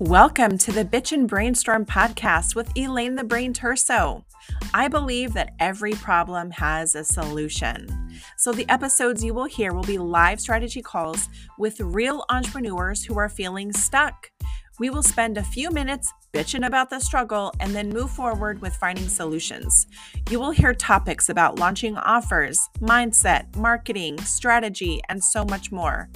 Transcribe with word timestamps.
Welcome 0.00 0.58
to 0.58 0.70
the 0.70 0.84
Bitch 0.84 1.10
and 1.10 1.26
Brainstorm 1.28 1.84
podcast 1.84 2.54
with 2.54 2.70
Elaine 2.76 3.16
the 3.16 3.24
Brain 3.24 3.52
Terso. 3.52 4.22
I 4.72 4.86
believe 4.86 5.32
that 5.32 5.54
every 5.58 5.90
problem 5.90 6.52
has 6.52 6.94
a 6.94 7.02
solution. 7.02 7.88
So, 8.36 8.52
the 8.52 8.68
episodes 8.68 9.24
you 9.24 9.34
will 9.34 9.46
hear 9.46 9.72
will 9.72 9.82
be 9.82 9.98
live 9.98 10.40
strategy 10.40 10.82
calls 10.82 11.28
with 11.58 11.80
real 11.80 12.24
entrepreneurs 12.30 13.02
who 13.02 13.18
are 13.18 13.28
feeling 13.28 13.72
stuck. 13.72 14.30
We 14.78 14.88
will 14.88 15.02
spend 15.02 15.36
a 15.36 15.42
few 15.42 15.72
minutes 15.72 16.12
bitching 16.32 16.64
about 16.64 16.90
the 16.90 17.00
struggle 17.00 17.52
and 17.58 17.74
then 17.74 17.88
move 17.88 18.12
forward 18.12 18.62
with 18.62 18.76
finding 18.76 19.08
solutions. 19.08 19.88
You 20.30 20.38
will 20.38 20.52
hear 20.52 20.74
topics 20.74 21.28
about 21.28 21.58
launching 21.58 21.96
offers, 21.96 22.60
mindset, 22.80 23.56
marketing, 23.56 24.18
strategy, 24.20 25.00
and 25.08 25.24
so 25.24 25.44
much 25.44 25.72
more. 25.72 26.08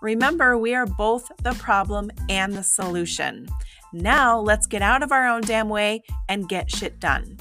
Remember, 0.00 0.56
we 0.56 0.74
are 0.74 0.86
both 0.86 1.30
the 1.42 1.52
problem 1.54 2.10
and 2.28 2.54
the 2.54 2.62
solution. 2.62 3.48
Now, 3.92 4.40
let's 4.40 4.66
get 4.66 4.82
out 4.82 5.02
of 5.02 5.12
our 5.12 5.26
own 5.26 5.42
damn 5.42 5.68
way 5.68 6.02
and 6.28 6.48
get 6.48 6.70
shit 6.70 6.98
done. 6.98 7.36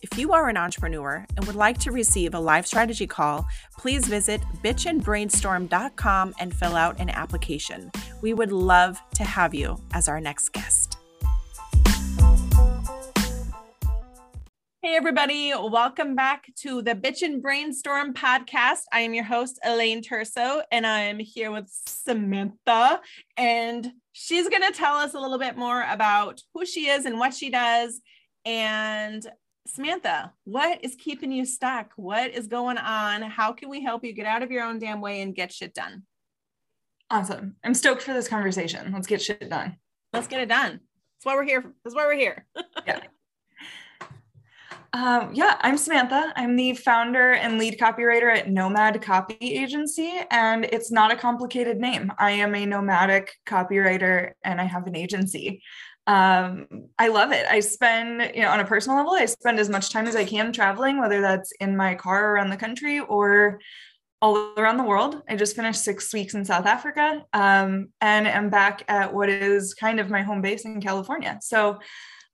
If 0.00 0.16
you 0.16 0.32
are 0.32 0.48
an 0.48 0.56
entrepreneur 0.56 1.26
and 1.36 1.44
would 1.46 1.56
like 1.56 1.78
to 1.80 1.90
receive 1.90 2.32
a 2.32 2.40
live 2.40 2.66
strategy 2.66 3.06
call, 3.06 3.46
please 3.76 4.06
visit 4.06 4.40
bitchandbrainstorm.com 4.64 6.34
and 6.38 6.54
fill 6.54 6.76
out 6.76 7.00
an 7.00 7.10
application. 7.10 7.90
We 8.22 8.32
would 8.32 8.52
love 8.52 8.98
to 9.16 9.24
have 9.24 9.54
you 9.54 9.76
as 9.92 10.08
our 10.08 10.20
next 10.20 10.50
guest. 10.50 10.87
Hey, 14.80 14.94
everybody, 14.94 15.52
welcome 15.56 16.14
back 16.14 16.54
to 16.60 16.82
the 16.82 16.94
Bitch 16.94 17.22
and 17.22 17.42
Brainstorm 17.42 18.14
podcast. 18.14 18.82
I 18.92 19.00
am 19.00 19.12
your 19.12 19.24
host, 19.24 19.58
Elaine 19.64 20.04
Terso, 20.04 20.62
and 20.70 20.86
I'm 20.86 21.18
here 21.18 21.50
with 21.50 21.68
Samantha. 21.68 23.00
And 23.36 23.90
she's 24.12 24.48
going 24.48 24.62
to 24.62 24.70
tell 24.70 24.94
us 24.94 25.14
a 25.14 25.18
little 25.18 25.40
bit 25.40 25.56
more 25.56 25.84
about 25.90 26.42
who 26.54 26.64
she 26.64 26.86
is 26.86 27.06
and 27.06 27.18
what 27.18 27.34
she 27.34 27.50
does. 27.50 28.00
And 28.44 29.28
Samantha, 29.66 30.32
what 30.44 30.84
is 30.84 30.94
keeping 30.94 31.32
you 31.32 31.44
stuck? 31.44 31.90
What 31.96 32.30
is 32.30 32.46
going 32.46 32.78
on? 32.78 33.22
How 33.22 33.52
can 33.52 33.70
we 33.70 33.82
help 33.82 34.04
you 34.04 34.12
get 34.12 34.26
out 34.26 34.44
of 34.44 34.52
your 34.52 34.62
own 34.62 34.78
damn 34.78 35.00
way 35.00 35.22
and 35.22 35.34
get 35.34 35.52
shit 35.52 35.74
done? 35.74 36.04
Awesome. 37.10 37.56
I'm 37.64 37.74
stoked 37.74 38.02
for 38.02 38.12
this 38.12 38.28
conversation. 38.28 38.92
Let's 38.92 39.08
get 39.08 39.20
shit 39.20 39.50
done. 39.50 39.78
Let's 40.12 40.28
get 40.28 40.40
it 40.40 40.48
done. 40.48 40.70
That's 40.70 41.24
why 41.24 41.34
we're 41.34 41.42
here. 41.42 41.64
That's 41.82 41.96
why 41.96 42.06
we're 42.06 42.14
here. 42.14 42.46
yeah. 42.86 43.00
Um, 44.92 45.30
yeah, 45.34 45.56
I'm 45.60 45.76
Samantha. 45.76 46.32
I'm 46.34 46.56
the 46.56 46.72
founder 46.74 47.32
and 47.32 47.58
lead 47.58 47.78
copywriter 47.78 48.34
at 48.34 48.50
Nomad 48.50 49.02
Copy 49.02 49.36
Agency, 49.40 50.20
and 50.30 50.64
it's 50.64 50.90
not 50.90 51.12
a 51.12 51.16
complicated 51.16 51.78
name. 51.78 52.10
I 52.18 52.30
am 52.30 52.54
a 52.54 52.64
nomadic 52.64 53.32
copywriter 53.46 54.32
and 54.44 54.60
I 54.60 54.64
have 54.64 54.86
an 54.86 54.96
agency. 54.96 55.62
Um, 56.06 56.66
I 56.98 57.08
love 57.08 57.32
it. 57.32 57.44
I 57.50 57.60
spend, 57.60 58.34
you 58.34 58.40
know, 58.40 58.48
on 58.48 58.60
a 58.60 58.64
personal 58.64 58.96
level, 58.96 59.12
I 59.12 59.26
spend 59.26 59.60
as 59.60 59.68
much 59.68 59.90
time 59.90 60.06
as 60.06 60.16
I 60.16 60.24
can 60.24 60.52
traveling, 60.52 60.98
whether 60.98 61.20
that's 61.20 61.52
in 61.60 61.76
my 61.76 61.94
car 61.94 62.32
around 62.32 62.48
the 62.48 62.56
country 62.56 63.00
or 63.00 63.60
all 64.22 64.54
around 64.56 64.78
the 64.78 64.84
world. 64.84 65.22
I 65.28 65.36
just 65.36 65.54
finished 65.54 65.84
six 65.84 66.14
weeks 66.14 66.32
in 66.32 66.46
South 66.46 66.64
Africa 66.64 67.24
um, 67.34 67.88
and 68.00 68.26
am 68.26 68.48
back 68.48 68.84
at 68.88 69.12
what 69.12 69.28
is 69.28 69.74
kind 69.74 70.00
of 70.00 70.08
my 70.08 70.22
home 70.22 70.40
base 70.40 70.64
in 70.64 70.80
California. 70.80 71.38
So 71.42 71.78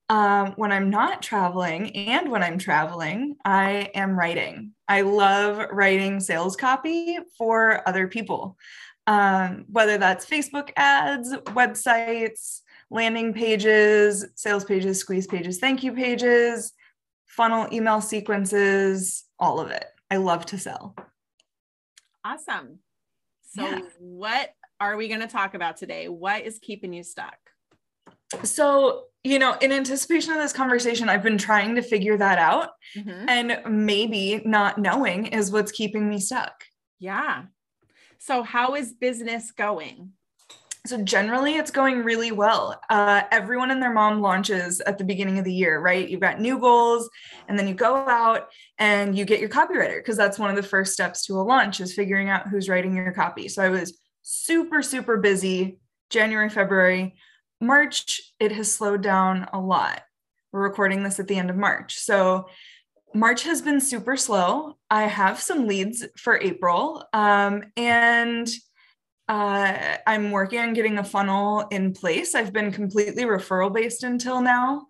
um, 0.09 0.53
when 0.57 0.71
I'm 0.71 0.91
not 0.91 1.23
traveling 1.23 1.95
and 1.97 2.31
when 2.31 2.43
I'm 2.43 2.59
traveling, 2.59 3.37
I 3.45 3.91
am 3.95 4.19
writing. 4.19 4.73
I 4.87 5.01
love 5.01 5.67
writing 5.71 6.21
sales 6.21 6.57
copy 6.57 7.19
for 7.39 7.87
other 7.89 8.07
people, 8.07 8.59
um, 9.07 9.65
whether 9.71 9.97
that's 9.97 10.27
Facebook 10.27 10.71
ads, 10.77 11.33
websites, 11.33 12.61
landing 12.91 13.33
pages, 13.33 14.27
sales 14.35 14.64
pages, 14.64 14.98
squeeze 14.98 15.27
pages, 15.27 15.59
thank 15.59 15.83
you 15.83 15.93
pages, 15.93 16.73
funnel 17.27 17.67
email 17.73 18.01
sequences, 18.01 19.25
all 19.39 19.59
of 19.59 19.70
it. 19.70 19.87
I 20.11 20.17
love 20.17 20.45
to 20.47 20.59
sell. 20.59 20.95
Awesome. 22.25 22.79
So, 23.53 23.63
yeah. 23.63 23.81
what 23.98 24.51
are 24.81 24.97
we 24.97 25.09
going 25.09 25.20
to 25.20 25.27
talk 25.27 25.55
about 25.55 25.77
today? 25.77 26.09
What 26.09 26.43
is 26.43 26.59
keeping 26.61 26.93
you 26.93 27.03
stuck? 27.03 27.39
So, 28.43 29.05
you 29.24 29.39
know, 29.39 29.57
in 29.62 29.73
anticipation 29.73 30.35
of 30.35 30.39
this 30.39 30.52
conversation, 30.52 31.08
I've 31.08 31.23
been 31.23 31.39
trying 31.39 31.74
to 31.77 31.83
figure 31.83 32.18
that 32.18 32.39
out. 32.39 32.70
Mm-hmm. 32.95 33.29
And 33.29 33.86
maybe 33.86 34.42
not 34.45 34.79
knowing 34.79 35.27
is 35.27 35.51
what's 35.51 35.73
keeping 35.73 36.08
me 36.08 36.20
stuck. 36.20 36.64
Yeah. 36.98 37.45
So, 38.18 38.42
how 38.42 38.74
is 38.74 38.92
business 38.92 39.51
going? 39.51 40.13
So, 40.86 41.02
generally, 41.02 41.55
it's 41.55 41.70
going 41.70 42.05
really 42.05 42.33
well. 42.33 42.79
Uh, 42.90 43.23
everyone 43.33 43.70
and 43.70 43.83
their 43.83 43.92
mom 43.92 44.20
launches 44.20 44.80
at 44.80 44.98
the 44.98 45.05
beginning 45.05 45.39
of 45.39 45.46
the 45.46 45.52
year, 45.52 45.80
right? 45.80 46.07
You've 46.07 46.20
got 46.20 46.40
new 46.40 46.58
goals, 46.58 47.08
and 47.48 47.58
then 47.58 47.67
you 47.67 47.74
go 47.74 47.96
out 47.96 48.48
and 48.79 49.17
you 49.17 49.24
get 49.24 49.40
your 49.40 49.48
copywriter 49.48 49.98
because 49.98 50.18
that's 50.18 50.39
one 50.39 50.51
of 50.51 50.57
the 50.57 50.63
first 50.63 50.92
steps 50.92 51.24
to 51.27 51.34
a 51.34 51.42
launch 51.42 51.80
is 51.80 51.95
figuring 51.95 52.29
out 52.29 52.48
who's 52.48 52.68
writing 52.68 52.95
your 52.95 53.13
copy. 53.13 53.48
So, 53.48 53.63
I 53.63 53.70
was 53.70 53.98
super, 54.20 54.83
super 54.83 55.17
busy 55.17 55.79
January, 56.11 56.51
February 56.51 57.14
March, 57.61 58.20
it 58.41 58.53
has 58.53 58.73
slowed 58.73 59.03
down 59.03 59.48
a 59.53 59.61
lot. 59.61 60.03
We're 60.53 60.63
recording 60.63 61.03
this 61.03 61.19
at 61.19 61.29
the 61.29 61.37
end 61.37 61.51
of 61.51 61.57
March. 61.57 61.97
So 61.98 62.47
March 63.15 63.45
has 63.45 63.63
been 63.63 63.81
super 63.81 64.17
slow. 64.17 64.77
I 64.91 65.05
have 65.05 65.41
some 65.41 65.67
leads 65.67 66.05
for 66.17 66.39
April. 66.41 67.05
Um, 67.13 67.64
and 67.77 68.48
uh, 69.29 69.97
I'm 70.07 70.31
working 70.31 70.59
on 70.59 70.75
getting 70.75 70.98
a 70.98 71.05
funnel 71.05 71.67
in 71.70 71.93
place. 71.93 72.35
I've 72.35 72.53
been 72.53 72.73
completely 72.73 73.25
referral 73.25 73.73
based 73.73 74.03
until 74.03 74.43
now. 74.43 74.87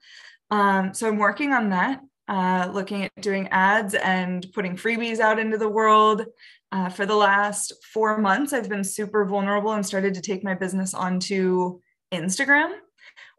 Um, 0.51 0.93
so 0.95 1.07
I'm 1.07 1.19
working 1.19 1.53
on 1.53 1.71
that, 1.71 2.01
uh, 2.29 2.71
looking 2.73 3.05
at 3.05 3.13
doing 3.21 3.49
ads 3.49 3.95
and 3.95 4.47
putting 4.53 4.77
freebies 4.77 5.21
out 5.21 5.39
into 5.39 5.59
the 5.59 5.69
world. 5.69 6.27
Uh, 6.73 6.89
for 6.89 7.07
the 7.07 7.15
last 7.15 7.73
four 7.93 8.19
months, 8.19 8.53
I've 8.53 8.69
been 8.69 8.85
super 8.85 9.25
vulnerable 9.25 9.73
and 9.73 9.87
started 9.87 10.15
to 10.15 10.21
take 10.21 10.43
my 10.43 10.55
business 10.55 10.93
onto 10.93 11.81
Instagram, 12.15 12.73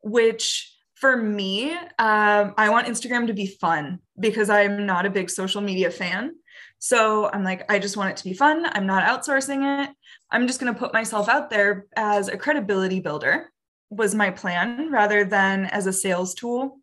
which 0.04 0.72
for 0.96 1.18
me, 1.18 1.74
um, 1.74 2.54
I 2.58 2.70
want 2.70 2.88
Instagram 2.88 3.28
to 3.28 3.34
be 3.34 3.48
fun 3.48 4.00
because 4.20 4.50
I'm 4.50 4.86
not 4.86 5.06
a 5.06 5.10
big 5.10 5.30
social 5.30 5.62
media 5.62 5.92
fan. 5.92 6.36
So 6.80 7.30
I'm 7.32 7.44
like, 7.44 7.70
I 7.70 7.80
just 7.80 7.98
want 7.98 8.12
it 8.12 8.18
to 8.18 8.24
be 8.24 8.34
fun. 8.34 8.66
I'm 8.66 8.86
not 8.86 9.04
outsourcing 9.04 9.84
it. 9.84 9.90
I'm 10.32 10.48
just 10.48 10.60
going 10.60 10.74
to 10.74 10.80
put 10.80 10.94
myself 10.94 11.28
out 11.28 11.50
there 11.50 11.86
as 11.96 12.28
a 12.28 12.38
credibility 12.38 13.00
builder, 13.00 13.52
was 13.90 14.16
my 14.16 14.30
plan 14.30 14.92
rather 14.92 15.26
than 15.26 15.66
as 15.66 15.88
a 15.88 15.94
sales 15.94 16.34
tool. 16.34 16.80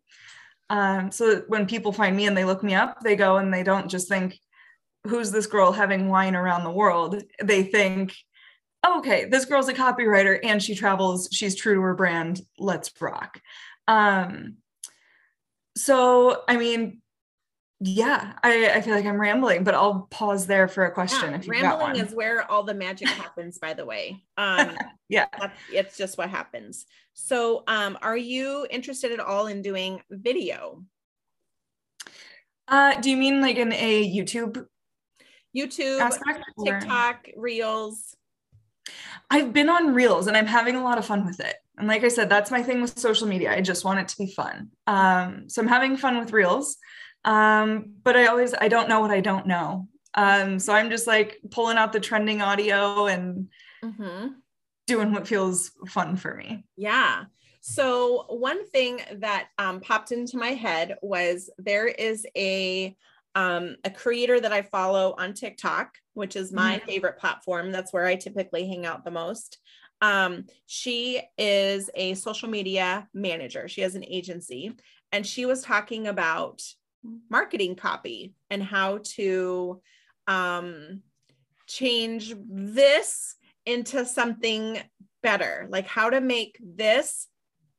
Um, 0.69 1.11
so 1.11 1.43
when 1.47 1.65
people 1.65 1.91
find 1.91 2.15
me 2.15 2.25
and 2.25 2.35
they 2.35 2.45
look 2.45 2.63
me 2.63 2.75
up, 2.75 3.01
they 3.01 3.15
go 3.15 3.37
and 3.37 3.53
they 3.53 3.63
don't 3.63 3.89
just 3.89 4.07
think, 4.07 4.39
who's 5.05 5.31
this 5.31 5.47
girl 5.47 5.71
having 5.71 6.07
wine 6.07 6.35
around 6.35 6.63
the 6.63 6.71
world? 6.71 7.21
They 7.43 7.63
think, 7.63 8.15
oh, 8.83 8.99
okay, 8.99 9.25
this 9.25 9.45
girl's 9.45 9.69
a 9.69 9.73
copywriter 9.73 10.39
and 10.43 10.61
she 10.61 10.75
travels, 10.75 11.29
she's 11.31 11.55
true 11.55 11.75
to 11.75 11.81
her 11.81 11.95
brand, 11.95 12.41
let's 12.59 12.91
rock. 13.01 13.41
Um, 13.87 14.57
so, 15.75 16.43
I 16.47 16.57
mean, 16.57 17.01
yeah, 17.79 18.33
I, 18.43 18.71
I 18.75 18.81
feel 18.81 18.95
like 18.95 19.05
I'm 19.05 19.19
rambling, 19.19 19.63
but 19.63 19.73
I'll 19.73 20.07
pause 20.09 20.47
there 20.47 20.67
for 20.67 20.85
a 20.85 20.91
question. 20.91 21.31
Yeah, 21.31 21.37
if 21.37 21.45
you 21.45 21.51
rambling 21.51 21.97
is 21.97 22.13
where 22.13 22.49
all 22.49 22.63
the 22.63 22.73
magic 22.73 23.07
happens, 23.09 23.57
by 23.57 23.73
the 23.73 23.85
way. 23.85 24.23
Um, 24.37 24.71
yeah, 25.09 25.25
it's 25.71 25.97
just 25.97 26.17
what 26.17 26.29
happens. 26.29 26.85
So, 27.13 27.63
um, 27.67 27.97
are 28.01 28.17
you 28.17 28.67
interested 28.69 29.11
at 29.11 29.19
all 29.19 29.47
in 29.47 29.61
doing 29.61 30.01
video? 30.09 30.83
Uh, 32.67 32.99
do 33.01 33.09
you 33.09 33.17
mean 33.17 33.41
like 33.41 33.57
in 33.57 33.73
a 33.73 34.15
YouTube? 34.15 34.65
YouTube, 35.55 35.99
aspect, 35.99 36.45
TikTok, 36.63 37.27
or? 37.35 37.41
Reels. 37.41 38.15
I've 39.29 39.53
been 39.53 39.69
on 39.69 39.93
Reels 39.93 40.27
and 40.27 40.37
I'm 40.37 40.45
having 40.45 40.75
a 40.75 40.83
lot 40.83 40.97
of 40.97 41.05
fun 41.05 41.25
with 41.25 41.39
it. 41.39 41.55
And 41.77 41.87
like 41.87 42.03
I 42.03 42.07
said, 42.07 42.29
that's 42.29 42.51
my 42.51 42.61
thing 42.61 42.81
with 42.81 42.97
social 42.97 43.27
media. 43.27 43.51
I 43.51 43.61
just 43.61 43.83
want 43.83 43.99
it 43.99 44.07
to 44.09 44.17
be 44.17 44.27
fun. 44.27 44.69
Um, 44.85 45.49
so 45.49 45.61
I'm 45.61 45.67
having 45.67 45.97
fun 45.97 46.19
with 46.19 46.31
Reels. 46.31 46.77
Um, 47.25 47.93
but 48.03 48.15
I 48.15 48.27
always 48.27 48.53
I 48.53 48.67
don't 48.67 48.89
know 48.89 48.99
what 48.99 49.11
I 49.11 49.21
don't 49.21 49.47
know. 49.47 49.87
Um, 50.13 50.59
so 50.59 50.73
I'm 50.73 50.89
just 50.89 51.07
like 51.07 51.39
pulling 51.49 51.77
out 51.77 51.93
the 51.93 51.99
trending 51.99 52.41
audio 52.41 53.07
and 53.07 53.49
mm-hmm. 53.83 54.27
doing 54.87 55.11
what 55.11 55.27
feels 55.27 55.71
fun 55.87 56.15
for 56.15 56.35
me. 56.35 56.65
Yeah. 56.75 57.25
So 57.61 58.25
one 58.27 58.67
thing 58.67 58.99
that 59.13 59.47
um, 59.57 59.79
popped 59.79 60.11
into 60.11 60.37
my 60.37 60.49
head 60.49 60.97
was 61.01 61.49
there 61.57 61.87
is 61.87 62.27
a 62.35 62.95
um, 63.35 63.75
a 63.83 63.89
creator 63.89 64.39
that 64.39 64.53
I 64.53 64.61
follow 64.61 65.15
on 65.17 65.33
TikTok, 65.33 65.95
which 66.13 66.35
is 66.35 66.51
my 66.51 66.77
mm-hmm. 66.77 66.85
favorite 66.85 67.17
platform. 67.17 67.71
That's 67.71 67.93
where 67.93 68.05
I 68.05 68.15
typically 68.15 68.67
hang 68.67 68.85
out 68.85 69.03
the 69.03 69.11
most. 69.11 69.57
Um, 70.01 70.45
she 70.65 71.21
is 71.37 71.89
a 71.95 72.13
social 72.15 72.49
media 72.49 73.07
manager, 73.13 73.67
she 73.67 73.81
has 73.81 73.95
an 73.95 74.03
agency, 74.03 74.73
and 75.11 75.25
she 75.25 75.45
was 75.45 75.61
talking 75.61 76.07
about 76.07 76.61
marketing 77.29 77.75
copy 77.75 78.33
and 78.49 78.61
how 78.61 78.99
to 79.03 79.81
um, 80.27 81.01
change 81.67 82.33
this 82.49 83.35
into 83.65 84.05
something 84.05 84.77
better, 85.21 85.67
like 85.69 85.87
how 85.87 86.09
to 86.09 86.19
make 86.19 86.59
this 86.61 87.27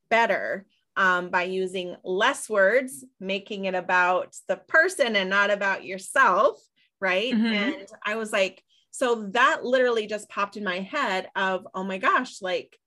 better 0.09 0.67
um, 0.97 1.31
by 1.31 1.45
using 1.45 1.97
less 2.05 2.49
words, 2.49 3.05
making 3.21 3.65
it 3.65 3.75
about 3.75 4.37
the 4.49 4.57
person 4.57 5.17
and 5.17 5.31
not 5.31 5.51
about 5.51 5.85
yourself. 5.85 6.61
Right. 7.01 7.35
Mm-hmm. 7.35 7.47
And 7.47 7.87
I 8.05 8.17
was 8.17 8.33
like, 8.33 8.63
so 8.91 9.27
that 9.33 9.65
literally 9.65 10.07
just 10.07 10.29
popped 10.29 10.57
in 10.57 10.65
my 10.65 10.81
head 10.81 11.29
of, 11.37 11.67
oh 11.75 11.85
my 11.85 11.99
gosh, 11.99 12.41
like 12.41 12.79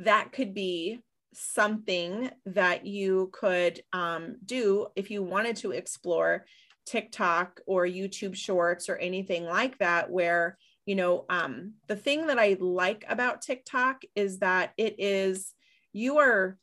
that 0.00 0.30
could 0.32 0.54
be 0.54 1.00
something 1.32 2.30
that 2.44 2.86
you 2.86 3.30
could 3.32 3.80
um, 3.92 4.36
do 4.44 4.86
if 4.94 5.10
you 5.10 5.22
wanted 5.22 5.56
to 5.56 5.72
explore 5.72 6.44
TikTok 6.84 7.60
or 7.66 7.86
YouTube 7.86 8.36
shorts 8.36 8.88
or 8.88 8.96
anything 8.96 9.44
like 9.44 9.78
that, 9.78 10.10
where, 10.10 10.56
you 10.84 10.94
know, 10.94 11.24
um, 11.28 11.72
the 11.88 11.96
thing 11.96 12.28
that 12.28 12.38
I 12.38 12.56
like 12.60 13.04
about 13.08 13.42
TikTok 13.42 14.02
is 14.14 14.38
that 14.38 14.72
it 14.76 14.94
is, 14.98 15.52
you 15.92 16.18
are 16.18 16.56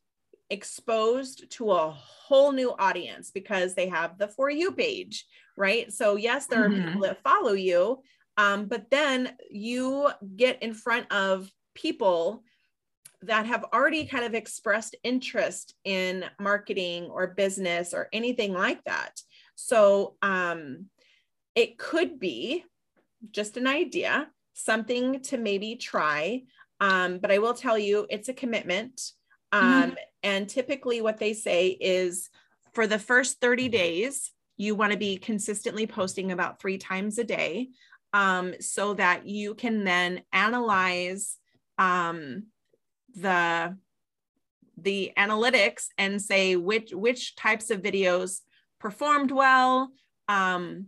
exposed 0.50 1.50
to 1.52 1.72
a 1.72 1.90
whole 1.90 2.52
new 2.52 2.74
audience 2.78 3.32
because 3.32 3.74
they 3.74 3.88
have 3.88 4.18
the 4.18 4.28
For 4.28 4.50
You 4.50 4.72
page, 4.72 5.26
right? 5.58 5.92
So, 5.92 6.16
yes, 6.16 6.48
there 6.48 6.64
are 6.64 6.70
mm-hmm. 6.70 6.86
people 6.86 7.02
that 7.02 7.24
follow 7.24 7.54
you, 7.54 8.02
um, 8.38 8.66
but 8.66 8.90
then 8.90 9.36
you 9.50 10.10
get 10.36 10.62
in 10.62 10.74
front 10.74 11.12
of 11.12 11.50
people 11.76 12.44
that 13.24 13.46
have 13.46 13.64
already 13.74 14.06
kind 14.06 14.26
of 14.26 14.34
expressed 14.34 14.96
interest 15.04 15.76
in 15.86 16.26
marketing 16.40 17.06
or 17.06 17.28
business 17.28 17.94
or 17.94 18.10
anything 18.12 18.54
like 18.54 18.84
that. 18.84 19.22
So 19.56 20.16
um, 20.22 20.88
it 21.56 21.78
could 21.78 22.20
be 22.20 22.66
just 23.32 23.56
an 23.56 23.68
idea, 23.68 24.28
something 24.54 25.22
to 25.22 25.38
maybe 25.38 25.76
try. 25.76 26.44
Um, 26.82 27.20
but 27.20 27.32
I 27.32 27.38
will 27.38 27.54
tell 27.54 27.78
you, 27.78 28.06
it's 28.10 28.28
a 28.28 28.34
commitment. 28.34 29.00
Um, 29.52 29.64
mm-hmm. 29.64 29.94
And 30.24 30.50
typically, 30.50 31.02
what 31.02 31.18
they 31.18 31.34
say 31.34 31.68
is 31.68 32.30
for 32.74 32.88
the 32.88 33.00
first 33.00 33.40
30 33.42 33.70
days, 33.70 34.32
you 34.58 34.76
want 34.76 34.92
to 34.92 34.98
be 34.98 35.18
consistently 35.18 35.88
posting 35.88 36.32
about 36.32 36.60
three 36.60 36.78
times 36.78 37.18
a 37.18 37.24
day 37.24 37.70
um, 38.14 38.54
so 38.60 38.94
that 38.94 39.28
you 39.28 39.56
can 39.56 39.84
then 39.84 40.22
analyze 40.32 41.38
um, 41.78 42.44
the 43.16 43.78
the 44.78 45.12
analytics 45.18 45.88
and 45.98 46.22
say 46.22 46.56
which 46.56 46.92
which 46.94 47.36
types 47.36 47.70
of 47.70 47.82
videos 47.82 48.42
performed 48.80 49.32
well 49.32 49.92
um, 50.28 50.88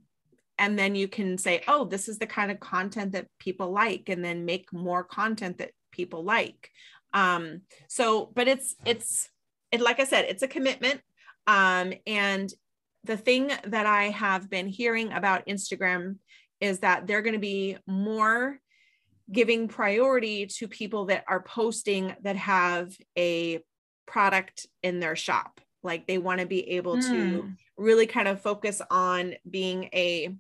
and 0.58 0.78
then 0.78 0.96
you 0.96 1.08
can 1.08 1.38
say 1.38 1.62
oh 1.68 1.86
this 1.86 2.08
is 2.08 2.18
the 2.18 2.28
kind 2.28 2.52
of 2.52 2.60
content 2.60 3.12
that 3.12 3.28
people 3.40 3.72
like 3.72 4.10
and 4.10 4.26
then 4.26 4.46
make 4.46 4.72
more 4.74 5.04
content 5.04 5.60
that 5.60 5.72
people 5.92 6.24
like 6.24 6.72
um, 7.16 7.62
so 7.88 8.32
but 8.36 8.48
it's 8.48 8.76
it's 8.86 9.30
it 9.72 9.82
like 9.82 10.00
i 10.00 10.04
said 10.04 10.26
it's 10.26 10.44
a 10.44 10.48
commitment 10.48 11.02
um, 11.48 11.94
and 12.06 12.54
the 13.04 13.18
thing 13.18 13.52
that 13.66 13.88
i 13.88 14.06
have 14.10 14.50
been 14.50 14.68
hearing 14.68 15.12
about 15.12 15.48
instagram 15.48 16.18
is 16.62 16.80
that 16.80 17.08
they're 17.08 17.24
going 17.24 17.34
to 17.34 17.40
be 17.40 17.78
more 17.88 18.60
giving 19.32 19.68
priority 19.68 20.46
to 20.46 20.68
people 20.68 21.06
that 21.06 21.24
are 21.28 21.42
posting 21.42 22.16
that 22.22 22.36
have 22.36 22.96
a 23.18 23.60
product 24.06 24.68
in 24.84 25.00
their 25.00 25.16
shop. 25.16 25.60
Like 25.84 26.08
they 26.08 26.18
want 26.18 26.42
to 26.42 26.48
be 26.48 26.70
able 26.72 26.98
mm. 26.98 27.02
to 27.10 27.42
hmm. 27.42 27.50
really 27.78 28.08
kind 28.08 28.28
of 28.28 28.42
focus 28.42 28.82
on 28.90 29.36
being 29.50 29.90
a 29.94 30.36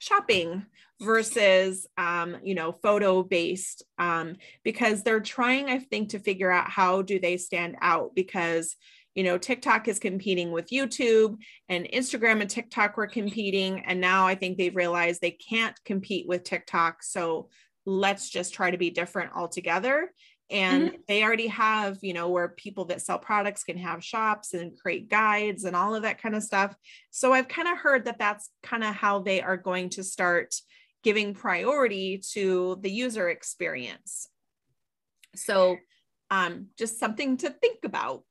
shopping 0.00 0.66
versus 1.00 1.86
um, 1.96 2.36
you 2.42 2.54
know 2.54 2.72
photo 2.72 3.22
based 3.22 3.84
um, 3.98 4.34
because 4.64 5.02
they're 5.02 5.20
trying 5.20 5.68
i 5.68 5.78
think 5.78 6.08
to 6.08 6.18
figure 6.18 6.50
out 6.50 6.68
how 6.68 7.02
do 7.02 7.20
they 7.20 7.36
stand 7.36 7.76
out 7.80 8.10
because 8.16 8.76
you 9.14 9.22
know 9.22 9.38
tiktok 9.38 9.88
is 9.88 9.98
competing 9.98 10.50
with 10.50 10.70
youtube 10.70 11.36
and 11.68 11.88
instagram 11.92 12.40
and 12.40 12.50
tiktok 12.50 12.96
were 12.96 13.06
competing 13.06 13.80
and 13.86 14.00
now 14.00 14.26
i 14.26 14.34
think 14.34 14.58
they've 14.58 14.76
realized 14.76 15.20
they 15.20 15.30
can't 15.30 15.76
compete 15.84 16.26
with 16.26 16.44
tiktok. 16.44 17.02
So 17.02 17.48
let's 17.86 18.28
just 18.28 18.54
try 18.54 18.70
to 18.70 18.78
be 18.78 18.90
different 18.90 19.32
altogether 19.34 20.12
and 20.50 20.88
mm-hmm. 20.88 20.96
they 21.08 21.22
already 21.22 21.46
have 21.46 21.98
you 22.02 22.12
know 22.12 22.28
where 22.28 22.48
people 22.48 22.84
that 22.86 23.02
sell 23.02 23.18
products 23.18 23.64
can 23.64 23.78
have 23.78 24.04
shops 24.04 24.54
and 24.54 24.78
create 24.78 25.08
guides 25.08 25.64
and 25.64 25.76
all 25.76 25.94
of 25.94 26.02
that 26.02 26.20
kind 26.20 26.34
of 26.34 26.42
stuff 26.42 26.74
so 27.10 27.32
i've 27.32 27.48
kind 27.48 27.68
of 27.68 27.78
heard 27.78 28.04
that 28.04 28.18
that's 28.18 28.50
kind 28.62 28.84
of 28.84 28.94
how 28.94 29.20
they 29.20 29.40
are 29.40 29.56
going 29.56 29.88
to 29.88 30.02
start 30.02 30.54
giving 31.02 31.34
priority 31.34 32.20
to 32.32 32.78
the 32.82 32.90
user 32.90 33.28
experience 33.28 34.28
so 35.34 35.76
um, 36.32 36.66
just 36.78 36.98
something 37.00 37.36
to 37.38 37.50
think 37.50 37.78
about 37.84 38.22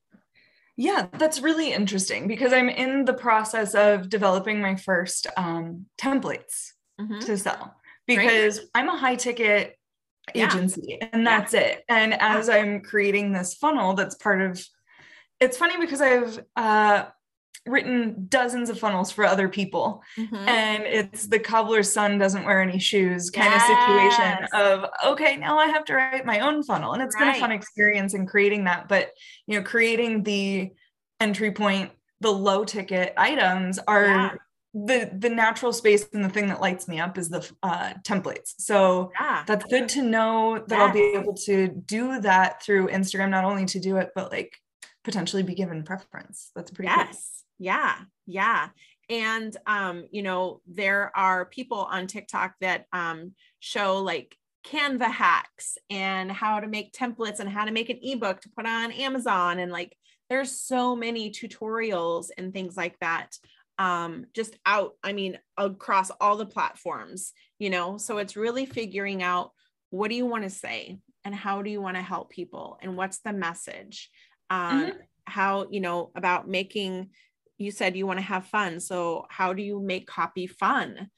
yeah, 0.80 1.08
that's 1.12 1.42
really 1.42 1.74
interesting 1.74 2.26
because 2.26 2.54
I'm 2.54 2.70
in 2.70 3.04
the 3.04 3.14
process 3.14 3.76
of 3.76 4.08
developing 4.08 4.62
my 4.62 4.78
first 4.78 5.28
um, 5.36 5.88
templates 5.98 6.72
mm-hmm. 6.98 7.20
to 7.20 7.38
sell 7.38 7.76
because 8.08 8.62
I'm 8.74 8.88
a 8.88 8.98
high 8.98 9.16
ticket 9.16 9.78
agency 10.36 10.98
yeah. 11.00 11.08
and 11.14 11.26
that's 11.26 11.54
yeah. 11.54 11.62
it. 11.62 11.86
And 11.90 12.14
as. 12.20 12.50
I'm 12.50 12.82
creating 12.82 13.32
this 13.32 13.54
funnel, 13.54 13.94
that's 13.94 14.16
part 14.16 14.42
of 14.42 14.64
it's 15.40 15.58
funny 15.58 15.78
because 15.80 16.02
I've 16.02 16.44
uh, 16.56 17.06
written 17.66 18.26
dozens 18.30 18.70
of 18.70 18.80
funnels 18.80 19.12
for 19.12 19.26
other 19.26 19.48
people 19.48 20.02
mm-hmm. 20.18 20.36
and 20.36 20.84
it's 20.84 21.28
the 21.28 21.40
cobbler's 21.40 21.92
son 21.92 22.18
doesn't 22.18 22.46
wear 22.46 22.62
any 22.62 22.80
shoes 22.80 23.30
kind 23.30 23.50
yes. 23.50 23.62
of 23.62 23.78
situation 23.78 24.48
of 24.54 24.86
okay 25.06 25.36
now 25.36 25.58
i 25.58 25.66
have 25.66 25.84
to 25.86 25.94
write 25.94 26.26
my 26.26 26.40
own 26.40 26.64
funnel 26.64 26.94
and 26.94 27.04
it's 27.04 27.16
right. 27.16 27.34
been 27.34 27.36
a 27.36 27.40
fun 27.40 27.52
experience 27.52 28.14
in 28.14 28.26
creating 28.26 28.64
that 28.64 28.88
but 28.88 29.12
you 29.46 29.58
know 29.58 29.64
creating 29.64 30.24
the 30.24 30.70
entry 31.20 31.52
point 31.52 31.92
the 32.22 32.32
low 32.32 32.64
ticket 32.64 33.14
items 33.18 33.78
are 33.88 34.06
yeah 34.06 34.32
the 34.74 35.10
the 35.18 35.30
natural 35.30 35.74
space 35.74 36.08
and 36.14 36.24
the 36.24 36.30
thing 36.30 36.48
that 36.48 36.62
lights 36.62 36.88
me 36.88 37.00
up 37.00 37.18
is 37.18 37.30
the 37.30 37.50
uh, 37.64 37.94
templates. 38.04 38.54
So 38.60 39.12
yeah. 39.20 39.44
that's 39.48 39.66
good 39.66 39.90
to 39.90 40.04
know 40.04 40.64
that 40.68 40.80
I'll 40.80 40.94
be 40.94 41.14
able 41.16 41.34
to 41.46 41.68
do 41.68 42.22
that 42.22 42.62
through 42.64 42.88
Instagram, 42.88 43.30
not 43.30 43.46
only 43.46 43.66
to 43.66 43.80
do 43.80 43.98
it, 43.98 44.12
but 44.14 44.32
like 44.32 44.56
potentially 45.04 45.44
be 45.44 45.56
given 45.56 45.84
preference. 45.84 46.52
That's 46.56 46.72
pretty 46.72 46.90
yes. 46.90 47.08
Cool. 47.08 47.66
Yeah. 47.66 47.96
Yeah. 48.28 48.70
And 49.10 49.58
um, 49.66 50.06
you 50.12 50.22
know, 50.22 50.62
there 50.68 51.12
are 51.16 51.46
people 51.46 51.80
on 51.80 52.06
TikTok 52.06 52.54
that 52.62 52.86
um 52.94 53.34
show 53.60 53.98
like 53.98 54.36
Canva 54.68 55.12
hacks 55.12 55.78
and 55.90 56.32
how 56.32 56.60
to 56.60 56.68
make 56.68 56.94
templates 56.94 57.40
and 57.40 57.50
how 57.50 57.66
to 57.66 57.72
make 57.72 57.90
an 57.90 58.00
ebook 58.04 58.42
to 58.42 58.50
put 58.50 58.68
on 58.68 58.92
Amazon 58.92 59.58
and 59.58 59.72
like 59.72 59.96
there's 60.30 60.62
so 60.62 60.96
many 60.96 61.32
tutorials 61.32 62.28
and 62.38 62.54
things 62.54 62.78
like 62.78 62.98
that 63.00 63.36
um, 63.80 64.26
just 64.36 64.58
out, 64.66 64.92
I 65.04 65.14
mean, 65.14 65.40
across 65.58 66.12
all 66.20 66.36
the 66.36 66.46
platforms, 66.46 67.32
you 67.58 67.70
know? 67.70 67.98
So 67.98 68.18
it's 68.18 68.36
really 68.36 68.66
figuring 68.66 69.24
out 69.24 69.52
what 69.90 70.10
do 70.10 70.16
you 70.16 70.26
want 70.26 70.44
to 70.44 70.50
say 70.50 71.00
and 71.24 71.34
how 71.34 71.62
do 71.62 71.70
you 71.70 71.82
want 71.82 71.96
to 71.96 72.04
help 72.04 72.30
people 72.30 72.78
and 72.82 72.98
what's 72.98 73.20
the 73.20 73.34
message? 73.34 74.12
Um, 74.50 74.82
mm-hmm. 74.82 74.98
How, 75.26 75.68
you 75.72 75.80
know, 75.80 76.12
about 76.16 76.48
making, 76.48 77.12
you 77.58 77.72
said 77.72 77.96
you 77.96 78.06
want 78.06 78.20
to 78.20 78.26
have 78.26 78.48
fun. 78.48 78.82
So 78.82 79.26
how 79.30 79.54
do 79.54 79.64
you 79.64 79.80
make 79.80 80.08
copy 80.08 80.46
fun? 80.46 81.10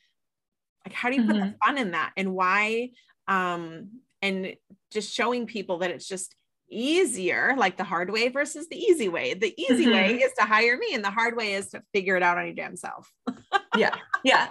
Like, 0.86 0.94
how 0.94 1.10
do 1.10 1.16
you 1.16 1.26
put 1.26 1.36
mm-hmm. 1.36 1.50
the 1.50 1.56
fun 1.66 1.78
in 1.80 1.92
that 1.92 2.12
and 2.16 2.34
why? 2.34 2.92
Um, 3.28 4.02
and 4.22 4.56
just 4.92 5.14
showing 5.14 5.48
people 5.48 5.80
that 5.80 5.90
it's 5.90 6.08
just 6.08 6.36
easier, 6.72 7.54
like 7.58 7.78
the 7.78 7.84
hard 7.84 8.10
way 8.10 8.30
versus 8.30 8.68
the 8.70 8.78
easy 8.78 9.10
way. 9.10 9.34
The 9.34 9.54
easy 9.62 9.86
mm-hmm. 9.86 9.94
way 9.94 10.16
is 10.16 10.32
to 10.40 10.46
hire 10.46 10.78
me, 10.78 10.94
and 10.94 11.04
the 11.04 11.12
hard 11.12 11.36
way 11.36 11.54
is 11.54 11.70
to 11.70 11.84
figure 11.94 12.16
it 12.16 12.24
out 12.24 12.38
on 12.38 12.46
your 12.46 12.56
damn 12.56 12.76
self. 12.76 13.12
yeah. 13.78 13.96
Yeah. 14.24 14.50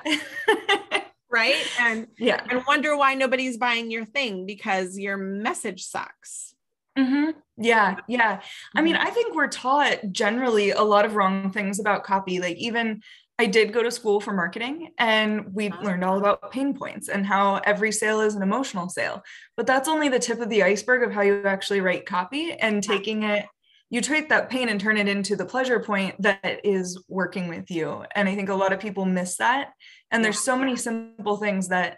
right. 1.31 1.57
And 1.81 2.09
yeah. 2.19 2.43
And 2.49 2.63
wonder 2.67 2.97
why 2.97 3.15
nobody's 3.15 3.57
buying 3.57 3.91
your 3.91 4.05
thing 4.05 4.47
because 4.47 4.99
your 4.99 5.17
message 5.17 5.85
sucks. 5.85 6.55
Mm-hmm. 6.99 7.31
Yeah. 7.57 7.97
Yeah. 8.09 8.41
I 8.75 8.83
mean, 8.83 8.97
mm-hmm. 8.97 9.07
I 9.07 9.11
think 9.11 9.35
we're 9.35 9.49
taught 9.49 9.99
generally 10.11 10.71
a 10.71 10.83
lot 10.83 11.05
of 11.05 11.15
wrong 11.15 11.51
things 11.51 11.79
about 11.79 12.05
copy. 12.05 12.41
Like, 12.41 12.57
even 12.57 13.03
I 13.41 13.47
did 13.47 13.73
go 13.73 13.83
to 13.83 13.91
school 13.91 14.21
for 14.21 14.35
marketing 14.35 14.91
and 14.99 15.55
we 15.55 15.71
learned 15.71 16.05
all 16.05 16.19
about 16.19 16.53
pain 16.53 16.77
points 16.77 17.09
and 17.09 17.25
how 17.25 17.63
every 17.65 17.91
sale 17.91 18.21
is 18.21 18.35
an 18.35 18.43
emotional 18.43 18.91
sale. 18.91 19.23
But 19.57 19.67
that's 19.67 19.89
only 19.89 20.11
the 20.11 20.19
tip 20.19 20.41
of 20.41 20.51
the 20.51 20.63
iceberg 20.63 21.03
of 21.03 21.11
how 21.11 21.23
you 21.23 21.43
actually 21.47 21.81
write 21.81 22.05
copy 22.05 22.53
and 22.53 22.83
taking 22.83 23.23
it 23.23 23.47
you 23.89 24.03
take 24.03 24.29
that 24.29 24.51
pain 24.51 24.69
and 24.69 24.79
turn 24.79 24.99
it 24.99 25.09
into 25.09 25.35
the 25.35 25.47
pleasure 25.47 25.81
point 25.81 26.15
that 26.21 26.61
is 26.63 27.03
working 27.09 27.49
with 27.49 27.71
you. 27.71 28.05
And 28.15 28.29
I 28.29 28.37
think 28.37 28.51
a 28.51 28.55
lot 28.55 28.73
of 28.75 28.79
people 28.79 29.05
miss 29.07 29.39
that. 29.39 29.71
And 30.13 30.25
there's 30.25 30.39
so 30.39 30.57
many 30.57 30.77
simple 30.77 31.39
things 31.39 31.69
that 31.69 31.97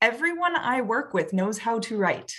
everyone 0.00 0.56
I 0.56 0.80
work 0.80 1.12
with 1.12 1.34
knows 1.34 1.58
how 1.58 1.80
to 1.80 1.98
write. 1.98 2.32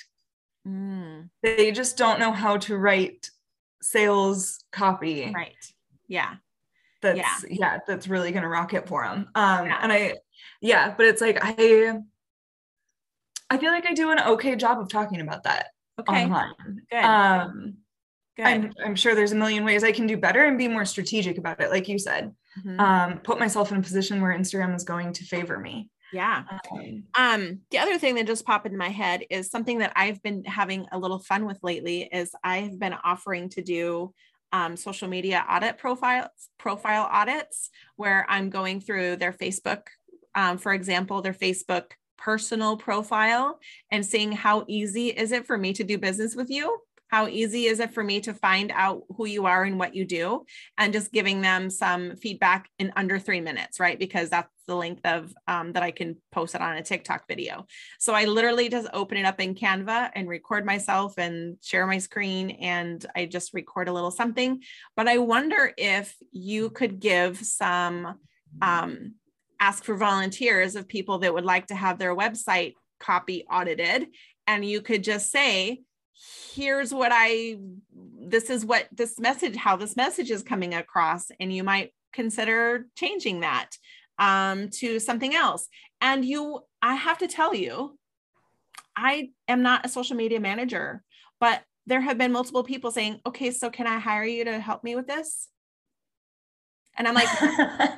Mm. 0.68 1.30
They 1.44 1.72
just 1.72 1.98
don't 1.98 2.20
know 2.20 2.32
how 2.32 2.58
to 2.58 2.78
write 2.78 3.30
sales 3.82 4.64
copy. 4.72 5.32
Right. 5.36 5.54
Yeah 6.08 6.38
that's 7.06 7.46
yeah, 7.50 7.58
yeah 7.60 7.80
that's 7.88 8.08
really 8.08 8.32
gonna 8.32 8.48
rock 8.48 8.74
it 8.74 8.88
for 8.88 9.04
them 9.04 9.30
um 9.36 9.66
yeah. 9.68 9.80
and 9.82 9.92
i 9.92 10.16
yeah 10.62 10.94
but 10.96 11.06
it's 11.06 11.22
like 11.22 11.38
i 11.42 12.00
i 13.50 13.58
feel 13.58 13.72
like 13.72 13.86
i 13.86 13.94
do 13.94 14.12
an 14.12 14.20
okay 14.20 14.56
job 14.56 14.80
of 14.80 14.90
talking 14.90 15.22
about 15.22 15.44
that 15.44 15.68
okay 16.00 16.24
online 16.24 16.82
Good. 16.92 17.04
um 17.04 17.78
I'm, 18.38 18.74
I'm 18.84 18.96
sure 18.96 19.16
there's 19.16 19.32
a 19.32 19.36
million 19.36 19.64
ways 19.64 19.86
I 19.86 19.94
can 19.94 20.08
do 20.08 20.18
better 20.18 20.44
and 20.44 20.58
be 20.58 20.68
more 20.68 20.84
strategic 20.84 21.38
about 21.38 21.62
it, 21.62 21.70
like 21.70 21.88
you 21.88 21.98
said. 21.98 22.36
Mm-hmm. 22.60 22.80
Um, 22.80 23.20
put 23.20 23.40
myself 23.40 23.72
in 23.72 23.78
a 23.78 23.82
position 23.82 24.22
where 24.22 24.38
Instagram 24.38 24.76
is 24.76 24.84
going 24.84 25.14
to 25.14 25.24
favor 25.24 25.58
me. 25.58 25.90
Yeah. 26.14 26.44
Um, 26.72 27.04
um, 27.16 27.60
the 27.72 27.80
other 27.80 27.98
thing 27.98 28.16
that 28.16 28.28
just 28.28 28.46
popped 28.46 28.66
into 28.66 28.78
my 28.78 28.90
head 28.90 29.24
is 29.30 29.50
something 29.50 29.80
that 29.80 29.94
I've 29.96 30.22
been 30.22 30.44
having 30.46 30.86
a 30.92 31.00
little 31.00 31.20
fun 31.20 31.46
with 31.46 31.60
lately 31.64 32.04
is 32.12 32.32
I've 32.44 32.80
been 32.80 32.94
offering 33.04 33.50
to 33.50 33.62
do 33.62 34.14
um, 34.52 34.78
social 34.78 35.08
media 35.08 35.46
audit 35.50 35.78
profiles, 35.78 36.30
profile 36.58 37.08
audits, 37.12 37.70
where 37.96 38.26
I'm 38.30 38.50
going 38.50 38.82
through 38.82 39.18
their 39.18 39.34
Facebook, 39.34 39.84
um, 40.34 40.58
for 40.58 40.74
example, 40.74 41.22
their 41.22 41.34
Facebook 41.34 41.92
personal 42.18 42.78
profile 42.78 43.60
and 43.92 44.06
seeing 44.06 44.32
how 44.32 44.66
easy 44.68 45.10
is 45.10 45.32
it 45.32 45.46
for 45.46 45.58
me 45.58 45.74
to 45.74 45.84
do 45.84 45.98
business 45.98 46.36
with 46.36 46.50
you 46.50 46.80
how 47.16 47.30
easy 47.30 47.68
is 47.68 47.80
it 47.80 47.94
for 47.94 48.04
me 48.04 48.20
to 48.20 48.34
find 48.34 48.74
out 48.76 49.04
who 49.16 49.26
you 49.26 49.46
are 49.46 49.64
and 49.64 49.80
what 49.80 49.96
you 49.96 50.04
do? 50.04 50.46
And 50.78 50.92
just 50.92 51.14
giving 51.14 51.40
them 51.40 51.70
some 51.70 52.18
feedback 52.18 52.70
in 52.78 52.92
under 52.98 53.20
three 53.20 53.40
minutes 53.40 53.80
right? 53.80 53.98
Because 53.98 54.30
that's 54.30 54.52
the 54.68 54.76
length 54.76 55.06
of 55.06 55.34
um, 55.48 55.72
that 55.74 55.84
i 55.84 55.92
can 55.92 56.18
post 56.34 56.56
it 56.56 56.62
on 56.62 56.76
a 56.76 56.84
tiktok 56.84 57.26
video. 57.26 57.68
So 58.00 58.14
i 58.14 58.26
literally 58.26 58.68
just 58.68 58.90
open 58.94 59.18
it 59.18 59.26
up 59.26 59.40
in 59.40 59.56
canva 59.56 60.10
and 60.14 60.28
record 60.28 60.66
myself 60.66 61.18
and 61.18 61.56
share 61.62 61.88
my 61.88 62.00
screen 62.00 62.50
and 62.50 63.06
i 63.16 63.26
just 63.26 63.54
record 63.54 63.88
a 63.88 63.94
little 63.94 64.12
something. 64.12 64.62
But 64.98 65.08
i 65.08 65.18
wonder 65.18 65.72
if 65.78 66.14
you 66.34 66.70
could 66.70 67.00
give 67.00 67.38
some 67.38 68.16
um, 68.62 69.14
ask 69.62 69.86
for 69.86 69.96
volunteers 69.96 70.76
of 70.76 70.90
people 70.90 71.20
that 71.20 71.34
would 71.34 71.46
like 71.46 71.68
to 71.68 71.76
have 71.76 71.98
their 71.98 72.14
website 72.14 72.74
copy 73.00 73.46
audited 73.50 74.08
and 74.48 74.66
you 74.66 74.82
could 74.82 75.04
just 75.04 75.32
say 75.32 75.80
here's 76.54 76.94
what 76.94 77.12
I, 77.14 77.58
this 77.94 78.50
is 78.50 78.66
what 78.66 78.88
this 78.92 79.20
message, 79.20 79.56
how 79.56 79.76
this 79.76 79.96
message 79.96 80.32
is 80.32 80.44
coming 80.44 80.74
across. 80.74 81.28
And 81.40 81.54
you 81.54 81.64
might 81.64 81.94
consider 82.14 82.88
changing 82.96 83.42
that 83.42 83.72
um, 84.18 84.70
to 84.70 85.00
something 85.00 85.36
else. 85.36 85.68
And 86.02 86.24
you, 86.24 86.62
I 86.82 86.96
have 86.96 87.18
to 87.20 87.28
tell 87.28 87.54
you, 87.54 87.98
I 88.96 89.30
am 89.48 89.62
not 89.62 89.86
a 89.86 89.90
social 89.90 90.16
media 90.16 90.40
manager, 90.40 91.04
but 91.40 91.64
there 91.86 92.02
have 92.02 92.18
been 92.18 92.32
multiple 92.32 92.64
people 92.64 92.92
saying, 92.92 93.20
okay, 93.26 93.52
so 93.52 93.70
can 93.70 93.88
I 93.88 94.00
hire 94.00 94.24
you 94.24 94.46
to 94.46 94.60
help 94.60 94.84
me 94.84 94.96
with 94.96 95.08
this? 95.08 95.50
And 96.98 97.08
I'm 97.08 97.14
like, 97.14 97.28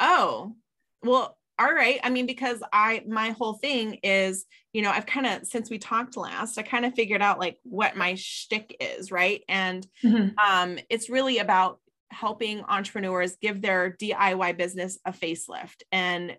oh, 0.00 0.56
well, 1.02 1.33
all 1.58 1.72
right. 1.72 2.00
I 2.02 2.10
mean, 2.10 2.26
because 2.26 2.60
I, 2.72 3.04
my 3.06 3.30
whole 3.30 3.54
thing 3.54 4.00
is, 4.02 4.44
you 4.72 4.82
know, 4.82 4.90
I've 4.90 5.06
kind 5.06 5.26
of, 5.26 5.46
since 5.46 5.70
we 5.70 5.78
talked 5.78 6.16
last, 6.16 6.58
I 6.58 6.62
kind 6.62 6.84
of 6.84 6.94
figured 6.94 7.22
out 7.22 7.38
like 7.38 7.58
what 7.62 7.96
my 7.96 8.14
shtick 8.16 8.76
is, 8.80 9.12
right? 9.12 9.42
And 9.48 9.86
mm-hmm. 10.04 10.36
um, 10.38 10.78
it's 10.90 11.08
really 11.08 11.38
about 11.38 11.78
helping 12.10 12.62
entrepreneurs 12.62 13.36
give 13.40 13.62
their 13.62 13.96
DIY 14.00 14.56
business 14.56 14.98
a 15.04 15.12
facelift 15.12 15.82
and 15.92 16.36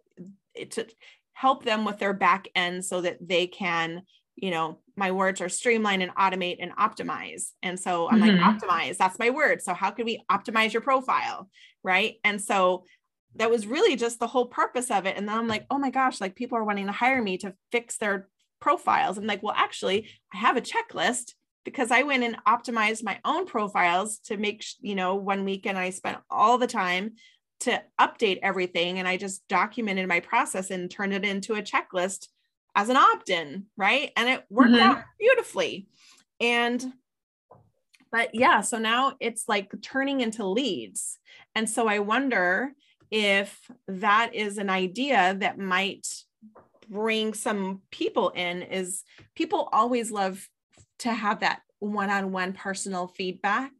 to 0.71 0.85
help 1.33 1.63
them 1.63 1.85
with 1.85 1.99
their 1.99 2.13
back 2.13 2.47
end 2.55 2.83
so 2.83 3.01
that 3.01 3.17
they 3.25 3.47
can, 3.47 4.01
you 4.35 4.51
know, 4.51 4.79
my 4.97 5.11
words 5.11 5.41
are 5.41 5.49
streamline 5.49 6.01
and 6.01 6.15
automate 6.15 6.57
and 6.59 6.75
optimize. 6.75 7.51
And 7.61 7.79
so 7.79 8.09
I'm 8.09 8.21
mm-hmm. 8.21 8.41
like, 8.41 8.59
optimize, 8.59 8.97
that's 8.97 9.19
my 9.19 9.29
word. 9.29 9.61
So 9.61 9.73
how 9.73 9.91
can 9.91 10.05
we 10.05 10.21
optimize 10.31 10.73
your 10.73 10.81
profile? 10.81 11.49
Right. 11.83 12.15
And 12.23 12.41
so 12.41 12.85
that 13.35 13.51
was 13.51 13.67
really 13.67 13.95
just 13.95 14.19
the 14.19 14.27
whole 14.27 14.45
purpose 14.45 14.89
of 14.89 15.05
it. 15.05 15.17
And 15.17 15.27
then 15.27 15.37
I'm 15.37 15.47
like, 15.47 15.65
oh 15.69 15.77
my 15.77 15.89
gosh, 15.89 16.21
like 16.21 16.35
people 16.35 16.57
are 16.57 16.63
wanting 16.63 16.85
to 16.87 16.91
hire 16.91 17.21
me 17.21 17.37
to 17.39 17.53
fix 17.71 17.97
their 17.97 18.29
profiles. 18.61 19.17
I'm 19.17 19.27
like, 19.27 19.43
well, 19.43 19.53
actually, 19.55 20.09
I 20.33 20.37
have 20.37 20.57
a 20.57 20.61
checklist 20.61 21.33
because 21.65 21.91
I 21.91 22.03
went 22.03 22.23
and 22.23 22.37
optimized 22.47 23.03
my 23.03 23.19
own 23.25 23.45
profiles 23.45 24.19
to 24.25 24.37
make, 24.37 24.63
you 24.79 24.95
know, 24.95 25.15
one 25.15 25.43
weekend 25.43 25.77
I 25.77 25.89
spent 25.89 26.19
all 26.29 26.57
the 26.57 26.67
time 26.67 27.15
to 27.61 27.81
update 27.99 28.39
everything. 28.41 28.99
And 28.99 29.07
I 29.07 29.17
just 29.17 29.45
documented 29.49 30.07
my 30.07 30.19
process 30.19 30.71
and 30.71 30.89
turned 30.89 31.13
it 31.13 31.25
into 31.25 31.55
a 31.55 31.61
checklist 31.61 32.27
as 32.75 32.89
an 32.89 32.97
opt 32.97 33.29
in. 33.29 33.65
Right. 33.75 34.11
And 34.15 34.29
it 34.29 34.43
worked 34.49 34.71
mm-hmm. 34.71 34.81
out 34.81 35.03
beautifully. 35.19 35.87
And, 36.39 36.85
but 38.11 38.35
yeah, 38.35 38.61
so 38.61 38.77
now 38.77 39.15
it's 39.19 39.49
like 39.49 39.71
turning 39.81 40.21
into 40.21 40.45
leads. 40.45 41.17
And 41.55 41.69
so 41.69 41.87
I 41.87 41.99
wonder 41.99 42.71
if 43.15 43.71
that 43.87 44.35
is 44.35 44.57
an 44.57 44.69
idea 44.69 45.37
that 45.39 45.57
might 45.57 46.05
bring 46.89 47.33
some 47.33 47.81
people 47.89 48.27
in 48.31 48.61
is 48.61 49.03
people 49.35 49.69
always 49.71 50.11
love 50.11 50.45
to 50.99 51.13
have 51.13 51.39
that 51.39 51.61
one-on-one 51.79 52.51
personal 52.51 53.07
feedback 53.07 53.71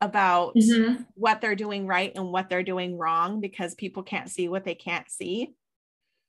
about 0.00 0.56
mm-hmm. 0.56 1.04
what 1.14 1.40
they're 1.40 1.54
doing 1.54 1.86
right 1.86 2.10
and 2.16 2.32
what 2.32 2.48
they're 2.48 2.64
doing 2.64 2.98
wrong 2.98 3.40
because 3.40 3.76
people 3.76 4.02
can't 4.02 4.28
see 4.28 4.48
what 4.48 4.64
they 4.64 4.74
can't 4.74 5.08
see. 5.08 5.54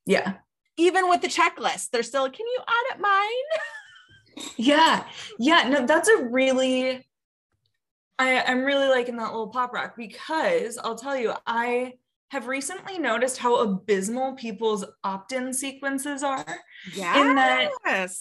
Yeah. 0.06 0.36
Even 0.78 1.10
with 1.10 1.22
the 1.22 1.28
checklist, 1.28 1.90
they're 1.90 2.04
still, 2.04 2.30
can 2.30 2.46
you 2.46 2.60
audit 2.60 3.02
mine? 3.02 4.50
yeah. 4.58 5.04
Yeah. 5.40 5.68
No, 5.68 5.88
that's 5.88 6.10
a 6.10 6.26
really 6.26 7.04
I, 8.20 8.44
I'm 8.44 8.64
really 8.64 8.88
liking 8.88 9.18
that 9.18 9.32
little 9.32 9.48
pop 9.48 9.74
rock 9.74 9.96
because 9.98 10.78
I'll 10.78 10.96
tell 10.96 11.18
you, 11.18 11.34
I 11.48 11.94
have 12.34 12.48
recently 12.48 12.98
noticed 12.98 13.38
how 13.38 13.58
abysmal 13.58 14.34
people's 14.34 14.84
opt-in 15.04 15.54
sequences 15.54 16.24
are. 16.24 16.44
Yeah. 16.96 17.22
In 17.22 17.36
that, 17.36 17.70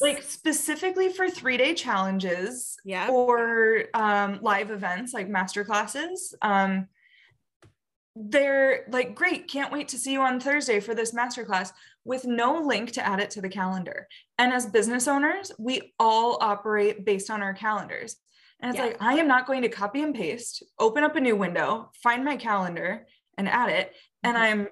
like 0.03 0.23
specifically 0.23 1.09
for 1.09 1.31
three-day 1.31 1.73
challenges 1.73 2.77
yeah. 2.85 3.09
or 3.09 3.85
um, 3.95 4.39
live 4.43 4.71
events 4.71 5.15
like 5.15 5.31
master 5.31 5.65
classes. 5.65 6.35
Um, 6.43 6.89
they're 8.15 8.85
like, 8.91 9.15
great, 9.15 9.49
can't 9.49 9.73
wait 9.73 9.89
to 9.89 9.99
see 9.99 10.13
you 10.13 10.21
on 10.21 10.39
Thursday 10.39 10.79
for 10.79 10.95
this 10.95 11.15
masterclass 11.15 11.73
with 12.05 12.27
no 12.27 12.61
link 12.61 12.93
to 12.93 13.07
add 13.07 13.19
it 13.19 13.31
to 13.31 13.41
the 13.41 13.49
calendar. 13.49 14.07
And 14.37 14.53
as 14.53 14.67
business 14.67 15.09
owners, 15.09 15.53
we 15.59 15.95
all 15.99 16.37
operate 16.43 17.07
based 17.07 17.31
on 17.31 17.41
our 17.41 17.55
calendars. 17.55 18.17
And 18.61 18.69
it's 18.69 18.79
yeah. 18.79 18.89
like, 18.89 18.99
I 19.01 19.15
am 19.15 19.27
not 19.27 19.47
going 19.47 19.63
to 19.63 19.71
copy 19.71 20.03
and 20.03 20.15
paste, 20.15 20.63
open 20.79 21.03
up 21.03 21.17
a 21.17 21.21
new 21.21 21.35
window, 21.35 21.91
find 22.03 22.23
my 22.23 22.37
calendar, 22.37 23.07
and 23.39 23.49
at 23.49 23.69
it. 23.69 23.95
And 24.23 24.37
mm-hmm. 24.37 24.61
I'm 24.61 24.69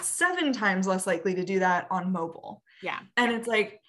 seven 0.00 0.52
times 0.52 0.86
less 0.86 1.06
likely 1.06 1.34
to 1.34 1.44
do 1.44 1.60
that 1.60 1.86
on 1.90 2.12
mobile. 2.12 2.62
Yeah. 2.82 2.98
And 3.16 3.32
it's 3.32 3.46
like, 3.46 3.80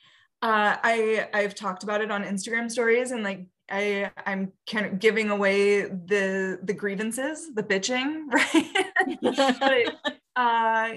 uh, 0.42 0.75
I 0.84 1.30
I've 1.34 1.56
talked 1.56 1.84
about 1.84 2.01
it 2.01 2.12
on 2.12 2.25
Instagram 2.25 2.70
stories 2.70 3.12
and 3.12 3.24
like 3.24 3.48
I 3.72 4.12
I'm 4.25 4.51
kind 4.70 4.86
of 4.86 5.00
giving 5.00 5.30
away 5.30 5.84
the 5.84 6.60
the 6.62 6.74
grievances, 6.74 7.50
the 7.53 7.63
bitching, 7.63 8.25
right? 8.32 8.75
but 9.96 10.15
uh, 10.36 10.94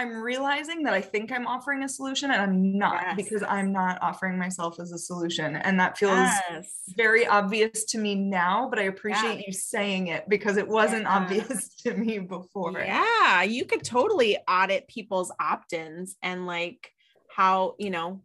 I'm 0.00 0.22
realizing 0.22 0.82
that 0.84 0.94
I 0.94 1.02
think 1.02 1.30
I'm 1.30 1.46
offering 1.46 1.82
a 1.82 1.88
solution 1.88 2.30
and 2.30 2.40
I'm 2.40 2.78
not 2.78 3.02
yes. 3.02 3.16
because 3.16 3.42
I'm 3.42 3.70
not 3.70 4.00
offering 4.00 4.38
myself 4.38 4.80
as 4.80 4.92
a 4.92 4.98
solution. 4.98 5.56
And 5.56 5.78
that 5.78 5.98
feels 5.98 6.16
yes. 6.16 6.72
very 6.96 7.26
obvious 7.26 7.84
to 7.84 7.98
me 7.98 8.14
now, 8.14 8.66
but 8.70 8.78
I 8.78 8.84
appreciate 8.84 9.40
yeah. 9.40 9.44
you 9.46 9.52
saying 9.52 10.06
it 10.06 10.26
because 10.26 10.56
it 10.56 10.66
wasn't 10.66 11.02
yeah. 11.02 11.18
obvious 11.18 11.74
to 11.82 11.92
me 11.92 12.18
before. 12.18 12.80
Yeah, 12.80 13.42
you 13.42 13.66
could 13.66 13.84
totally 13.84 14.38
audit 14.48 14.88
people's 14.88 15.30
opt 15.38 15.74
ins 15.74 16.16
and 16.22 16.46
like 16.46 16.90
how, 17.28 17.74
you 17.78 17.90
know, 17.90 18.22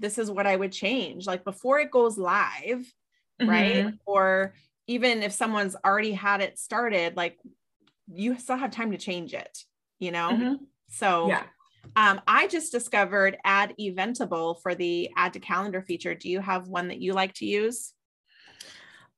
this 0.00 0.18
is 0.18 0.30
what 0.30 0.46
I 0.46 0.54
would 0.54 0.72
change. 0.72 1.26
Like 1.26 1.44
before 1.44 1.80
it 1.80 1.90
goes 1.90 2.18
live, 2.18 2.84
mm-hmm. 3.40 3.48
right? 3.48 3.94
Or 4.04 4.52
even 4.86 5.22
if 5.22 5.32
someone's 5.32 5.76
already 5.82 6.12
had 6.12 6.42
it 6.42 6.58
started, 6.58 7.16
like 7.16 7.38
you 8.12 8.38
still 8.38 8.58
have 8.58 8.70
time 8.70 8.90
to 8.90 8.98
change 8.98 9.32
it, 9.32 9.64
you 9.98 10.10
know? 10.10 10.28
Mm-hmm 10.32 10.64
so 10.90 11.28
yeah. 11.28 11.44
Um, 11.96 12.20
I 12.26 12.46
just 12.46 12.72
discovered 12.72 13.38
Add 13.44 13.74
Eventable 13.80 14.60
for 14.62 14.74
the 14.74 15.10
add 15.16 15.32
to 15.32 15.40
calendar 15.40 15.82
feature. 15.82 16.14
Do 16.14 16.28
you 16.28 16.40
have 16.40 16.68
one 16.68 16.88
that 16.88 17.00
you 17.00 17.14
like 17.14 17.34
to 17.34 17.46
use? 17.46 17.94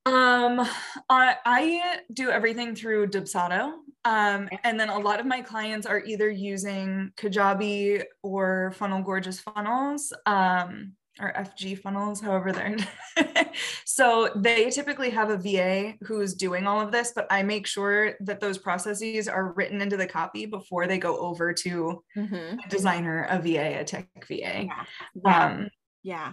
Um, 0.05 0.61
I, 1.09 1.37
I 1.45 2.00
do 2.12 2.31
everything 2.31 2.75
through 2.75 3.09
Dubsado. 3.09 3.75
Um, 4.05 4.49
and 4.64 4.79
then 4.79 4.88
a 4.88 4.99
lot 4.99 5.21
of 5.21 5.26
my 5.26 5.43
clients 5.43 5.87
are 5.87 6.02
either 6.05 6.29
using 6.29 7.12
Kajabi 7.17 8.02
or 8.23 8.73
Funnel 8.76 9.02
Gorgeous 9.02 9.38
Funnels. 9.38 10.12
Um, 10.26 10.95
or 11.21 11.33
FG 11.33 11.78
funnels, 11.78 12.21
however 12.21 12.52
they're. 12.52 12.76
so 13.85 14.31
they 14.35 14.71
typically 14.71 15.11
have 15.11 15.31
a 15.31 15.37
VA 15.37 15.95
who's 16.02 16.35
doing 16.35 16.66
all 16.66 16.81
of 16.81 16.90
this, 16.90 17.12
but 17.14 17.26
I 17.31 17.42
make 17.42 17.66
sure 17.66 18.14
that 18.21 18.40
those 18.40 18.59
processes 18.59 19.28
are 19.28 19.52
written 19.52 19.83
into 19.83 19.97
the 19.97 20.07
copy 20.07 20.47
before 20.47 20.87
they 20.87 20.99
go 20.99 21.19
over 21.19 21.52
to 21.52 22.02
mm-hmm. 22.16 22.59
a 22.59 22.69
designer, 22.69 23.26
a 23.28 23.38
VA, 23.38 23.81
a 23.81 23.85
tech 23.85 24.09
VA. 24.26 24.64
Yeah. 24.64 24.85
Yeah. 25.25 25.45
Um, 25.45 25.69
yeah. 26.02 26.33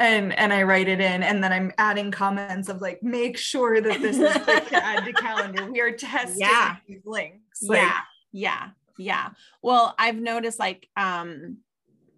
And 0.00 0.36
and 0.36 0.52
I 0.52 0.64
write 0.64 0.88
it 0.88 1.00
in, 1.00 1.22
and 1.22 1.42
then 1.42 1.52
I'm 1.52 1.72
adding 1.78 2.10
comments 2.10 2.68
of 2.68 2.82
like, 2.82 3.02
make 3.02 3.38
sure 3.38 3.80
that 3.80 4.02
this 4.02 4.18
is 4.18 4.42
quick 4.42 4.68
to 4.70 4.84
add 4.84 5.04
to 5.04 5.12
calendar. 5.12 5.70
We 5.70 5.80
are 5.80 5.92
testing 5.96 6.40
yeah. 6.40 6.76
these 6.86 7.02
links. 7.04 7.62
Like, 7.62 7.78
yeah. 7.78 8.00
Yeah. 8.32 8.68
Yeah. 8.98 9.28
Well, 9.62 9.94
I've 9.98 10.16
noticed 10.16 10.58
like 10.58 10.88
um 10.96 11.58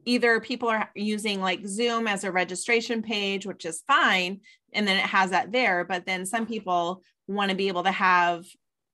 either 0.07 0.41
people 0.41 0.69
are 0.69 0.89
using 0.95 1.41
like 1.41 1.67
Zoom 1.67 2.07
as 2.07 2.25
a 2.25 2.33
registration 2.33 3.03
page, 3.03 3.45
which 3.45 3.65
is 3.67 3.83
fine, 3.87 4.41
and 4.73 4.89
then 4.89 4.97
it 4.97 5.05
has 5.05 5.31
that 5.31 5.53
there. 5.53 5.85
But 5.85 6.07
then 6.07 6.25
some 6.25 6.47
people 6.47 7.03
want 7.29 7.51
to 7.51 7.57
be 7.57 7.69
able 7.69 7.83
to 7.83 7.93
have 7.93 8.47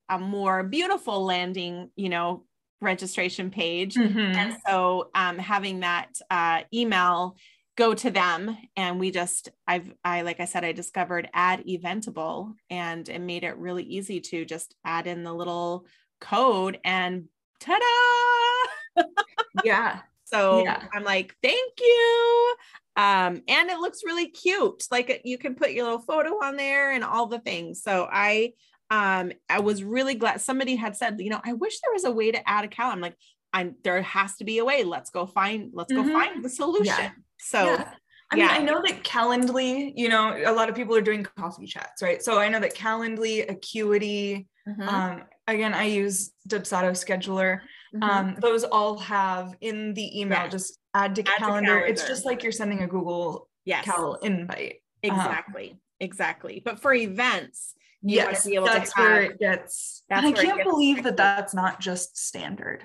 a 0.09 0.19
more 0.19 0.63
beautiful 0.63 1.23
landing, 1.23 1.89
you 1.95 2.09
know, 2.09 2.43
registration 2.81 3.49
page. 3.49 3.95
Mhm. 3.95 4.35
And 4.35 4.57
so 4.67 5.09
um, 5.15 5.37
having 5.37 5.79
that 5.79 6.09
uh, 6.29 6.63
email 6.73 7.37
go 7.75 7.93
to 7.93 8.11
them 8.11 8.55
and 8.75 8.99
we 8.99 9.09
just 9.09 9.49
i've 9.67 9.91
i 10.05 10.21
like 10.21 10.39
i 10.39 10.45
said 10.45 10.63
i 10.63 10.71
discovered 10.71 11.27
add 11.33 11.65
eventable 11.65 12.53
and 12.69 13.09
it 13.09 13.19
made 13.19 13.43
it 13.43 13.57
really 13.57 13.83
easy 13.83 14.19
to 14.19 14.45
just 14.45 14.75
add 14.85 15.07
in 15.07 15.23
the 15.23 15.33
little 15.33 15.85
code 16.21 16.79
and 16.83 17.25
ta-da 17.59 19.03
yeah 19.63 20.01
so 20.33 20.63
Yeah. 20.63 20.83
i'm 20.93 21.03
like 21.03 21.35
thank 21.41 21.73
you 21.79 22.55
um 22.95 23.41
and 23.47 23.69
it 23.69 23.79
looks 23.79 24.01
really 24.05 24.29
cute 24.29 24.85
like 24.91 25.21
you 25.23 25.37
can 25.37 25.55
put 25.55 25.71
your 25.71 25.83
little 25.85 25.99
photo 25.99 26.29
on 26.43 26.55
there 26.55 26.91
and 26.91 27.03
all 27.03 27.27
the 27.27 27.39
things 27.39 27.81
so 27.81 28.07
i 28.11 28.51
um 28.89 29.31
i 29.49 29.59
was 29.59 29.83
really 29.83 30.15
glad 30.15 30.41
somebody 30.41 30.75
had 30.75 30.95
said 30.95 31.19
you 31.19 31.29
know 31.29 31.41
i 31.43 31.53
wish 31.53 31.79
there 31.81 31.93
was 31.93 32.05
a 32.05 32.11
way 32.11 32.31
to 32.31 32.49
add 32.49 32.65
a 32.65 32.67
calendar 32.67 32.95
i'm 32.95 33.01
like 33.01 33.15
i'm 33.53 33.75
there 33.83 34.01
has 34.01 34.35
to 34.37 34.43
be 34.43 34.57
a 34.59 34.65
way 34.65 34.83
let's 34.83 35.09
go 35.09 35.25
find 35.25 35.71
let's 35.73 35.91
Mhm. 35.93 36.05
go 36.05 36.11
find 36.19 36.43
the 36.43 36.49
solution 36.49 36.85
Yeah. 36.85 37.11
so 37.39 37.65
Yeah. 37.65 37.93
I 38.31 38.35
mean, 38.35 38.45
yeah. 38.45 38.53
I 38.53 38.59
know 38.63 38.81
that 38.83 39.03
Calendly, 39.03 39.93
you 39.95 40.09
know, 40.09 40.35
a 40.43 40.51
lot 40.51 40.67
of 40.67 40.73
people 40.73 40.95
are 40.95 41.01
doing 41.01 41.23
coffee 41.23 41.67
chats, 41.67 42.01
right? 42.01 42.19
So 42.23 42.39
I 42.39 42.49
know 42.49 42.59
that 42.61 42.73
Calendly, 42.73 43.47
Acuity, 43.47 44.47
Mhm, 44.67 44.87
um, 44.87 45.23
again, 45.47 45.75
I 45.75 45.83
use 45.83 46.31
Dubsado 46.49 46.91
Scheduler. 46.93 47.59
Mhm. 47.93 48.03
Um, 48.03 48.35
those 48.39 48.63
all 48.63 48.97
have 48.99 49.55
in 49.61 49.93
the 49.93 50.19
email, 50.19 50.39
Yeah. 50.39 50.47
just 50.47 50.79
add 50.93 51.15
to, 51.15 51.21
Add 51.21 51.25
to 51.25 51.31
calendar. 51.39 51.79
It's 51.79 52.07
just 52.07 52.25
like 52.25 52.43
you're 52.43 52.51
sending 52.51 52.81
a 52.81 52.87
Google 52.87 53.49
yes 53.65 53.85
Cal 53.85 54.15
invite. 54.15 54.81
exactly 55.03 55.79
exactly 55.99 56.61
but 56.65 56.79
for 56.81 56.93
events 56.93 57.73
you 58.01 58.15
Yes, 58.17 58.45
be 58.45 58.55
able 58.55 58.65
that's 58.65 58.93
to 58.93 59.01
where 59.01 59.21
have 59.21 59.31
it 59.31 59.39
gets. 59.39 60.03
that's 60.09 60.25
and 60.27 60.35
I 60.37 60.41
can't 60.41 60.57
gets 60.57 60.69
believe 60.69 61.03
that 61.03 61.15
that's 61.15 61.53
not 61.53 61.79
just 61.79 62.17
standard. 62.17 62.83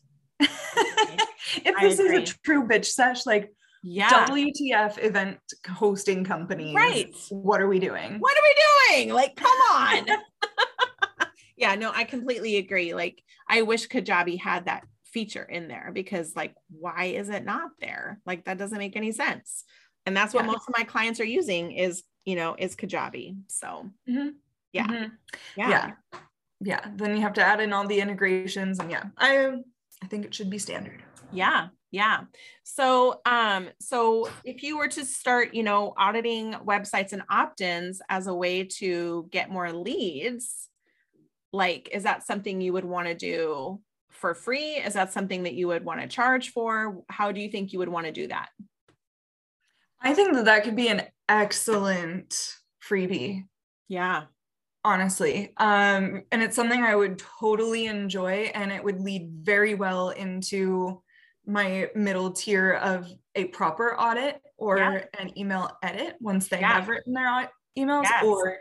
if 0.40 1.74
I 1.76 1.80
this 1.88 1.98
is 2.00 2.10
a 2.12 2.34
true 2.44 2.66
bitch 2.66 2.86
sesh, 2.86 3.26
like 3.26 3.52
yeah 3.82 4.26
WTF 4.26 5.02
event 5.04 5.38
hosting 5.68 6.24
companies, 6.24 6.74
Right. 6.74 7.14
What 7.30 7.60
are 7.62 7.68
we 7.68 7.78
doing? 7.78 8.18
what 8.18 8.36
are 8.36 8.42
we 8.42 8.54
doing 8.96 9.14
like 9.14 9.36
come 9.36 9.58
on 9.72 10.06
yeah 11.56 11.74
no 11.76 11.92
i 11.94 12.04
completely 12.04 12.56
agree 12.56 12.94
like 12.94 13.22
i 13.50 13.62
wish 13.62 13.88
kajabi 13.88 14.40
had 14.40 14.64
that 14.66 14.84
feature 15.04 15.42
in 15.42 15.66
there 15.68 15.90
because 15.92 16.36
like 16.36 16.54
why 16.70 17.06
is 17.06 17.28
it 17.30 17.44
not 17.44 17.70
there? 17.80 18.20
Like 18.24 18.44
that 18.44 18.58
doesn't 18.58 18.78
make 18.78 18.96
any 18.96 19.10
sense. 19.10 19.64
And 20.06 20.16
that's 20.16 20.32
what 20.32 20.44
Yeah. 20.44 20.52
most 20.52 20.68
of 20.68 20.74
my 20.78 20.84
clients 20.84 21.18
are 21.18 21.24
using 21.24 21.72
is 21.72 22.04
you 22.24 22.36
know 22.36 22.54
is 22.56 22.76
kajabi. 22.76 23.36
So 23.48 23.90
Mhm. 24.08 24.36
yeah. 24.72 24.86
Mhm. 24.86 25.10
yeah, 25.56 25.68
yeah. 25.70 25.90
Yeah. 26.60 26.90
Then 26.94 27.16
you 27.16 27.22
have 27.22 27.32
to 27.34 27.44
add 27.44 27.60
in 27.60 27.72
all 27.72 27.86
the 27.88 28.00
integrations 28.00 28.78
and 28.78 28.88
yeah 28.90 29.06
i 29.18 29.48
i 30.02 30.06
think 30.06 30.24
it 30.24 30.34
should 30.34 30.48
be 30.50 30.58
standard. 30.58 31.02
Yeah, 31.32 31.68
yeah. 31.90 32.18
So, 32.64 33.20
um, 33.26 33.68
so 33.80 34.28
if 34.44 34.62
you 34.62 34.78
were 34.78 34.88
to 34.88 35.04
start, 35.04 35.54
you 35.54 35.62
know, 35.62 35.92
auditing 35.96 36.54
websites 36.54 37.12
and 37.12 37.22
opt-ins 37.28 38.00
as 38.08 38.26
a 38.28 38.34
way 38.34 38.64
to 38.80 39.28
get 39.30 39.50
more 39.50 39.72
leads, 39.72 40.69
like, 41.52 41.88
is 41.92 42.04
that 42.04 42.24
something 42.26 42.60
you 42.60 42.72
would 42.72 42.84
want 42.84 43.08
to 43.08 43.14
do 43.14 43.80
for 44.10 44.34
free? 44.34 44.74
Is 44.76 44.94
that 44.94 45.12
something 45.12 45.44
that 45.44 45.54
you 45.54 45.68
would 45.68 45.84
want 45.84 46.00
to 46.00 46.08
charge 46.08 46.50
for? 46.52 47.02
How 47.08 47.32
do 47.32 47.40
you 47.40 47.50
think 47.50 47.72
you 47.72 47.78
would 47.80 47.88
want 47.88 48.06
to 48.06 48.12
do 48.12 48.26
that? 48.28 48.50
i 50.00 50.14
think 50.14 50.34
that 50.34 50.44
that 50.44 50.64
could 50.64 50.76
be 50.76 50.88
an 50.88 51.02
excellent 51.28 52.56
freebie 52.86 53.44
Yeah, 53.88 54.26
honestly 54.84 55.52
um 55.58 56.22
and 56.32 56.42
it's 56.42 56.56
something 56.56 56.82
i 56.82 56.94
would 56.94 57.18
totally 57.18 57.86
enjoy 57.86 58.50
and 58.54 58.72
it 58.72 58.82
would 58.82 59.00
lead 59.00 59.30
very 59.42 59.74
well 59.74 60.10
into 60.10 61.02
my 61.46 61.90
middle 61.94 62.32
tier 62.32 62.72
of 62.74 63.10
a 63.34 63.46
proper 63.46 63.98
audit 63.98 64.40
or 64.56 64.78
Yeah. 64.78 65.04
an 65.18 65.36
email 65.38 65.70
edit 65.82 66.16
once 66.20 66.48
they 66.48 66.60
Yeah. 66.60 66.74
have 66.74 66.88
written 66.88 67.12
their 67.12 67.50
emails 67.78 68.04
Yes. 68.04 68.24
or 68.24 68.58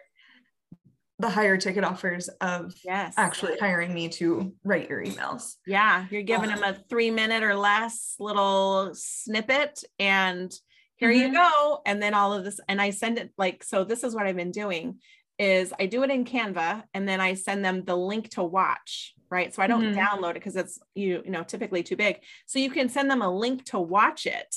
the 1.19 1.29
higher 1.29 1.57
ticket 1.57 1.83
offers 1.83 2.29
of 2.41 2.73
yes. 2.83 3.13
actually 3.17 3.57
hiring 3.59 3.93
me 3.93 4.07
to 4.09 4.53
write 4.63 4.89
your 4.89 5.03
emails 5.03 5.55
Yeah, 5.65 6.07
you're 6.09 6.23
giving 6.23 6.49
them 6.49 6.63
a 6.63 6.73
three 6.89 7.11
minute 7.11 7.43
or 7.43 7.55
less 7.55 8.15
little 8.19 8.91
snippet 8.93 9.83
and 9.99 10.51
here 10.95 11.11
you 11.11 11.29
Mhm. 11.29 11.33
go. 11.33 11.81
And 11.85 12.01
then 12.01 12.13
all 12.13 12.33
of 12.33 12.43
this, 12.43 12.59
and 12.67 12.81
I 12.81 12.89
send 12.89 13.17
it 13.19 13.31
like, 13.37 13.63
so 13.63 13.83
this 13.85 14.03
is 14.03 14.13
what 14.15 14.27
I've 14.27 14.35
been 14.35 14.51
doing 14.51 14.99
is 15.37 15.73
I 15.79 15.85
do 15.85 16.03
it 16.03 16.09
in 16.11 16.25
Canva 16.25 16.83
and 16.93 17.07
then 17.07 17.21
I 17.21 17.35
send 17.35 17.63
them 17.63 17.85
the 17.85 17.95
link 17.95 18.29
to 18.31 18.43
watch, 18.43 19.13
right? 19.31 19.53
So 19.53 19.61
I 19.63 19.67
don't 19.67 19.91
Mhm. 19.91 19.93
download 19.93 20.31
it 20.31 20.33
because 20.35 20.57
it's 20.57 20.77
you, 20.95 21.21
you 21.23 21.31
know, 21.31 21.43
typically 21.43 21.83
too 21.83 21.95
big. 21.95 22.17
So 22.47 22.59
you 22.59 22.69
can 22.69 22.89
send 22.89 23.09
them 23.09 23.21
a 23.21 23.33
link 23.33 23.63
to 23.67 23.79
watch 23.79 24.25
it. 24.25 24.53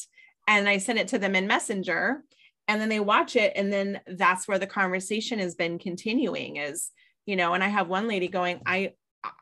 And 0.48 0.68
I 0.68 0.78
send 0.78 0.98
it 0.98 1.06
to 1.08 1.18
them 1.18 1.36
in 1.36 1.46
Messenger 1.46 2.24
and 2.68 2.80
then 2.80 2.88
they 2.88 3.00
watch 3.00 3.36
it. 3.36 3.52
And 3.56 3.72
then 3.72 4.00
that's 4.06 4.46
where 4.46 4.58
the 4.58 4.66
conversation 4.66 5.38
has 5.38 5.54
been 5.54 5.78
continuing 5.78 6.56
is, 6.56 6.90
you 7.26 7.36
know, 7.36 7.54
and 7.54 7.62
I 7.62 7.68
have 7.68 7.88
one 7.88 8.08
lady 8.08 8.28
going, 8.28 8.60
I, 8.66 8.92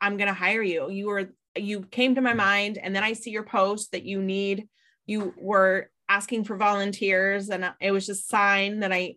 I'm 0.01 0.17
going 0.17 0.27
to 0.27 0.33
hire 0.33 0.61
you. 0.61 0.89
You 0.89 1.07
were, 1.07 1.29
you 1.55 1.81
came 1.81 2.15
to 2.15 2.21
my 2.21 2.33
mind. 2.33 2.77
And 2.77 2.95
then 2.95 3.03
I 3.03 3.13
see 3.13 3.31
your 3.31 3.43
post 3.43 3.91
that 3.91 4.03
you 4.03 4.21
need, 4.21 4.67
you 5.05 5.33
were 5.37 5.89
asking 6.09 6.43
for 6.45 6.57
volunteers. 6.57 7.49
And 7.49 7.71
it 7.79 7.91
was 7.91 8.05
just 8.05 8.23
a 8.23 8.27
sign 8.27 8.79
that 8.79 8.91
I, 8.91 9.15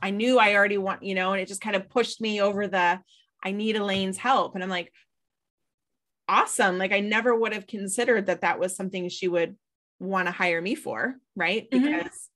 I 0.00 0.10
knew 0.10 0.38
I 0.38 0.54
already 0.54 0.78
want, 0.78 1.02
you 1.02 1.14
know, 1.14 1.32
and 1.32 1.40
it 1.40 1.48
just 1.48 1.60
kind 1.60 1.76
of 1.76 1.88
pushed 1.88 2.20
me 2.20 2.40
over 2.40 2.68
the, 2.68 3.00
I 3.42 3.52
need 3.52 3.76
Elaine's 3.76 4.18
help. 4.18 4.54
And 4.54 4.62
I'm 4.62 4.70
like, 4.70 4.92
awesome. 6.28 6.78
Like 6.78 6.92
I 6.92 7.00
never 7.00 7.34
would 7.34 7.54
have 7.54 7.66
considered 7.66 8.26
that 8.26 8.42
that 8.42 8.58
was 8.58 8.76
something 8.76 9.08
she 9.08 9.28
would 9.28 9.56
want 9.98 10.26
to 10.28 10.32
hire 10.32 10.60
me 10.60 10.74
for. 10.74 11.14
Right. 11.34 11.70
Mhm. 11.70 11.82
Because 11.82 12.28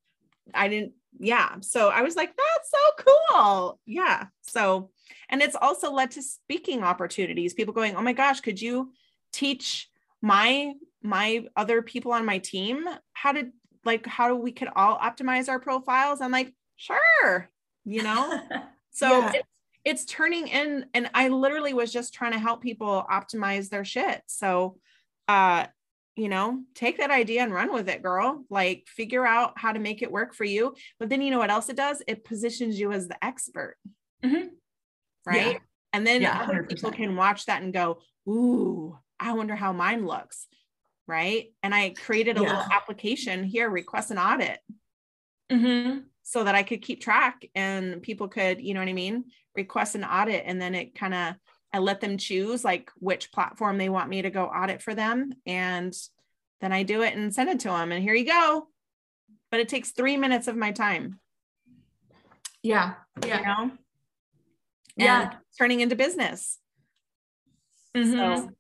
I 0.54 0.68
didn't, 0.68 0.92
yeah. 1.18 1.56
So 1.60 1.88
I 1.88 2.02
was 2.02 2.16
like, 2.16 2.32
that's 2.36 2.70
so 2.70 3.04
cool. 3.32 3.80
Yeah. 3.86 4.26
So, 4.42 4.90
and 5.28 5.42
it's 5.42 5.56
also 5.60 5.92
led 5.92 6.12
to 6.12 6.22
speaking 6.22 6.82
opportunities, 6.82 7.54
people 7.54 7.74
going, 7.74 7.96
oh 7.96 8.02
my 8.02 8.12
gosh, 8.12 8.40
could 8.40 8.60
you 8.60 8.92
teach 9.32 9.88
my, 10.22 10.72
my 11.02 11.44
other 11.56 11.82
people 11.82 12.12
on 12.12 12.24
my 12.24 12.38
team 12.38 12.86
how 13.12 13.32
to 13.32 13.48
like, 13.84 14.06
how 14.06 14.34
we 14.34 14.52
could 14.52 14.68
all 14.76 14.98
optimize 14.98 15.48
our 15.48 15.58
profiles? 15.60 16.20
I'm 16.20 16.30
like, 16.32 16.54
sure. 16.76 17.48
You 17.84 18.02
know, 18.02 18.40
so 18.90 19.08
Yeah. 19.20 19.32
it's, 19.34 19.48
it's 19.84 20.04
turning 20.04 20.48
in, 20.48 20.86
and 20.92 21.10
I 21.14 21.28
literally 21.28 21.72
was 21.72 21.90
just 21.92 22.12
trying 22.12 22.32
to 22.32 22.38
help 22.38 22.60
people 22.62 23.04
optimize 23.10 23.70
their 23.70 23.84
shit. 23.84 24.22
So, 24.26 24.76
uh, 25.26 25.66
you 26.20 26.28
know, 26.28 26.62
take 26.74 26.98
that 26.98 27.10
idea 27.10 27.42
and 27.42 27.52
run 27.52 27.72
with 27.72 27.88
it, 27.88 28.02
girl. 28.02 28.44
Like, 28.50 28.84
figure 28.86 29.26
out 29.26 29.58
how 29.58 29.72
to 29.72 29.78
make 29.78 30.02
it 30.02 30.12
work 30.12 30.34
for 30.34 30.44
you. 30.44 30.74
But 30.98 31.08
then, 31.08 31.22
you 31.22 31.30
know 31.30 31.38
what 31.38 31.50
else 31.50 31.68
it 31.70 31.76
does? 31.76 32.02
It 32.06 32.24
positions 32.24 32.78
you 32.78 32.92
as 32.92 33.08
the 33.08 33.22
expert, 33.24 33.76
Mhm. 34.22 34.50
right? 35.24 35.52
Yeah. 35.54 35.58
And 35.92 36.06
then 36.06 36.22
Yeah, 36.22 36.34
other 36.34 36.62
people 36.64 36.90
100%. 36.90 36.94
can 36.96 37.16
watch 37.16 37.46
that 37.46 37.62
and 37.62 37.72
go, 37.72 38.02
"Ooh, 38.28 38.98
I 39.18 39.32
wonder 39.32 39.56
how 39.56 39.72
mine 39.72 40.06
looks." 40.06 40.46
Right? 41.06 41.52
And 41.62 41.74
I 41.74 41.90
created 41.90 42.36
a 42.36 42.42
little 42.42 42.62
application 42.70 43.42
here, 43.42 43.68
request 43.68 44.12
an 44.12 44.18
audit 44.18 44.60
Mhm. 45.50 46.04
so 46.22 46.44
that 46.44 46.54
I 46.54 46.62
could 46.62 46.82
keep 46.82 47.00
track 47.00 47.44
and 47.56 48.00
people 48.02 48.28
could, 48.28 48.60
you 48.60 48.74
know 48.74 48.80
what 48.80 48.88
I 48.88 48.92
mean, 48.92 49.32
request 49.56 49.96
an 49.96 50.04
audit 50.04 50.44
and 50.46 50.60
then 50.62 50.76
it 50.76 50.94
kind 50.94 51.14
of 51.14 51.34
I 51.72 51.78
let 51.78 52.00
them 52.00 52.18
choose 52.18 52.64
like 52.64 52.90
which 52.96 53.30
platform 53.32 53.78
they 53.78 53.88
want 53.88 54.08
me 54.10 54.22
to 54.22 54.30
go 54.30 54.44
audit 54.46 54.82
for 54.82 54.94
them 54.94 55.32
and 55.46 55.94
then 56.60 56.72
I 56.72 56.82
do 56.82 57.02
it 57.02 57.14
and 57.14 57.34
send 57.34 57.48
it 57.48 57.60
to 57.60 57.68
them 57.68 57.92
and 57.92 58.02
here 58.02 58.14
you 58.14 58.26
go. 58.26 58.68
But 59.50 59.60
it 59.60 59.68
takes 59.68 59.90
3 59.92 60.16
minutes 60.16 60.46
of 60.48 60.56
my 60.56 60.72
time, 60.72 61.20
yeah 62.62 62.94
you 63.22 63.28
yeah 63.28 63.40
know? 63.40 63.70
Yeah. 64.96 65.34
Turning 65.58 65.80
into 65.80 65.96
business. 65.96 66.58
Mhm. 67.96 68.12
So 68.12 68.50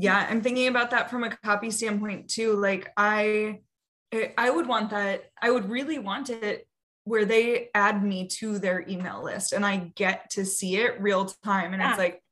yeah 0.00 0.26
i'm 0.30 0.40
thinking 0.42 0.68
about 0.68 0.90
that 0.92 1.10
from 1.10 1.24
a 1.24 1.36
copy 1.38 1.70
standpoint 1.72 2.28
too 2.30 2.52
like 2.54 2.92
I- 2.96 3.58
i 4.38 4.48
would 4.48 4.68
want 4.68 4.90
that 4.90 5.24
i 5.42 5.50
would 5.50 5.68
really 5.68 5.98
want 5.98 6.30
it 6.30 6.67
where 7.08 7.24
they 7.24 7.68
add 7.74 8.04
me 8.04 8.26
to 8.26 8.58
their 8.58 8.84
email 8.88 9.22
list 9.24 9.52
and 9.52 9.64
i 9.64 9.76
get 9.96 10.28
to 10.30 10.44
see 10.44 10.76
it 10.76 11.00
real 11.00 11.24
time 11.44 11.72
and 11.72 11.80
Yeah. 11.80 11.90
it's 11.90 11.98
like 11.98 12.22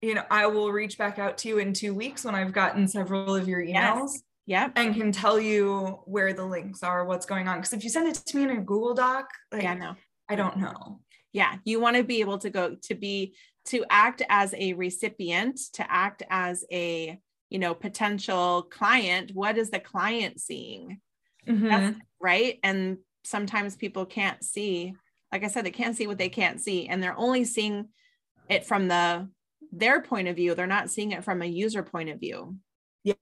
you 0.00 0.14
know 0.14 0.24
i 0.30 0.46
will 0.46 0.72
reach 0.72 0.96
back 0.98 1.18
out 1.18 1.38
to 1.38 1.48
you 1.48 1.58
in 1.58 1.72
two 1.74 1.94
weeks 1.94 2.24
when 2.24 2.34
i've 2.34 2.52
gotten 2.52 2.88
several 2.88 3.34
of 3.34 3.46
your 3.48 3.60
Yes. 3.60 3.76
emails 3.98 4.10
yep. 4.46 4.72
and 4.76 4.94
can 4.94 5.12
tell 5.12 5.38
you 5.38 6.00
where 6.06 6.32
the 6.32 6.44
links 6.44 6.82
are 6.82 7.04
what's 7.04 7.26
going 7.26 7.48
on 7.48 7.58
because 7.58 7.72
if 7.74 7.84
you 7.84 7.90
send 7.90 8.08
it 8.08 8.14
to 8.14 8.36
me 8.38 8.44
in 8.44 8.50
a 8.50 8.60
google 8.60 8.94
doc 8.94 9.28
like 9.52 9.62
Yeah, 9.62 9.74
no. 9.74 9.94
i 10.28 10.34
don't 10.34 10.56
know 10.56 11.00
yeah 11.32 11.56
you 11.64 11.78
want 11.78 11.96
to 11.96 12.04
be 12.04 12.20
able 12.20 12.38
to 12.38 12.50
go 12.50 12.76
to 12.84 12.94
be 12.94 13.34
to 13.66 13.84
act 13.90 14.22
as 14.28 14.54
a 14.54 14.72
recipient 14.72 15.60
to 15.74 15.84
act 15.92 16.22
as 16.30 16.64
a 16.72 17.18
you 17.50 17.58
know 17.58 17.74
potential 17.74 18.62
client 18.70 19.32
what 19.34 19.58
is 19.58 19.70
the 19.70 19.78
client 19.80 20.40
seeing 20.40 21.00
Mhm. 21.46 21.98
right 22.20 22.58
and 22.62 22.98
sometimes 23.24 23.76
people 23.76 24.04
can't 24.04 24.42
see 24.44 24.94
like 25.32 25.44
i 25.44 25.46
said 25.48 25.64
they 25.64 25.70
can't 25.70 25.96
see 25.96 26.06
what 26.06 26.18
they 26.18 26.28
can't 26.28 26.60
see 26.60 26.88
and 26.88 27.02
they're 27.02 27.18
only 27.18 27.44
seeing 27.44 27.88
it 28.48 28.64
from 28.66 28.88
the 28.88 29.28
their 29.72 30.02
point 30.02 30.28
of 30.28 30.36
view 30.36 30.54
they're 30.54 30.66
not 30.66 30.90
seeing 30.90 31.12
it 31.12 31.24
from 31.24 31.42
a 31.42 31.46
user 31.46 31.82
point 31.82 32.10
of 32.10 32.20
view 32.20 32.56
Yeah. 33.04 33.14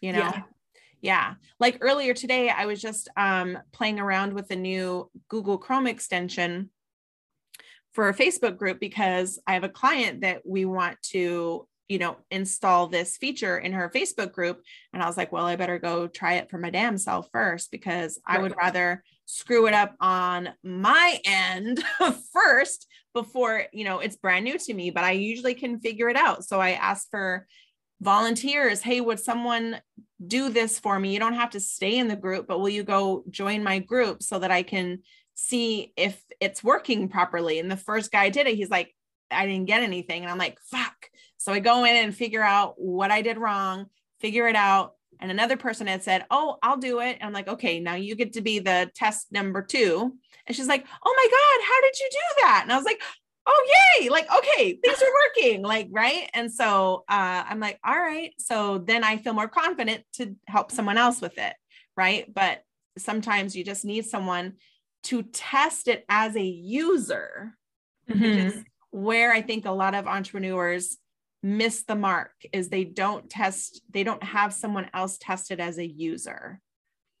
you 0.00 0.12
know 0.12 0.18
Yeah. 0.20 0.42
yeah. 1.00 1.34
like 1.58 1.78
earlier 1.80 2.14
today 2.14 2.48
i 2.50 2.66
was 2.66 2.80
just 2.80 3.08
um 3.16 3.58
playing 3.72 3.98
around 3.98 4.32
with 4.34 4.48
the 4.48 4.56
new 4.56 5.10
google 5.28 5.58
chrome 5.58 5.86
extension 5.86 6.70
for 7.92 8.08
a 8.08 8.14
facebook 8.14 8.56
group 8.56 8.78
because 8.78 9.38
i 9.46 9.54
have 9.54 9.64
a 9.64 9.68
client 9.68 10.20
that 10.20 10.42
we 10.46 10.64
want 10.64 11.00
to 11.02 11.66
you 11.88 11.98
know 11.98 12.16
install 12.30 12.86
this 12.86 13.16
feature 13.16 13.58
in 13.58 13.72
her 13.72 13.90
facebook 13.94 14.32
group. 14.32 14.62
And 14.92 15.02
i 15.02 15.06
was 15.06 15.16
like 15.16 15.32
well 15.32 15.46
i 15.46 15.56
better 15.56 15.78
go 15.78 16.06
try 16.06 16.34
it 16.34 16.50
for 16.50 16.58
my 16.58 16.70
damn 16.70 16.98
self 16.98 17.28
first 17.32 17.70
because 17.70 18.20
i 18.26 18.38
would 18.38 18.56
rather 18.56 19.02
screw 19.26 19.66
it 19.66 19.74
up 19.74 19.94
on 20.00 20.50
my 20.62 21.18
end 21.24 21.82
first 22.32 22.86
before 23.14 23.64
you 23.72 23.84
know 23.84 24.00
it's 24.00 24.16
brand 24.16 24.44
new 24.44 24.58
to 24.58 24.74
me 24.74 24.90
but 24.90 25.04
i 25.04 25.12
usually 25.12 25.54
can 25.54 25.78
figure 25.80 26.08
it 26.08 26.16
out. 26.16 26.44
So 26.44 26.60
i 26.60 26.72
asked 26.72 27.08
for 27.10 27.46
volunteers 28.00 28.82
hey 28.82 29.00
would 29.00 29.20
someone 29.20 29.80
do 30.26 30.48
this 30.48 30.78
for 30.78 30.98
me? 30.98 31.12
You 31.12 31.18
don't 31.18 31.34
have 31.34 31.50
to 31.50 31.60
stay 31.60 31.98
in 31.98 32.08
the 32.08 32.16
group 32.16 32.46
but 32.46 32.60
will 32.60 32.68
you 32.68 32.82
go 32.82 33.24
join 33.30 33.62
my 33.62 33.78
group 33.78 34.22
so 34.22 34.38
that 34.38 34.50
i 34.50 34.62
can 34.62 35.00
see 35.34 35.92
if 35.96 36.20
it's 36.40 36.62
working 36.62 37.08
properly? 37.08 37.58
And 37.58 37.70
the 37.70 37.76
first 37.76 38.12
guy 38.12 38.28
did 38.30 38.46
it. 38.46 38.56
He's 38.56 38.70
like 38.70 38.94
i 39.30 39.46
didn't 39.46 39.66
get 39.66 39.82
anything. 39.82 40.22
And 40.22 40.30
i'm 40.30 40.38
like 40.38 40.58
fuck 40.70 40.93
so 41.44 41.52
i 41.52 41.58
go 41.60 41.84
in 41.84 41.96
and 41.96 42.16
figure 42.16 42.42
out 42.42 42.74
what 42.78 43.10
i 43.10 43.20
did 43.22 43.36
wrong 43.38 43.86
figure 44.20 44.48
it 44.48 44.56
out. 44.56 44.92
And 45.20 45.30
another 45.30 45.56
person 45.58 45.86
had 45.86 46.02
said 46.02 46.24
oh 46.30 46.56
i'll 46.62 46.78
do 46.78 47.00
it. 47.00 47.18
And 47.20 47.24
i'm 47.24 47.32
like 47.32 47.48
okay 47.48 47.78
now 47.80 47.94
you 47.94 48.14
get 48.14 48.32
to 48.34 48.40
be 48.40 48.58
the 48.58 48.90
test 48.94 49.20
number 49.30 49.60
two. 49.62 49.92
And 50.46 50.56
she's 50.56 50.68
like 50.74 50.84
oh 51.04 51.14
my 51.20 51.28
god 51.38 51.58
how 51.70 51.80
did 51.82 51.98
you 52.00 52.08
do 52.10 52.42
that? 52.42 52.60
And 52.62 52.72
i 52.72 52.76
was 52.76 52.84
like 52.86 53.00
oh 53.46 53.66
yay 54.00 54.08
like 54.08 54.26
okay 54.38 54.78
things 54.82 55.02
are 55.02 55.16
working 55.26 55.62
like 55.62 55.88
right? 55.90 56.30
And 56.32 56.50
so 56.50 57.04
uh, 57.08 57.44
i'm 57.48 57.60
like 57.60 57.78
all 57.84 57.94
right. 58.10 58.32
So 58.38 58.78
then 58.78 59.04
i 59.04 59.18
feel 59.18 59.34
more 59.34 59.48
confident 59.48 60.00
to 60.14 60.34
help 60.46 60.70
someone 60.72 60.98
else 60.98 61.20
with 61.20 61.36
it 61.38 61.54
right? 61.96 62.24
But 62.32 62.62
sometimes 62.98 63.54
you 63.54 63.64
just 63.64 63.84
need 63.84 64.06
someone 64.06 64.54
to 65.04 65.22
test 65.22 65.88
it 65.88 66.04
as 66.08 66.34
a 66.36 66.42
user 66.42 67.54
which 68.06 68.18
Mhm. 68.18 68.46
is 68.46 68.64
where 68.90 69.30
i 69.32 69.42
think 69.42 69.66
a 69.66 69.70
lot 69.82 69.94
of 69.94 70.06
entrepreneurs 70.06 70.96
miss 71.44 71.84
the 71.84 71.94
mark 71.94 72.32
is 72.52 72.68
they 72.68 72.84
don't 72.84 73.28
test 73.28 73.82
they 73.90 74.02
don't 74.02 74.22
have 74.22 74.52
someone 74.52 74.88
else 74.94 75.18
test 75.18 75.50
it 75.50 75.60
as 75.60 75.78
a 75.78 75.86
user 75.86 76.60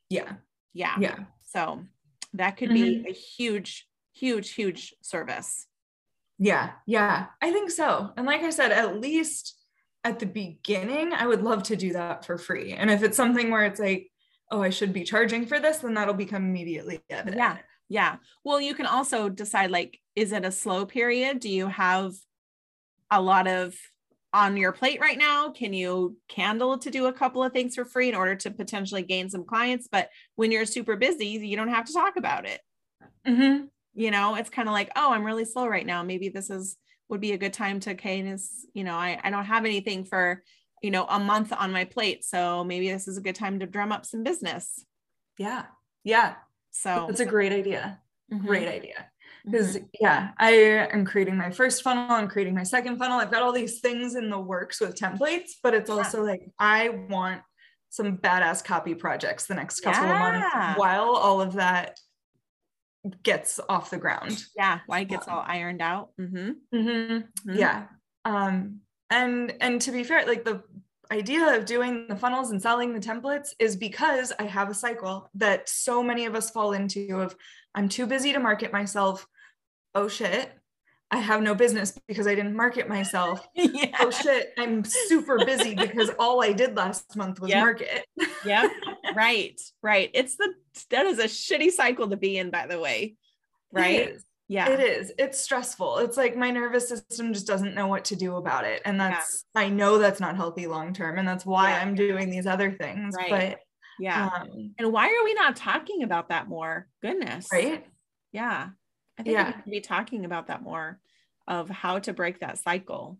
Yeah. 0.08 0.32
yeah 0.72 0.96
Yeah. 0.98 1.18
so 1.42 1.84
that 2.32 2.56
could 2.56 2.70
be 2.70 2.96
mm-hmm. 2.96 3.06
a 3.10 3.12
huge 3.12 3.86
huge 4.14 4.54
huge 4.54 4.94
service 5.02 5.66
Yeah, 6.38 6.70
yeah, 6.86 7.26
I 7.40 7.52
think 7.52 7.70
so. 7.70 8.10
And 8.16 8.26
like 8.26 8.42
I 8.42 8.50
said, 8.50 8.72
at 8.72 9.00
least 9.00 9.54
at 10.02 10.18
the 10.18 10.26
beginning, 10.26 11.12
I 11.12 11.26
would 11.26 11.42
love 11.42 11.62
to 11.64 11.76
do 11.76 11.92
that 11.92 12.24
for 12.24 12.36
free. 12.38 12.72
And 12.72 12.90
if 12.90 13.02
it's 13.02 13.16
something 13.16 13.50
where 13.50 13.64
it's 13.64 13.78
like, 13.78 14.10
oh, 14.50 14.60
I 14.60 14.70
should 14.70 14.92
be 14.92 15.04
charging 15.04 15.46
for 15.46 15.60
this, 15.60 15.78
then 15.78 15.94
that'll 15.94 16.14
become 16.14 16.44
immediately 16.44 17.00
evident. 17.08 17.36
Yeah. 17.36 17.56
Yeah. 17.88 18.16
Well, 18.42 18.60
you 18.60 18.74
can 18.74 18.86
also 18.86 19.28
decide 19.28 19.70
like, 19.70 20.00
is 20.16 20.32
it 20.32 20.44
a 20.44 20.50
slow 20.50 20.86
period? 20.86 21.38
Do 21.38 21.48
you 21.48 21.68
have 21.68 22.12
a 23.10 23.20
lot 23.20 23.46
of 23.46 23.76
on 24.34 24.56
your 24.58 24.72
plate 24.72 25.00
right 25.00 25.16
now? 25.16 25.50
Can 25.50 25.72
you 25.72 26.18
candle 26.28 26.76
to 26.78 26.90
do 26.90 27.06
a 27.06 27.12
couple 27.12 27.42
of 27.42 27.52
things 27.52 27.76
for 27.76 27.84
free 27.86 28.08
in 28.10 28.14
order 28.14 28.34
to 28.36 28.50
potentially 28.50 29.02
gain 29.02 29.30
some 29.30 29.44
clients? 29.44 29.88
But 29.90 30.10
when 30.34 30.52
you're 30.52 30.66
super 30.66 30.96
busy, 30.96 31.26
you 31.26 31.56
don't 31.56 31.68
have 31.68 31.86
to 31.86 31.92
talk 31.94 32.16
about 32.16 32.44
it. 32.46 32.60
Mhm. 33.26 33.68
You 33.94 34.10
know, 34.10 34.34
it's 34.34 34.50
kind 34.50 34.68
of 34.68 34.72
like, 34.72 34.90
oh, 34.96 35.12
I'm 35.12 35.24
really 35.24 35.44
slow 35.44 35.66
right 35.68 35.86
now. 35.86 36.02
Maybe 36.02 36.28
this 36.28 36.50
is 36.50 36.76
would 37.08 37.20
be 37.20 37.32
a 37.32 37.38
good 37.38 37.52
time 37.52 37.80
to 37.80 37.94
cadence, 37.94 38.66
you 38.74 38.82
know, 38.82 38.96
I, 38.96 39.20
I 39.22 39.30
don't 39.30 39.44
have 39.44 39.66
anything 39.66 40.04
for, 40.04 40.42
you 40.82 40.90
know, 40.90 41.04
a 41.06 41.18
month 41.20 41.52
on 41.52 41.70
my 41.70 41.84
plate. 41.84 42.24
So 42.24 42.64
maybe 42.64 42.90
this 42.90 43.06
is 43.06 43.18
a 43.18 43.20
good 43.20 43.34
time 43.34 43.60
to 43.60 43.66
drum 43.66 43.92
up 43.92 44.06
some 44.06 44.22
business. 44.22 44.84
Yeah. 45.38 45.66
Yeah. 46.02 46.36
So 46.70 47.04
That's 47.06 47.20
a 47.20 47.26
great 47.26 47.52
idea. 47.52 48.00
mhm, 48.32 48.46
Great 48.46 48.68
idea. 48.68 49.10
Because 49.44 49.78
yeah, 50.00 50.30
I 50.38 50.50
am 50.92 51.04
creating 51.04 51.36
my 51.36 51.50
first 51.50 51.82
funnel, 51.82 52.10
I'm 52.10 52.28
creating 52.28 52.54
my 52.54 52.62
second 52.62 52.96
funnel. 52.98 53.18
I've 53.18 53.30
got 53.30 53.42
all 53.42 53.52
these 53.52 53.80
things 53.80 54.14
in 54.14 54.30
the 54.30 54.38
works 54.38 54.80
with 54.80 54.94
templates, 54.94 55.50
but 55.62 55.74
it's 55.74 55.90
Yeah. 55.90 55.96
also 55.96 56.22
like 56.24 56.48
I 56.58 56.88
want 57.10 57.42
some 57.90 58.16
badass 58.18 58.64
copy 58.64 58.94
projects 58.94 59.46
the 59.46 59.54
next 59.54 59.80
couple 59.80 60.02
of 60.10 60.18
months 60.18 60.78
while 60.78 61.14
all 61.14 61.40
of 61.40 61.52
that 61.54 61.98
gets 63.22 63.60
off 63.68 63.90
the 63.90 63.98
ground. 63.98 64.42
yeah 64.56 64.80
why 64.86 65.00
it 65.00 65.08
gets 65.08 65.28
all 65.28 65.44
ironed 65.46 65.82
out 65.82 66.08
mm-hmm. 66.18 66.52
Mm-hmm. 66.74 67.54
Yeah. 67.54 67.84
Um, 68.24 68.80
and 69.10 69.54
and 69.60 69.80
to 69.82 69.92
be 69.92 70.02
fair, 70.04 70.26
like 70.26 70.44
the 70.44 70.62
idea 71.12 71.54
of 71.56 71.66
doing 71.66 72.06
the 72.08 72.16
funnels 72.16 72.50
and 72.50 72.60
selling 72.62 72.94
the 72.94 73.00
templates 73.00 73.50
is 73.58 73.76
because 73.76 74.32
I 74.38 74.44
have 74.44 74.70
a 74.70 74.74
cycle 74.74 75.28
that 75.34 75.68
so 75.68 76.02
many 76.02 76.24
of 76.24 76.34
us 76.34 76.50
fall 76.50 76.72
into 76.72 77.20
of 77.20 77.36
I'm 77.74 77.90
too 77.90 78.06
busy 78.06 78.32
to 78.32 78.40
market 78.40 78.72
myself. 78.72 79.26
Oh 79.94 80.08
shit. 80.08 80.50
I 81.10 81.18
have 81.18 81.42
no 81.42 81.54
business 81.54 81.96
because 82.08 82.26
I 82.26 82.34
didn't 82.34 82.56
market 82.56 82.88
myself. 82.88 83.46
yeah 83.54 83.96
Oh 84.00 84.10
shit, 84.10 84.52
I'm 84.58 84.82
super 84.84 85.44
busy 85.44 85.74
because 85.74 86.10
all 86.18 86.42
I 86.42 86.52
did 86.52 86.76
last 86.76 87.14
month 87.16 87.40
was 87.40 87.50
Yep. 87.50 87.60
market. 87.62 88.06
yep 88.44 88.70
right 89.14 89.60
right 89.82 90.10
it's 90.12 90.36
the 90.36 90.52
that 90.90 91.06
is 91.06 91.18
a 91.20 91.24
shitty 91.24 91.70
cycle 91.70 92.08
to 92.10 92.16
be 92.16 92.36
in 92.36 92.50
by 92.50 92.66
the 92.66 92.80
way 92.80 93.14
right 93.70 94.08
It 94.08 94.22
yeah 94.48 94.68
It 94.70 94.80
is. 94.80 95.12
It's 95.18 95.40
stressful. 95.40 95.98
It's 95.98 96.16
like 96.16 96.36
my 96.36 96.50
nervous 96.50 96.88
system 96.88 97.32
just 97.32 97.46
doesn't 97.46 97.74
know 97.74 97.86
what 97.86 98.04
to 98.06 98.16
do 98.16 98.36
about 98.36 98.64
it. 98.64 98.82
And 98.84 98.98
that's, 99.00 99.44
I 99.54 99.68
know 99.68 99.98
that's 99.98 100.20
not 100.20 100.36
healthy 100.36 100.66
long 100.66 100.92
term. 100.92 101.18
And 101.18 101.26
that's 101.28 101.46
why 101.46 101.70
Yeah. 101.70 101.80
I'm 101.80 101.94
doing 101.94 102.28
these 102.28 102.46
other 102.46 102.72
things. 102.72 103.14
Right. 103.16 103.56
yeah 104.00 104.30
um, 104.34 104.74
and 104.78 104.92
why 104.92 105.06
are 105.06 105.24
we 105.24 105.34
not 105.34 105.54
talking 105.54 106.02
about 106.02 106.28
that 106.30 106.48
more 106.48 106.88
goodness 107.00 107.46
right? 107.52 107.86
yeah 108.32 108.70
i 109.18 109.22
think 109.22 109.34
Yeah. 109.34 109.46
we 109.48 109.52
could 109.62 109.70
be 109.70 109.80
talking 109.80 110.24
about 110.24 110.46
that 110.48 110.62
more 110.62 110.98
of 111.46 111.68
how 111.68 111.98
to 111.98 112.12
break 112.12 112.40
that 112.40 112.58
cycle 112.58 113.18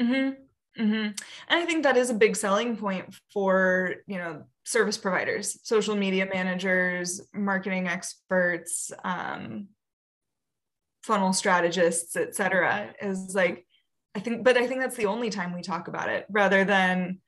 hmm 0.00 0.30
hmm 0.76 0.82
And 0.82 1.14
I 1.48 1.64
think 1.66 1.84
that 1.84 1.96
is 1.96 2.10
a 2.10 2.14
big 2.14 2.34
selling 2.34 2.76
point 2.76 3.14
for, 3.32 3.94
you 4.08 4.18
know, 4.18 4.42
service 4.64 4.98
providers, 4.98 5.56
social 5.62 5.94
media 5.94 6.26
managers, 6.26 7.20
marketing 7.32 7.86
experts, 7.86 8.90
um, 9.04 9.68
funnel 11.04 11.32
strategists, 11.32 12.16
et 12.16 12.34
cetera, 12.34 12.92
is 13.00 13.36
like, 13.36 13.66
I 14.16 14.20
think, 14.20 14.42
but 14.42 14.56
I 14.56 14.66
think 14.66 14.80
that's 14.80 14.96
the 14.96 15.06
only 15.06 15.30
time 15.30 15.54
we 15.54 15.62
talk 15.62 15.86
about 15.86 16.08
it 16.08 16.26
rather 16.28 16.64
than, 16.64 17.20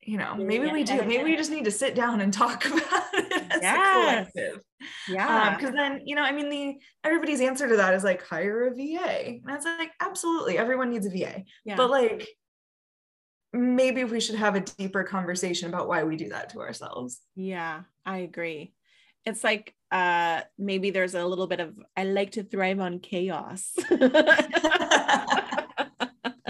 you 0.00 0.16
know, 0.16 0.34
maybe 0.34 0.70
we 0.70 0.82
do. 0.82 1.02
Maybe 1.02 1.24
we 1.24 1.36
just 1.36 1.50
need 1.50 1.64
to 1.66 1.70
sit 1.70 1.94
down 1.94 2.20
and 2.22 2.32
talk 2.32 2.64
about 2.72 3.08
it 3.12 3.43
as 3.54 3.62
Yes. 3.62 3.78
a 3.78 3.92
collective. 3.92 4.60
yeah 5.08 5.56
because 5.56 5.72
then 5.74 6.00
you 6.04 6.14
know 6.14 6.22
i 6.22 6.32
mean 6.32 6.48
the 6.50 6.74
everybody's 7.04 7.40
answer 7.40 7.68
to 7.68 7.76
that 7.76 7.94
is 7.94 8.04
like 8.04 8.22
hire 8.26 8.66
a 8.66 8.70
va 8.70 9.08
and 9.26 9.40
that's 9.46 9.64
like 9.64 9.90
absolutely 10.00 10.58
everyone 10.58 10.90
needs 10.90 11.06
a 11.06 11.10
va 11.10 11.42
yeah 11.64 11.76
but 11.76 11.88
like 11.90 12.28
maybe 13.52 14.04
we 14.04 14.20
should 14.20 14.34
have 14.34 14.56
a 14.56 14.60
deeper 14.60 15.04
conversation 15.04 15.68
about 15.68 15.86
why 15.88 16.02
we 16.04 16.16
do 16.16 16.28
that 16.30 16.50
to 16.50 16.60
ourselves 16.60 17.20
Yeah, 17.36 17.82
I 18.04 18.18
agree. 18.18 18.74
It's 19.24 19.42
like 19.44 19.74
uh 19.90 20.40
maybe 20.58 20.90
there's 20.90 21.14
a 21.14 21.24
little 21.24 21.46
bit 21.46 21.60
of 21.60 21.78
I 21.96 22.04
like 22.04 22.32
to 22.32 22.42
thrive 22.42 22.80
on 22.80 22.98
chaos. 22.98 23.72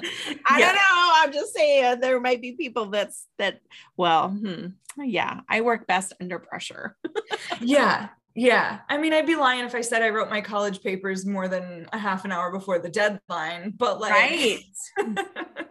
I 0.46 0.58
Yeah. 0.58 0.66
don't 0.66 0.74
know. 0.74 1.12
I'm 1.16 1.32
just 1.32 1.54
saying 1.54 2.00
there 2.00 2.20
might 2.20 2.40
be 2.42 2.52
people 2.52 2.86
that's 2.86 3.26
that 3.38 3.60
well, 3.96 4.30
hmm, 4.30 4.66
yeah, 4.98 5.40
I 5.48 5.60
work 5.62 5.86
best 5.86 6.12
under 6.20 6.38
pressure. 6.38 6.96
yeah 7.60 8.08
yeah 8.36 8.80
i 8.88 8.98
mean 8.98 9.12
i'd 9.12 9.28
be 9.28 9.36
lying 9.36 9.64
if 9.64 9.76
i 9.76 9.80
said 9.80 10.02
i 10.02 10.08
wrote 10.08 10.28
my 10.28 10.40
college 10.40 10.82
papers 10.82 11.24
more 11.24 11.46
than 11.46 11.88
a 11.92 11.98
half 11.98 12.24
an 12.24 12.32
hour 12.32 12.50
before 12.50 12.80
the 12.80 12.88
deadline 12.88 13.72
but 13.76 14.00
like 14.00 14.10
Right. 14.10 14.58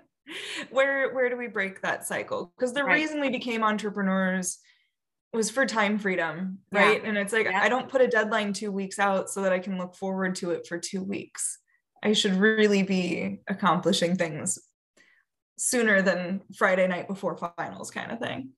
where 0.71 1.13
where 1.13 1.29
do 1.29 1.35
we 1.37 1.47
break 1.47 1.81
that 1.81 2.05
cycle 2.07 2.53
because 2.57 2.73
the 2.73 2.83
Right. 2.83 2.93
reason 3.01 3.19
we 3.19 3.29
became 3.29 3.63
entrepreneurs 3.63 4.59
was 5.33 5.49
for 5.49 5.65
time 5.65 5.99
freedom 5.99 6.59
Yeah. 6.71 6.79
right 6.79 7.03
and 7.03 7.17
it's 7.17 7.33
like 7.33 7.45
Yeah. 7.47 7.61
i 7.61 7.67
don't 7.67 7.89
put 7.89 7.99
a 8.01 8.07
deadline 8.07 8.53
two 8.53 8.71
weeks 8.71 8.97
out 8.97 9.29
so 9.29 9.41
that 9.41 9.51
i 9.51 9.59
can 9.59 9.77
look 9.77 9.93
forward 9.95 10.35
to 10.35 10.51
it 10.51 10.65
for 10.65 10.79
two 10.79 11.03
weeks 11.03 11.59
i 12.03 12.13
should 12.13 12.35
really 12.35 12.83
be 12.83 13.39
accomplishing 13.47 14.15
things 14.15 14.59
sooner 15.57 16.01
than 16.01 16.41
friday 16.55 16.87
night 16.87 17.07
before 17.07 17.37
finals 17.57 17.89
kind 17.91 18.11
of 18.11 18.19
thing 18.19 18.49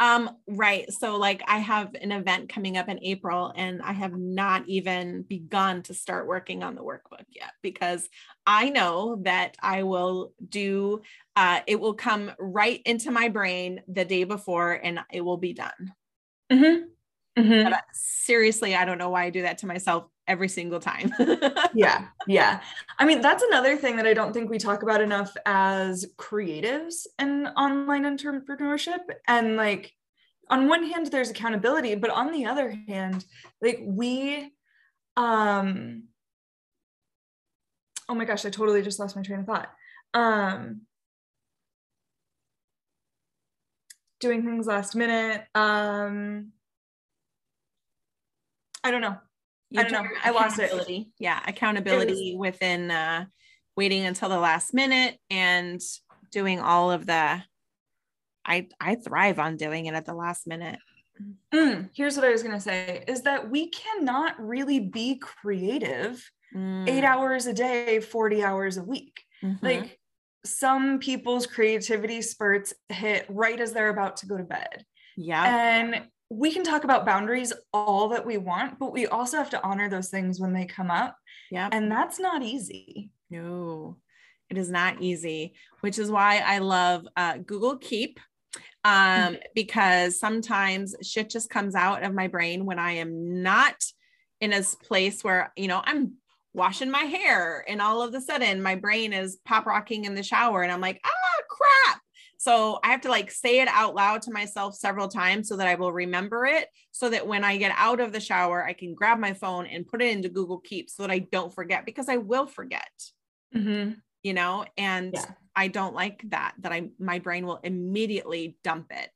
Um, 0.00 0.30
right. 0.48 0.90
So 0.92 1.16
like 1.16 1.42
I 1.46 1.58
have 1.58 1.94
an 1.94 2.10
event 2.10 2.48
coming 2.48 2.76
up 2.76 2.88
in 2.88 2.98
April 3.02 3.52
and 3.54 3.80
I 3.82 3.92
have 3.92 4.16
not 4.16 4.64
even 4.66 5.22
begun 5.22 5.82
to 5.84 5.94
start 5.94 6.26
working 6.26 6.64
on 6.64 6.74
the 6.74 6.82
workbook 6.82 7.24
yet 7.28 7.52
because 7.62 8.08
I 8.44 8.70
know 8.70 9.20
that 9.22 9.56
I 9.62 9.84
will 9.84 10.32
do 10.48 11.02
uh 11.36 11.60
it 11.68 11.78
will 11.78 11.94
come 11.94 12.32
right 12.38 12.82
into 12.84 13.12
my 13.12 13.28
brain 13.28 13.80
the 13.86 14.04
day 14.04 14.24
before 14.24 14.72
and 14.72 14.98
it 15.12 15.20
will 15.20 15.36
be 15.36 15.52
done. 15.52 15.94
Mm-hmm. 16.50 17.40
Mm-hmm. 17.40 17.70
But 17.70 17.84
seriously, 17.92 18.74
I 18.74 18.84
don't 18.84 18.98
know 18.98 19.10
why 19.10 19.24
I 19.24 19.30
do 19.30 19.42
that 19.42 19.58
to 19.58 19.66
myself 19.66 20.06
every 20.28 20.48
single 20.48 20.80
time. 20.80 21.12
yeah. 21.74 22.06
Yeah. 22.26 22.60
I 22.98 23.04
mean, 23.04 23.20
that's 23.20 23.42
another 23.42 23.76
thing 23.76 23.96
that 23.96 24.06
I 24.06 24.14
don't 24.14 24.32
think 24.32 24.50
we 24.50 24.58
talk 24.58 24.82
about 24.82 25.00
enough 25.00 25.36
as 25.46 26.06
creatives 26.16 27.06
and 27.18 27.48
online 27.56 28.04
entrepreneurship. 28.04 29.00
And 29.26 29.56
like, 29.56 29.92
on 30.50 30.68
one 30.68 30.84
hand, 30.84 31.06
there's 31.06 31.30
accountability, 31.30 31.94
but 31.94 32.10
on 32.10 32.32
the 32.32 32.46
other 32.46 32.74
hand, 32.88 33.24
like, 33.60 33.80
we, 33.84 34.52
um, 35.16 36.04
oh 38.08 38.14
my 38.14 38.24
gosh, 38.24 38.44
I 38.44 38.50
totally 38.50 38.82
just 38.82 38.98
lost 38.98 39.16
my 39.16 39.22
train 39.22 39.40
of 39.40 39.46
thought. 39.46 39.70
Um, 40.14 40.82
doing 44.20 44.44
things 44.44 44.66
last 44.66 44.94
minute. 44.94 45.44
Um, 45.54 46.52
I 48.84 48.90
don't 48.90 49.00
know. 49.00 49.16
I 49.76 49.82
don't 49.84 49.92
know. 49.92 50.08
I 50.22 50.30
lost 50.30 50.58
it. 50.58 51.06
Yeah, 51.18 51.40
accountability 51.46 52.34
was- 52.36 52.52
within 52.52 52.90
uh, 52.90 53.26
waiting 53.76 54.04
until 54.04 54.28
the 54.28 54.38
last 54.38 54.74
minute 54.74 55.18
and 55.30 55.80
doing 56.30 56.60
all 56.60 56.90
of 56.90 57.06
the. 57.06 57.42
I 58.44 58.68
I 58.80 58.96
thrive 58.96 59.38
on 59.38 59.56
doing 59.56 59.86
it 59.86 59.94
at 59.94 60.04
the 60.04 60.14
last 60.14 60.46
minute. 60.46 60.78
Mm, 61.54 61.90
here's 61.94 62.16
what 62.16 62.24
I 62.24 62.30
was 62.30 62.42
gonna 62.42 62.60
say: 62.60 63.04
is 63.06 63.22
that 63.22 63.50
we 63.50 63.68
cannot 63.68 64.34
really 64.40 64.80
be 64.80 65.18
creative 65.18 66.28
mm. 66.54 66.88
eight 66.88 67.04
hours 67.04 67.46
a 67.46 67.52
day, 67.52 68.00
forty 68.00 68.42
hours 68.42 68.78
a 68.78 68.82
week. 68.82 69.22
Mm-hmm. 69.44 69.64
Like 69.64 69.98
some 70.44 70.98
people's 70.98 71.46
creativity 71.46 72.20
spurts 72.22 72.74
hit 72.88 73.26
right 73.28 73.60
as 73.60 73.72
they're 73.72 73.90
about 73.90 74.16
to 74.18 74.26
go 74.26 74.36
to 74.36 74.44
bed. 74.44 74.84
Yeah. 75.16 75.44
And 75.44 76.02
we 76.32 76.50
can 76.50 76.64
talk 76.64 76.84
about 76.84 77.04
boundaries 77.04 77.52
all 77.74 78.08
that 78.08 78.24
we 78.24 78.38
want, 78.38 78.78
but 78.78 78.92
we 78.92 79.06
also 79.06 79.36
have 79.36 79.50
to 79.50 79.62
honor 79.62 79.90
those 79.90 80.08
things 80.08 80.40
when 80.40 80.54
they 80.54 80.64
come 80.64 80.90
up. 80.90 81.16
Yeah. 81.50 81.68
And 81.70 81.90
that's 81.90 82.18
not 82.18 82.42
easy. 82.42 83.10
No, 83.30 83.98
it 84.48 84.56
is 84.56 84.70
not 84.70 85.02
easy, 85.02 85.54
which 85.80 85.98
is 85.98 86.10
why 86.10 86.38
I 86.38 86.58
love 86.58 87.06
uh, 87.16 87.38
Google 87.38 87.76
Keep 87.76 88.18
um, 88.84 88.94
mm-hmm. 88.94 89.34
because 89.54 90.18
sometimes 90.18 90.94
shit 91.02 91.28
just 91.28 91.50
comes 91.50 91.74
out 91.74 92.02
of 92.02 92.14
my 92.14 92.28
brain 92.28 92.64
when 92.64 92.78
I 92.78 92.92
am 92.92 93.42
not 93.42 93.76
in 94.40 94.54
a 94.54 94.62
place 94.62 95.22
where, 95.22 95.52
you 95.56 95.68
know, 95.68 95.82
I'm 95.84 96.14
washing 96.54 96.90
my 96.90 97.02
hair 97.04 97.64
and 97.68 97.80
all 97.80 98.02
of 98.02 98.14
a 98.14 98.20
sudden 98.20 98.62
my 98.62 98.74
brain 98.74 99.12
is 99.12 99.38
pop 99.44 99.66
rocking 99.66 100.04
in 100.06 100.14
the 100.14 100.22
shower 100.22 100.62
and 100.62 100.72
I'm 100.72 100.80
like, 100.80 101.00
ah, 101.04 101.42
crap 101.48 102.00
so 102.42 102.80
I 102.82 102.88
have 102.88 103.02
to 103.02 103.08
like 103.08 103.30
say 103.30 103.60
it 103.60 103.68
out 103.68 103.94
loud 103.94 104.22
to 104.22 104.32
myself 104.32 104.74
several 104.74 105.06
times 105.06 105.46
so 105.46 105.56
that 105.58 105.68
I 105.68 105.76
will 105.76 105.92
remember 105.92 106.44
it. 106.44 106.66
So 106.90 107.08
that 107.08 107.24
when 107.24 107.44
I 107.44 107.56
get 107.56 107.72
out 107.76 108.00
of 108.00 108.12
the 108.12 108.18
shower, 108.18 108.64
I 108.64 108.72
can 108.72 108.94
grab 108.96 109.20
my 109.20 109.32
phone 109.32 109.66
and 109.66 109.86
put 109.86 110.02
it 110.02 110.10
into 110.10 110.28
Google 110.28 110.58
Keep 110.58 110.90
so 110.90 111.04
that 111.04 111.12
I 111.12 111.20
don't 111.20 111.54
forget 111.54 111.86
because 111.86 112.08
I 112.08 112.16
will 112.16 112.46
forget. 112.46 112.90
Mm-hmm. 113.54 113.92
You 114.24 114.34
know, 114.34 114.64
and 114.76 115.12
yeah. 115.14 115.24
I 115.54 115.68
don't 115.68 115.94
like 115.94 116.28
that, 116.30 116.54
that 116.62 116.72
I 116.72 116.88
my 116.98 117.20
brain 117.20 117.46
will 117.46 117.60
immediately 117.62 118.56
dump 118.64 118.90
it. 118.90 119.10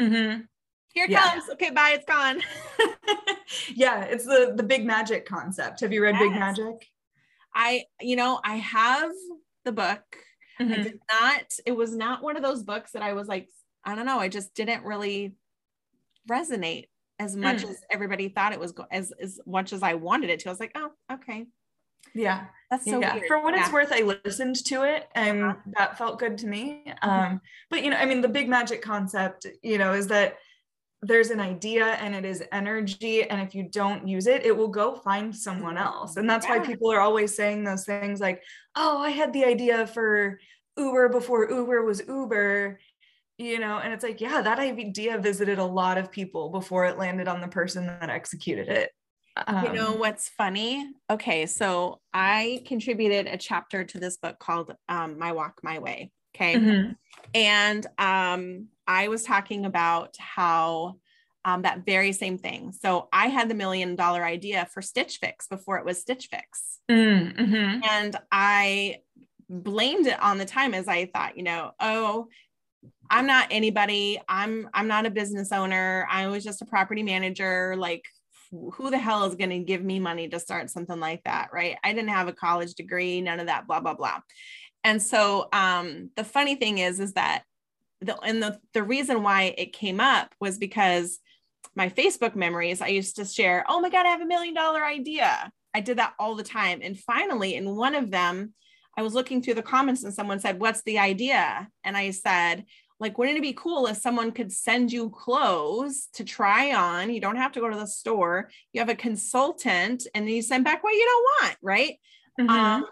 Mm-hmm. 0.00 0.40
Here 0.94 1.04
it 1.04 1.10
yeah. 1.10 1.32
comes. 1.32 1.50
Okay, 1.50 1.68
bye. 1.68 1.92
It's 1.94 2.06
gone. 2.06 2.40
yeah, 3.74 4.04
it's 4.04 4.24
the 4.24 4.54
the 4.56 4.62
big 4.62 4.86
magic 4.86 5.26
concept. 5.26 5.80
Have 5.80 5.92
you 5.92 6.02
read 6.02 6.14
yes. 6.14 6.22
Big 6.22 6.32
Magic? 6.32 6.88
I, 7.54 7.84
you 8.00 8.16
know, 8.16 8.40
I 8.42 8.56
have 8.56 9.12
the 9.66 9.72
book. 9.72 10.00
Mm-hmm. 10.60 10.72
I 10.72 10.76
did 10.76 11.00
not, 11.10 11.52
it 11.66 11.72
was 11.72 11.94
not 11.94 12.22
one 12.22 12.36
of 12.36 12.42
those 12.42 12.62
books 12.62 12.92
that 12.92 13.02
I 13.02 13.12
was 13.12 13.28
like, 13.28 13.48
I 13.84 13.94
don't 13.94 14.06
know, 14.06 14.18
I 14.18 14.28
just 14.28 14.54
didn't 14.54 14.84
really 14.84 15.34
resonate 16.28 16.86
as 17.18 17.36
much 17.36 17.58
mm. 17.58 17.70
as 17.70 17.80
everybody 17.90 18.28
thought 18.28 18.52
it 18.52 18.60
was 18.60 18.72
go- 18.72 18.86
as 18.90 19.12
as 19.20 19.40
much 19.46 19.72
as 19.72 19.82
I 19.82 19.94
wanted 19.94 20.30
it 20.30 20.40
to. 20.40 20.48
I 20.48 20.52
was 20.52 20.60
like, 20.60 20.72
oh, 20.74 20.90
okay. 21.12 21.46
Yeah. 22.14 22.46
That's 22.70 22.84
so 22.84 23.00
yeah. 23.00 23.14
Weird. 23.14 23.26
For 23.26 23.42
what 23.42 23.54
yeah. 23.54 23.62
it's 23.62 23.72
worth, 23.72 23.92
I 23.92 24.18
listened 24.24 24.56
to 24.66 24.82
it 24.82 25.08
and 25.14 25.44
uh-huh. 25.44 25.54
that 25.78 25.98
felt 25.98 26.18
good 26.18 26.38
to 26.38 26.46
me. 26.46 26.82
Mm-hmm. 26.86 27.08
Um, 27.08 27.40
but 27.70 27.82
you 27.84 27.90
know, 27.90 27.96
I 27.96 28.06
mean, 28.06 28.20
the 28.20 28.28
big 28.28 28.48
magic 28.48 28.82
concept, 28.82 29.46
you 29.62 29.78
know, 29.78 29.92
is 29.92 30.08
that 30.08 30.38
there's 31.06 31.30
an 31.30 31.40
idea 31.40 31.84
and 31.84 32.14
it 32.14 32.24
is 32.24 32.42
energy 32.52 33.22
and 33.22 33.40
if 33.40 33.54
you 33.54 33.68
don't 33.68 34.06
use 34.06 34.26
it 34.26 34.44
it 34.44 34.56
will 34.56 34.68
go 34.68 34.94
find 34.96 35.34
someone 35.34 35.76
else. 35.76 36.16
And 36.16 36.28
that's 36.28 36.46
yeah. 36.46 36.58
why 36.58 36.66
people 36.66 36.90
are 36.92 37.00
always 37.00 37.34
saying 37.34 37.64
those 37.64 37.84
things 37.84 38.20
like 38.20 38.42
oh 38.74 38.98
i 38.98 39.10
had 39.10 39.32
the 39.32 39.44
idea 39.44 39.86
for 39.86 40.38
uber 40.76 41.08
before 41.08 41.50
uber 41.50 41.84
was 41.84 42.02
uber 42.06 42.78
you 43.38 43.58
know? 43.58 43.78
And 43.78 43.92
it's 43.92 44.02
like 44.02 44.20
yeah 44.20 44.40
that 44.40 44.58
idea 44.58 45.18
visited 45.18 45.58
a 45.58 45.64
lot 45.64 45.98
of 45.98 46.10
people 46.10 46.48
before 46.48 46.86
it 46.86 46.98
landed 46.98 47.28
on 47.28 47.42
the 47.42 47.48
person 47.48 47.86
that 47.86 48.08
executed 48.08 48.68
it. 48.68 48.90
Um, 49.46 49.66
you 49.66 49.72
know 49.74 49.92
um, 49.92 49.98
what's 49.98 50.30
funny? 50.30 50.90
Okay 51.10 51.46
so 51.46 52.00
i 52.14 52.62
contributed 52.66 53.26
a 53.26 53.36
chapter 53.36 53.84
to 53.84 53.98
this 53.98 54.16
book 54.16 54.38
called 54.38 54.74
um, 54.88 55.18
my 55.18 55.32
walk 55.32 55.60
my 55.62 55.78
way 55.78 56.10
okay 56.36 56.54
mm-hmm. 56.56 56.92
and 57.34 57.86
um 57.98 58.68
I 58.86 59.08
was 59.08 59.24
talking 59.24 59.64
about 59.64 60.16
how 60.18 60.96
um, 61.44 61.62
that 61.62 61.86
very 61.86 62.12
same 62.12 62.38
thing. 62.38 62.72
So 62.72 63.08
I 63.12 63.28
had 63.28 63.48
the 63.48 63.54
million 63.54 63.94
dollar 63.94 64.24
idea 64.24 64.66
for 64.72 64.82
Stitch 64.82 65.18
Fix 65.18 65.46
before 65.46 65.78
it 65.78 65.84
was 65.84 66.00
Stitch 66.00 66.28
Fix. 66.30 66.80
Mm-hmm. 66.90 67.80
And 67.88 68.16
I 68.32 68.98
blamed 69.48 70.08
it 70.08 70.20
on 70.20 70.38
the 70.38 70.44
time 70.44 70.74
as 70.74 70.88
I 70.88 71.06
thought, 71.06 71.36
you 71.36 71.44
know, 71.44 71.70
oh, 71.78 72.26
I'm 73.10 73.26
not 73.26 73.48
anybody. 73.50 74.20
I'm 74.28 74.68
I'm 74.74 74.88
not 74.88 75.06
a 75.06 75.10
business 75.10 75.52
owner. 75.52 76.06
I 76.10 76.26
was 76.26 76.42
just 76.42 76.62
a 76.62 76.66
property 76.66 77.04
manager. 77.04 77.76
Like 77.76 78.04
who 78.50 78.90
the 78.90 78.98
hell 78.98 79.24
is 79.24 79.34
going 79.34 79.50
to 79.50 79.58
give 79.58 79.82
me 79.84 79.98
money 79.98 80.28
to 80.28 80.40
start 80.40 80.70
something 80.70 80.98
like 80.98 81.22
that, 81.24 81.50
right? 81.52 81.76
I 81.82 81.92
didn't 81.92 82.10
have 82.10 82.28
a 82.28 82.32
college 82.32 82.74
degree, 82.74 83.20
none 83.20 83.40
of 83.40 83.46
that 83.46 83.66
blah 83.66 83.80
blah 83.80 83.94
blah. 83.94 84.20
And 84.84 85.02
so 85.02 85.48
um 85.52 86.10
the 86.16 86.24
funny 86.24 86.54
thing 86.54 86.78
is 86.78 87.00
is 87.00 87.14
that 87.14 87.44
the 88.00 88.18
and 88.20 88.42
the 88.42 88.58
the 88.74 88.82
reason 88.82 89.22
why 89.22 89.54
it 89.56 89.72
came 89.72 90.00
up 90.00 90.34
was 90.40 90.58
because 90.58 91.18
my 91.74 91.88
Facebook 91.88 92.34
memories, 92.34 92.80
I 92.80 92.88
used 92.88 93.16
to 93.16 93.24
share, 93.24 93.64
oh 93.68 93.80
my 93.80 93.90
God, 93.90 94.06
I 94.06 94.10
have 94.10 94.22
a 94.22 94.26
million 94.26 94.54
dollar 94.54 94.84
idea. 94.84 95.50
I 95.74 95.80
did 95.80 95.98
that 95.98 96.14
all 96.18 96.34
the 96.34 96.42
time. 96.42 96.80
And 96.82 96.98
finally, 96.98 97.54
in 97.54 97.76
one 97.76 97.94
of 97.94 98.10
them, 98.10 98.54
I 98.96 99.02
was 99.02 99.12
looking 99.12 99.42
through 99.42 99.54
the 99.54 99.62
comments 99.62 100.04
and 100.04 100.14
someone 100.14 100.40
said, 100.40 100.58
What's 100.58 100.82
the 100.82 100.98
idea? 100.98 101.68
And 101.84 101.96
I 101.96 102.10
said, 102.10 102.64
like, 102.98 103.18
wouldn't 103.18 103.36
it 103.36 103.42
be 103.42 103.52
cool 103.52 103.86
if 103.88 103.98
someone 103.98 104.32
could 104.32 104.50
send 104.50 104.90
you 104.90 105.10
clothes 105.10 106.08
to 106.14 106.24
try 106.24 106.72
on? 106.72 107.10
You 107.10 107.20
don't 107.20 107.36
have 107.36 107.52
to 107.52 107.60
go 107.60 107.68
to 107.68 107.76
the 107.76 107.86
store. 107.86 108.48
You 108.72 108.80
have 108.80 108.88
a 108.88 108.94
consultant 108.94 110.06
and 110.14 110.26
then 110.26 110.34
you 110.34 110.40
send 110.40 110.64
back 110.64 110.82
what 110.82 110.94
you 110.94 111.04
don't 111.04 111.46
want, 111.46 111.58
right? 111.62 111.98
Mm-hmm. 112.40 112.48
Um, 112.48 112.86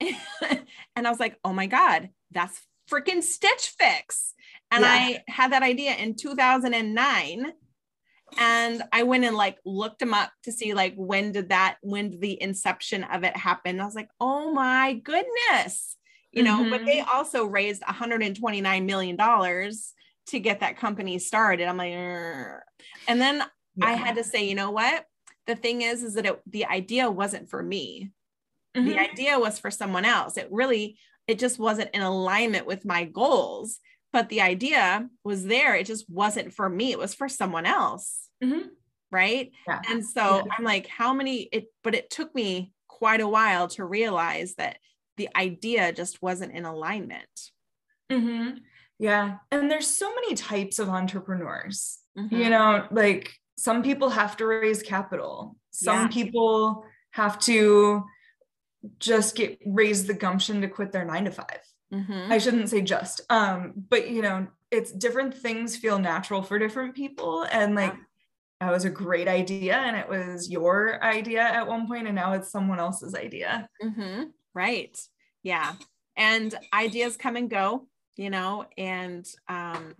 and 0.96 1.06
I 1.06 1.10
was 1.10 1.20
like, 1.20 1.38
oh 1.44 1.52
my 1.52 1.66
God, 1.66 2.10
that's 2.30 2.60
freaking 2.90 3.22
Stitch 3.22 3.74
Fix. 3.78 4.34
And 4.70 4.82
yeah. 4.82 4.90
I 4.90 5.22
had 5.28 5.52
that 5.52 5.62
idea 5.62 5.94
in 5.94 6.16
2009 6.16 7.52
and 8.38 8.82
I 8.92 9.02
went 9.04 9.24
and 9.24 9.36
like 9.36 9.58
looked 9.64 10.00
them 10.00 10.14
up 10.14 10.30
to 10.44 10.52
see 10.52 10.74
like 10.74 10.94
when 10.96 11.32
did 11.32 11.50
that 11.50 11.76
when 11.82 12.10
did 12.10 12.20
the 12.20 12.40
inception 12.42 13.04
of 13.04 13.24
it 13.24 13.36
happen. 13.36 13.80
I 13.80 13.84
was 13.84 13.94
like, 13.94 14.08
"Oh 14.20 14.52
my 14.52 14.94
goodness." 14.94 15.96
You 16.32 16.42
know, 16.42 16.60
mm-hmm. 16.60 16.70
but 16.70 16.84
they 16.84 16.98
mm-hmm. 16.98 17.16
also 17.16 17.46
raised 17.46 17.82
129 17.82 18.84
million 18.84 19.16
dollars 19.16 19.94
to 20.28 20.40
get 20.40 20.60
that 20.60 20.76
company 20.76 21.18
started. 21.18 21.66
I'm 21.66 21.76
like, 21.76 21.92
Rrr. 21.92 22.60
and 23.08 23.20
then 23.20 23.36
yeah. 23.76 23.86
I 23.86 23.92
had 23.92 24.16
to 24.16 24.24
say, 24.24 24.46
you 24.46 24.54
know 24.54 24.70
what? 24.70 25.04
The 25.46 25.56
thing 25.56 25.82
is, 25.82 26.02
is 26.02 26.14
that 26.14 26.26
it, 26.26 26.40
the 26.46 26.66
idea 26.66 27.10
wasn't 27.10 27.48
for 27.48 27.62
me. 27.62 28.10
Mm-hmm. 28.76 28.88
The 28.88 28.98
idea 28.98 29.38
was 29.38 29.58
for 29.58 29.70
someone 29.70 30.04
else. 30.04 30.36
It 30.36 30.48
really, 30.50 30.98
it 31.26 31.38
just 31.38 31.58
wasn't 31.58 31.90
in 31.94 32.02
alignment 32.02 32.66
with 32.66 32.84
my 32.84 33.04
goals 33.04 33.80
but 34.16 34.30
the 34.30 34.40
idea 34.40 35.06
was 35.24 35.44
there 35.44 35.74
it 35.74 35.84
just 35.84 36.08
wasn't 36.08 36.50
for 36.50 36.70
me 36.70 36.90
it 36.90 36.98
was 36.98 37.14
for 37.14 37.28
someone 37.28 37.66
else 37.66 38.30
mm-hmm. 38.42 38.68
right 39.10 39.50
yeah. 39.68 39.82
and 39.90 40.02
so 40.02 40.36
yeah. 40.36 40.52
i'm 40.56 40.64
like 40.64 40.86
how 40.86 41.12
many 41.12 41.42
it 41.52 41.66
but 41.84 41.94
it 41.94 42.08
took 42.08 42.34
me 42.34 42.72
quite 42.88 43.20
a 43.20 43.28
while 43.28 43.68
to 43.68 43.84
realize 43.84 44.54
that 44.54 44.78
the 45.18 45.28
idea 45.36 45.92
just 45.92 46.22
wasn't 46.22 46.50
in 46.50 46.64
alignment 46.64 47.50
mm-hmm. 48.10 48.56
yeah 48.98 49.36
and 49.50 49.70
there's 49.70 49.86
so 49.86 50.08
many 50.14 50.34
types 50.34 50.78
of 50.78 50.88
entrepreneurs 50.88 51.98
mm-hmm. 52.18 52.34
you 52.34 52.48
know 52.48 52.86
like 52.90 53.34
some 53.58 53.82
people 53.82 54.08
have 54.08 54.34
to 54.34 54.46
raise 54.46 54.82
capital 54.82 55.56
some 55.72 56.02
yeah. 56.02 56.08
people 56.08 56.84
have 57.10 57.38
to 57.38 58.02
just 58.98 59.36
get 59.36 59.58
raise 59.64 60.06
the 60.06 60.14
gumption 60.14 60.60
to 60.60 60.68
quit 60.68 60.92
their 60.92 61.04
nine 61.04 61.24
to 61.24 61.30
five 61.30 61.60
Mm-hmm. 61.92 62.32
I 62.32 62.38
shouldn't 62.38 62.68
say 62.68 62.82
just, 62.82 63.20
um, 63.30 63.72
but 63.88 64.10
you 64.10 64.22
know, 64.22 64.46
it's 64.70 64.90
different 64.90 65.34
things 65.34 65.76
feel 65.76 65.98
natural 65.98 66.42
for 66.42 66.58
different 66.58 66.94
people. 66.94 67.46
And 67.50 67.74
like 67.74 67.92
yeah. 67.92 68.66
that 68.66 68.72
was 68.72 68.84
a 68.84 68.90
great 68.90 69.28
idea 69.28 69.76
and 69.76 69.96
it 69.96 70.08
was 70.08 70.50
your 70.50 71.02
idea 71.02 71.42
at 71.42 71.66
one 71.66 71.86
point, 71.86 72.06
and 72.06 72.16
now 72.16 72.32
it's 72.32 72.50
someone 72.50 72.80
else's 72.80 73.14
idea. 73.14 73.68
Mm-hmm. 73.82 74.24
Right. 74.54 74.98
Yeah. 75.42 75.74
And 76.16 76.54
ideas 76.72 77.16
come 77.16 77.36
and 77.36 77.48
go, 77.48 77.86
you 78.16 78.30
know, 78.30 78.66
and 78.76 79.24
um 79.48 79.94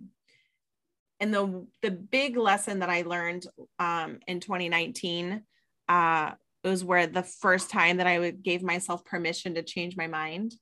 and 1.19 1.33
the 1.33 1.65
the 1.81 1.91
big 1.91 2.35
lesson 2.35 2.79
that 2.79 2.89
I 2.89 3.03
learned 3.03 3.45
um 3.79 4.19
in 4.27 4.41
2019 4.41 5.43
uh 5.87 6.31
was 6.67 6.83
where 6.83 7.07
the 7.07 7.23
first 7.23 7.69
time 7.69 7.97
that 7.97 8.07
I 8.07 8.31
gave 8.31 8.63
myself 8.63 9.05
permission 9.05 9.55
to 9.55 9.63
change 9.63 9.97
my 9.97 10.07
mind 10.07 10.53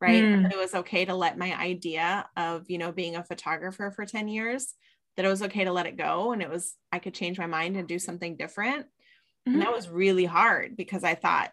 right 0.00 0.22
mm. 0.22 0.50
it 0.50 0.56
was 0.56 0.74
okay 0.74 1.04
to 1.04 1.14
let 1.14 1.38
my 1.38 1.58
idea 1.58 2.26
of 2.36 2.64
you 2.68 2.78
know 2.78 2.92
being 2.92 3.16
a 3.16 3.24
photographer 3.24 3.90
for 3.94 4.04
10 4.04 4.28
years 4.28 4.74
that 5.16 5.24
it 5.24 5.28
was 5.28 5.42
okay 5.42 5.64
to 5.64 5.72
let 5.72 5.86
it 5.86 5.96
go 5.96 6.32
and 6.32 6.42
it 6.42 6.50
was 6.50 6.74
i 6.92 6.98
could 6.98 7.14
change 7.14 7.38
my 7.38 7.46
mind 7.46 7.76
and 7.76 7.88
do 7.88 7.98
something 7.98 8.36
different 8.36 8.84
mm-hmm. 8.84 9.54
and 9.54 9.62
that 9.62 9.72
was 9.72 9.88
really 9.88 10.24
hard 10.24 10.76
because 10.76 11.04
i 11.04 11.14
thought 11.14 11.50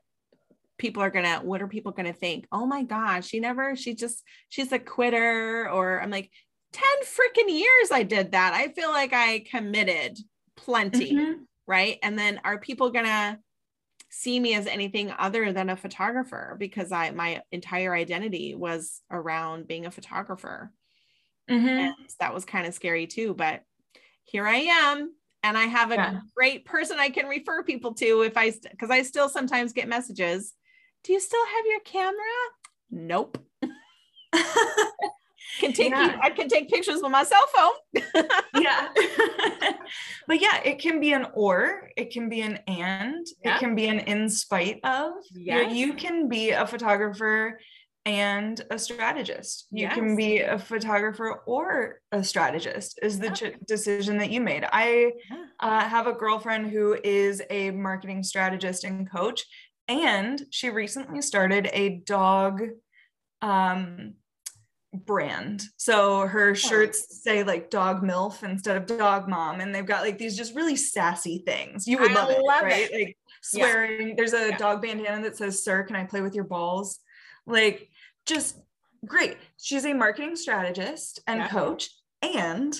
people 0.77 1.01
are 1.01 1.09
gonna 1.09 1.39
what 1.43 1.61
are 1.61 1.67
people 1.67 1.91
gonna 1.91 2.13
think 2.13 2.45
oh 2.51 2.65
my 2.65 2.83
gosh 2.83 3.27
she 3.27 3.39
never 3.39 3.75
she 3.75 3.95
just 3.95 4.23
she's 4.49 4.71
a 4.71 4.79
quitter 4.79 5.69
or 5.69 6.01
i'm 6.01 6.09
like 6.09 6.29
10 6.73 6.83
freaking 7.03 7.49
years 7.49 7.91
i 7.91 8.03
did 8.03 8.31
that 8.31 8.53
i 8.53 8.67
feel 8.69 8.89
like 8.89 9.13
i 9.13 9.43
committed 9.49 10.17
plenty 10.57 11.13
mm-hmm. 11.13 11.43
right 11.67 11.99
and 12.03 12.17
then 12.17 12.41
are 12.43 12.59
people 12.59 12.89
gonna 12.89 13.39
see 14.15 14.39
me 14.39 14.53
as 14.53 14.67
anything 14.67 15.11
other 15.17 15.51
than 15.51 15.71
a 15.71 15.75
photographer 15.75 16.55
because 16.59 16.91
I 16.91 17.09
my 17.09 17.41
entire 17.51 17.95
identity 17.95 18.53
was 18.53 19.01
around 19.09 19.67
being 19.67 19.87
a 19.87 19.91
photographer. 19.91 20.71
Mm-hmm. 21.49 21.67
And 21.67 21.95
that 22.19 22.33
was 22.33 22.45
kind 22.45 22.67
of 22.67 22.75
scary 22.75 23.07
too, 23.07 23.33
but 23.33 23.63
here 24.23 24.47
I 24.47 24.57
am 24.57 25.13
and 25.41 25.57
I 25.57 25.63
have 25.63 25.91
a 25.91 25.95
yeah. 25.95 26.19
great 26.35 26.63
person 26.63 26.99
I 26.99 27.09
can 27.09 27.25
refer 27.25 27.63
people 27.63 27.95
to 27.95 28.21
if 28.21 28.37
I 28.37 28.51
because 28.51 28.91
I 28.91 29.01
still 29.01 29.29
sometimes 29.29 29.73
get 29.73 29.89
messages. 29.89 30.53
Do 31.03 31.11
you 31.11 31.19
still 31.19 31.45
have 31.45 31.65
your 31.65 31.79
camera? 31.79 32.13
Nope. 32.91 33.39
can 35.59 35.73
take 35.73 35.91
yeah. 35.91 36.17
I 36.21 36.29
can 36.29 36.47
take 36.47 36.69
pictures 36.69 37.01
with 37.01 37.11
my 37.11 37.23
cell 37.23 37.45
phone. 37.53 38.03
yeah. 38.59 38.89
but 40.27 40.41
yeah, 40.41 40.61
it 40.63 40.79
can 40.79 40.99
be 40.99 41.13
an 41.13 41.27
or, 41.33 41.89
it 41.95 42.11
can 42.11 42.29
be 42.29 42.41
an 42.41 42.59
and, 42.67 43.25
yeah. 43.43 43.55
it 43.55 43.59
can 43.59 43.75
be 43.75 43.87
an 43.87 43.99
in 43.99 44.29
spite 44.29 44.79
of. 44.83 45.13
Yes. 45.33 45.73
You, 45.73 45.93
can 45.93 46.27
be 46.27 46.51
a 46.51 46.65
photographer 46.65 47.59
and 48.05 48.63
a 48.69 48.77
strategist. 48.77 49.67
You 49.71 49.83
yes. 49.83 49.95
can 49.95 50.15
be 50.15 50.39
a 50.39 50.59
photographer 50.59 51.41
or 51.45 52.01
a 52.11 52.23
strategist 52.23 52.99
is 53.01 53.19
the 53.19 53.27
yeah. 53.27 53.33
ch- 53.33 53.59
decision 53.67 54.17
that 54.17 54.29
you 54.29 54.41
made. 54.41 54.65
I 54.71 55.13
yeah. 55.29 55.45
uh, 55.59 55.81
have 55.81 56.07
a 56.07 56.13
girlfriend 56.13 56.71
who 56.71 56.97
is 57.03 57.41
a 57.49 57.71
marketing 57.71 58.23
strategist 58.23 58.83
and 58.83 59.09
coach, 59.09 59.45
and 59.87 60.41
she 60.49 60.69
recently 60.69 61.21
started 61.21 61.69
a 61.71 62.01
dog 62.05 62.61
um, 63.41 64.15
brand. 64.93 65.63
So 65.77 66.27
her 66.27 66.55
shirts 66.55 67.21
say 67.23 67.43
like 67.43 67.69
dog 67.69 68.03
MILF 68.03 68.43
instead 68.43 68.77
of 68.77 68.85
dog 68.85 69.27
mom. 69.27 69.59
And 69.59 69.73
they've 69.73 69.85
got 69.85 70.03
like 70.03 70.17
these 70.17 70.37
just 70.37 70.55
really 70.55 70.75
sassy 70.75 71.43
things. 71.45 71.87
You 71.87 71.97
would 71.99 72.11
love, 72.11 72.29
it, 72.29 72.41
love 72.41 72.63
right? 72.63 72.89
It. 72.91 72.93
Like 72.93 73.17
swearing. 73.41 74.09
Yeah. 74.09 74.13
There's 74.15 74.33
a 74.33 74.49
yeah. 74.49 74.57
dog 74.57 74.81
bandana 74.81 75.23
that 75.23 75.37
says, 75.37 75.63
Sir, 75.63 75.83
can 75.83 75.95
I 75.95 76.03
play 76.03 76.21
with 76.21 76.35
your 76.35 76.45
balls? 76.45 76.99
Like 77.45 77.89
just 78.25 78.59
great. 79.05 79.37
She's 79.57 79.85
a 79.85 79.93
marketing 79.93 80.35
strategist 80.35 81.21
and 81.27 81.39
yeah. 81.39 81.49
coach 81.49 81.89
and 82.21 82.73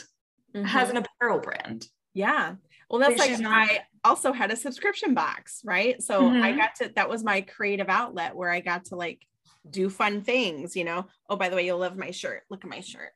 mm-hmm. 0.55 0.63
has 0.63 0.89
an 0.89 0.97
apparel 0.97 1.39
brand. 1.39 1.87
Yeah. 2.13 2.55
Well, 2.89 2.99
that's 2.99 3.17
like, 3.17 3.31
like 3.31 3.39
not- 3.39 3.69
I 3.69 3.79
also 4.03 4.31
had 4.33 4.51
a 4.51 4.55
subscription 4.55 5.13
box, 5.13 5.61
right? 5.65 6.01
So 6.01 6.21
mm-hmm. 6.21 6.43
I 6.43 6.51
got 6.51 6.75
to 6.75 6.91
that 6.95 7.09
was 7.09 7.23
my 7.23 7.41
creative 7.41 7.89
outlet 7.89 8.35
where 8.35 8.51
I 8.51 8.59
got 8.59 8.85
to 8.85 8.95
like 8.95 9.25
do 9.69 9.89
fun 9.89 10.21
things, 10.21 10.75
you 10.75 10.83
know. 10.83 11.05
Oh, 11.29 11.35
by 11.35 11.49
the 11.49 11.55
way, 11.55 11.65
you'll 11.65 11.79
love 11.79 11.97
my 11.97 12.11
shirt. 12.11 12.43
Look 12.49 12.63
at 12.63 12.69
my 12.69 12.81
shirt. 12.81 13.11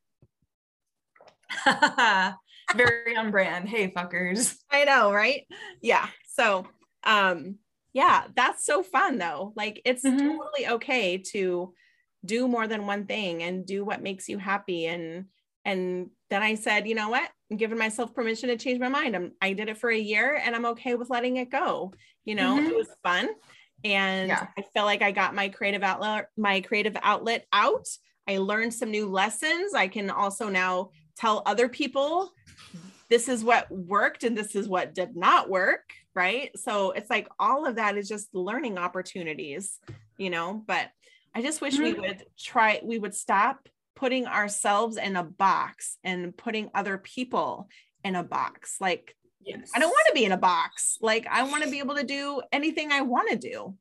Very 2.76 3.16
on 3.16 3.32
brand. 3.32 3.70
Hey, 3.70 3.92
fuckers. 3.92 4.56
I 4.72 4.84
know, 4.84 5.12
right? 5.12 5.46
Yeah. 5.82 6.08
So, 6.34 6.68
um, 7.04 7.58
yeah, 7.94 8.26
that's 8.36 8.66
so 8.66 8.84
fun 8.84 9.18
though. 9.18 9.54
Like 9.56 9.82
it's 9.84 10.04
mm-hmm. 10.04 10.20
totally 10.20 10.68
okay 10.68 11.18
to 11.32 11.74
do 12.26 12.48
more 12.48 12.68
than 12.68 12.86
one 12.86 13.06
thing 13.06 13.42
and 13.42 13.66
do 13.66 13.86
what 13.86 14.04
makes 14.04 14.30
you 14.30 14.38
happy. 14.38 14.86
And 14.86 15.26
and 15.66 16.10
then 16.30 16.44
I 16.44 16.56
said, 16.56 16.88
you 16.88 16.96
know 16.96 17.10
what? 17.10 17.30
I'm 17.50 17.58
giving 17.58 17.78
myself 17.78 18.14
permission 18.14 18.50
to 18.50 18.58
change 18.58 18.80
my 18.80 18.88
mind. 18.88 19.16
I'm, 19.16 19.32
I 19.42 19.54
did 19.54 19.68
it 19.68 19.78
for 19.78 19.90
a 19.90 19.98
year 19.98 20.40
and 20.42 20.56
I'm 20.56 20.66
okay 20.68 20.96
with 20.96 21.10
letting 21.10 21.38
it 21.38 21.50
go. 21.50 21.94
You 22.24 22.36
know, 22.36 22.58
mm-hmm. 22.58 22.68
it 22.68 22.76
was 22.76 22.88
fun 23.04 23.30
and 23.84 24.30
yeah. 24.30 24.48
I 24.58 24.63
felt 24.74 24.86
like 24.86 25.02
I 25.02 25.12
got 25.12 25.36
my 25.36 25.50
creative 25.50 25.84
outlet 25.84 26.28
my 26.38 26.62
creative 26.62 26.98
outlet 27.02 27.46
out. 27.54 27.88
I 28.28 28.38
learned 28.38 28.74
some 28.74 28.92
new 28.92 29.08
lessons. 29.08 29.74
I 29.74 29.88
can 29.88 30.10
also 30.10 30.50
now 30.50 30.90
tell 31.16 31.44
other 31.46 31.70
people 31.70 32.32
this 33.10 33.30
is 33.30 33.44
what 33.44 33.72
worked 33.72 34.24
and 34.24 34.38
this 34.38 34.56
is 34.56 34.68
what 34.68 34.94
did 34.94 35.16
not 35.16 35.50
work, 35.50 35.94
right? 36.13 36.52
So 36.58 36.92
it's 36.92 37.10
like 37.10 37.28
all 37.40 37.66
of 37.66 37.76
that 37.78 37.98
is 37.98 38.10
just 38.10 38.34
learning 38.36 38.78
opportunities, 38.78 39.80
you 40.18 40.30
know, 40.30 40.63
but 40.68 40.90
I 41.34 41.42
just 41.42 41.62
wish 41.62 41.76
mm-hmm. 41.76 41.84
we 41.84 41.94
would 41.94 42.24
try 42.38 42.82
we 42.84 43.00
would 43.00 43.16
stop 43.16 43.70
putting 43.96 44.28
ourselves 44.28 44.98
in 44.98 45.16
a 45.16 45.24
box 45.24 45.98
and 46.04 46.36
putting 46.36 46.70
other 46.74 46.98
people 46.98 47.70
in 48.04 48.16
a 48.16 48.24
box. 48.24 48.78
Like 48.80 49.16
Yes. 49.48 49.72
I 49.74 49.80
don't 49.80 49.90
want 49.90 50.08
to 50.10 50.14
be 50.14 50.26
in 50.26 50.34
a 50.34 50.38
box. 50.38 50.98
Like 51.02 51.26
I 51.30 51.44
want 51.44 51.64
to 51.64 51.70
be 51.70 51.80
able 51.80 51.96
to 51.96 52.04
do 52.04 52.42
anything 52.52 52.92
I 52.92 53.02
want 53.02 53.30
to 53.30 53.38
do. 53.38 53.76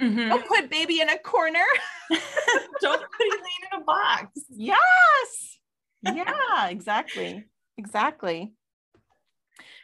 Mm-hmm. 0.00 0.28
Don't 0.28 0.46
put 0.46 0.70
baby 0.70 1.00
in 1.00 1.08
a 1.08 1.18
corner. 1.18 1.64
don't 2.80 3.02
put 3.02 3.26
Elaine 3.26 3.72
in 3.72 3.80
a 3.80 3.84
box. 3.84 4.40
Yes. 4.50 5.58
Yeah, 6.02 6.68
exactly. 6.68 7.44
Exactly. 7.76 8.52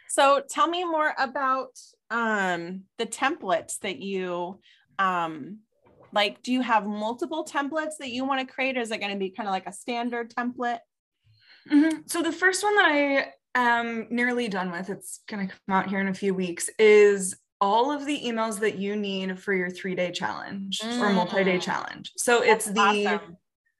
So 0.08 0.42
tell 0.48 0.68
me 0.68 0.84
more 0.84 1.14
about 1.18 1.78
um, 2.10 2.84
the 2.98 3.06
templates 3.06 3.78
that 3.80 3.98
you 3.98 4.60
um, 4.98 5.58
like. 6.12 6.42
Do 6.42 6.52
you 6.52 6.60
have 6.60 6.86
multiple 6.86 7.44
templates 7.44 7.96
that 7.98 8.10
you 8.10 8.24
want 8.24 8.46
to 8.46 8.54
create, 8.54 8.76
or 8.76 8.80
is 8.80 8.90
it 8.90 8.98
going 8.98 9.12
to 9.12 9.18
be 9.18 9.30
kind 9.30 9.48
of 9.48 9.52
like 9.52 9.66
a 9.66 9.72
standard 9.72 10.34
template? 10.34 10.80
Mm-hmm. 11.70 12.00
So 12.06 12.22
the 12.22 12.32
first 12.32 12.62
one 12.62 12.76
that 12.76 12.86
I 12.86 13.32
am 13.54 14.06
nearly 14.10 14.48
done 14.48 14.70
with, 14.70 14.90
it's 14.90 15.20
going 15.28 15.46
to 15.46 15.52
come 15.52 15.74
out 15.74 15.88
here 15.88 16.00
in 16.00 16.08
a 16.08 16.14
few 16.14 16.34
weeks, 16.34 16.70
is 16.78 17.36
all 17.60 17.92
of 17.92 18.06
the 18.06 18.20
emails 18.20 18.58
that 18.60 18.76
you 18.76 18.96
need 18.96 19.38
for 19.38 19.54
your 19.54 19.70
three 19.70 19.94
day 19.94 20.10
challenge 20.10 20.80
mm. 20.80 21.00
or 21.00 21.12
multi 21.12 21.44
day 21.44 21.58
challenge. 21.58 22.12
So 22.16 22.40
That's 22.40 22.66
it's 22.66 22.74
the, 22.74 23.06
awesome. 23.06 23.36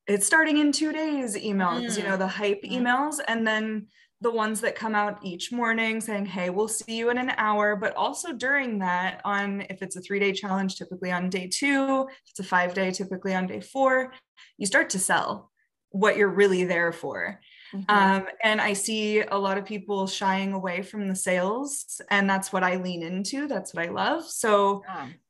it's 0.06 0.26
starting 0.26 0.58
in 0.58 0.72
two 0.72 0.92
days 0.92 1.36
emails, 1.36 1.86
mm. 1.86 1.98
you 1.98 2.04
know, 2.04 2.16
the 2.16 2.28
hype 2.28 2.62
mm. 2.62 2.70
emails, 2.70 3.16
and 3.26 3.46
then 3.46 3.88
the 4.20 4.30
ones 4.30 4.60
that 4.60 4.76
come 4.76 4.94
out 4.94 5.18
each 5.24 5.50
morning 5.50 6.00
saying, 6.00 6.26
Hey, 6.26 6.48
we'll 6.48 6.68
see 6.68 6.96
you 6.96 7.10
in 7.10 7.18
an 7.18 7.32
hour. 7.36 7.74
But 7.74 7.96
also 7.96 8.32
during 8.32 8.78
that, 8.78 9.20
on 9.24 9.62
if 9.68 9.82
it's 9.82 9.96
a 9.96 10.00
three 10.00 10.20
day 10.20 10.32
challenge, 10.32 10.76
typically 10.76 11.10
on 11.10 11.28
day 11.28 11.50
two, 11.52 12.06
if 12.08 12.30
it's 12.30 12.40
a 12.40 12.44
five 12.44 12.72
day, 12.72 12.92
typically 12.92 13.34
on 13.34 13.48
day 13.48 13.60
four, 13.60 14.12
you 14.58 14.66
start 14.66 14.90
to 14.90 15.00
sell 15.00 15.50
what 15.90 16.16
you're 16.16 16.28
really 16.28 16.64
there 16.64 16.92
for. 16.92 17.40
Mm-hmm. 17.74 17.84
Um, 17.88 18.26
and 18.42 18.60
I 18.60 18.72
see 18.72 19.20
a 19.20 19.38
lot 19.38 19.58
of 19.58 19.64
people 19.64 20.06
shying 20.06 20.52
away 20.52 20.82
from 20.82 21.08
the 21.08 21.14
sales, 21.14 22.00
and 22.10 22.28
that's 22.28 22.52
what 22.52 22.62
I 22.62 22.76
lean 22.76 23.02
into. 23.02 23.48
That's 23.48 23.74
what 23.74 23.86
I 23.86 23.90
love. 23.90 24.28
So, 24.28 24.82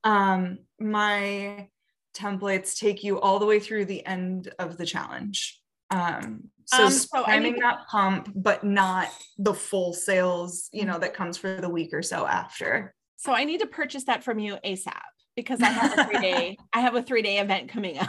um, 0.05 0.59
my 0.81 1.69
templates 2.15 2.79
take 2.79 3.03
you 3.03 3.21
all 3.21 3.39
the 3.39 3.47
way 3.47 3.61
through 3.61 3.87
the 3.87 4.05
end 4.05 4.53
of 4.59 4.77
the 4.77 4.87
challenge. 4.87 5.61
Um, 5.91 6.51
so, 6.65 6.85
um, 6.85 6.91
so 6.91 7.23
spamming 7.23 7.61
that 7.61 7.87
pump, 7.91 8.33
but 8.35 8.65
not 8.65 9.09
the 9.39 9.55
full 9.55 9.93
sales, 9.93 10.69
you 10.73 10.85
know, 10.85 10.99
that 10.99 11.15
comes 11.15 11.37
for 11.37 11.61
the 11.61 11.69
week 11.69 11.93
or 11.93 12.03
so 12.03 12.27
after. 12.27 12.95
So 13.17 13.33
I 13.33 13.45
need 13.45 13.61
to 13.61 13.67
purchase 13.67 14.05
that 14.05 14.25
from 14.25 14.39
you 14.39 14.57
ASAP 14.65 14.93
because 15.37 15.61
I 15.61 15.67
have 15.67 15.99
a 15.99 16.05
three 16.05 16.21
day, 16.21 16.57
I 16.73 16.81
have 16.81 16.95
a 16.95 17.03
three 17.03 17.23
day 17.23 17.39
event 17.39 17.69
coming 17.69 17.99
up. 17.99 18.09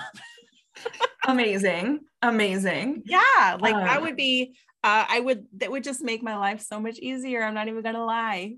amazing. 1.28 2.02
Amazing. 2.22 3.04
Yeah 3.06 3.58
like 3.60 3.76
um, 3.76 3.84
that 3.84 4.02
would 4.02 4.16
be 4.16 4.56
uh, 4.84 5.06
i 5.10 5.20
would 5.20 5.46
that 5.58 5.72
would 5.72 5.84
just 5.84 6.02
make 6.02 6.24
my 6.24 6.38
life 6.38 6.62
so 6.62 6.80
much 6.80 6.98
easier 7.00 7.44
i'm 7.44 7.54
not 7.54 7.68
even 7.68 7.82
gonna 7.82 8.06
lie. 8.06 8.56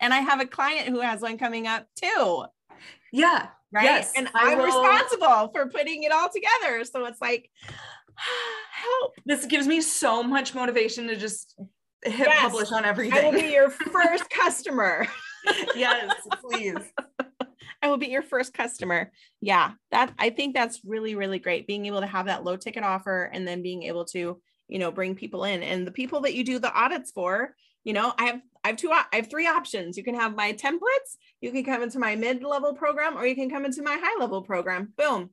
And 0.00 0.12
i 0.12 0.18
have 0.18 0.40
a 0.40 0.46
client 0.46 0.88
who 0.88 1.00
has 1.00 1.20
one 1.20 1.38
coming 1.38 1.66
up 1.66 1.86
too. 1.96 2.44
Yeah 3.12 3.48
right? 3.74 3.84
yes, 3.84 4.12
and 4.16 4.28
i'm 4.34 4.58
will... 4.58 4.66
responsible 4.66 5.50
for 5.52 5.66
putting 5.68 6.04
it 6.04 6.12
all 6.12 6.28
together. 6.28 6.84
So 6.84 7.04
it's 7.04 7.20
like 7.20 7.50
help. 8.72 9.14
This 9.26 9.44
gives 9.46 9.66
me 9.66 9.80
so 9.80 10.22
much 10.22 10.54
motivation 10.54 11.08
to 11.08 11.16
just 11.16 11.54
hit 12.04 12.28
yes, 12.28 12.42
publish 12.42 12.72
on 12.72 12.84
everything. 12.84 13.18
I 13.18 13.24
will 13.24 13.38
be 13.38 13.52
your 13.52 13.70
first 13.92 14.30
customer. 14.30 15.06
Yes 15.74 16.10
please 16.40 16.92
I 17.84 17.88
will 17.88 17.98
be 17.98 18.06
your 18.06 18.22
first 18.22 18.54
customer. 18.54 19.12
Yeah, 19.42 19.72
that 19.90 20.14
I 20.18 20.30
think 20.30 20.54
that's 20.54 20.80
really, 20.86 21.14
really 21.14 21.38
great. 21.38 21.66
Being 21.66 21.84
able 21.84 22.00
to 22.00 22.06
have 22.06 22.26
that 22.26 22.42
low 22.42 22.56
ticket 22.56 22.82
offer 22.82 23.30
and 23.30 23.46
then 23.46 23.60
being 23.60 23.82
able 23.82 24.06
to, 24.06 24.40
you 24.68 24.78
know, 24.78 24.90
bring 24.90 25.14
people 25.14 25.44
in 25.44 25.62
and 25.62 25.86
the 25.86 25.92
people 25.92 26.22
that 26.22 26.32
you 26.34 26.44
do 26.44 26.58
the 26.58 26.72
audits 26.72 27.10
for, 27.10 27.54
you 27.84 27.92
know, 27.92 28.14
I 28.18 28.24
have 28.24 28.40
I 28.64 28.68
have 28.68 28.76
two 28.78 28.90
I 28.90 29.04
have 29.12 29.28
three 29.28 29.46
options. 29.46 29.98
You 29.98 30.02
can 30.02 30.14
have 30.14 30.34
my 30.34 30.54
templates, 30.54 31.18
you 31.42 31.52
can 31.52 31.62
come 31.62 31.82
into 31.82 31.98
my 31.98 32.16
mid-level 32.16 32.72
program, 32.72 33.18
or 33.18 33.26
you 33.26 33.34
can 33.34 33.50
come 33.50 33.66
into 33.66 33.82
my 33.82 33.98
high-level 34.02 34.42
program. 34.42 34.94
Boom. 34.96 35.28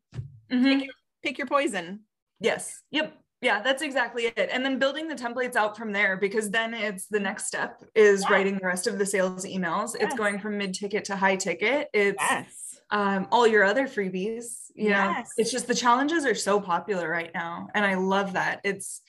Mm-hmm. 0.51 0.63
Pick, 0.63 0.83
your, 0.83 0.93
pick 1.23 1.37
your 1.37 1.47
poison. 1.47 2.01
Yes. 2.41 2.81
Yep 2.91 3.20
yeah 3.41 3.61
that's 3.61 3.81
exactly 3.81 4.25
it. 4.25 4.49
And 4.51 4.63
then 4.63 4.79
building 4.79 5.07
the 5.07 5.15
templates 5.15 5.55
out 5.55 5.75
from 5.77 5.91
there 5.91 6.17
because 6.17 6.49
then 6.49 6.73
it's 6.73 7.07
the 7.07 7.19
next 7.19 7.47
step 7.47 7.83
is 7.95 8.21
yeah. 8.21 8.33
writing 8.35 8.57
the 8.57 8.65
rest 8.65 8.87
of 8.87 8.97
the 8.97 9.05
sales 9.05 9.45
emails. 9.45 9.93
Yes. 9.93 10.03
it's 10.03 10.15
going 10.15 10.39
from 10.39 10.57
mid 10.57 10.73
ticket 10.73 11.05
to 11.05 11.15
high 11.15 11.35
ticket. 11.35 11.89
It's 11.93 12.21
yes. 12.21 12.79
um, 12.91 13.27
all 13.31 13.47
your 13.47 13.63
other 13.63 13.87
freebies 13.87 14.61
you 14.75 14.89
know? 14.89 15.23
It's 15.37 15.51
just 15.51 15.67
the 15.67 15.75
challenges 15.75 16.25
are 16.25 16.35
so 16.35 16.59
popular 16.59 17.09
right 17.09 17.31
now 17.33 17.67
and 17.73 17.85
i 17.85 17.95
love 17.95 18.33
that. 18.33 18.61
It's 18.63 19.01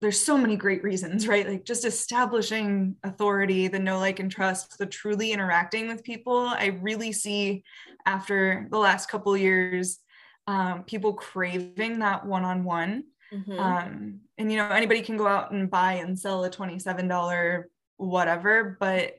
there's 0.00 0.20
so 0.20 0.36
many 0.36 0.56
great 0.56 0.82
reasons 0.82 1.26
right? 1.26 1.48
Like 1.48 1.64
just 1.64 1.84
establishing 1.84 2.96
authority 3.02 3.68
the 3.68 3.78
know 3.78 3.98
like 3.98 4.20
and 4.20 4.30
trust 4.30 4.78
the 4.78 4.86
truly 4.86 5.32
interacting 5.32 5.88
with 5.88 6.04
people. 6.04 6.38
I 6.38 6.78
really 6.80 7.12
see 7.12 7.64
after 8.06 8.66
the 8.70 8.78
last 8.78 9.08
couple 9.08 9.36
years 9.36 10.00
um, 10.46 10.84
people 10.84 11.14
craving 11.14 12.00
that 12.00 12.26
one-on-one 12.26 13.04
Mm-hmm. 13.34 13.58
Um, 13.58 14.20
and 14.38 14.50
you 14.50 14.58
know, 14.58 14.68
anybody 14.68 15.02
can 15.02 15.16
go 15.16 15.26
out 15.26 15.50
and 15.52 15.70
buy 15.70 15.94
and 15.94 16.18
sell 16.18 16.44
a 16.44 16.50
$27 16.50 17.64
whatever, 17.96 18.76
but 18.80 19.16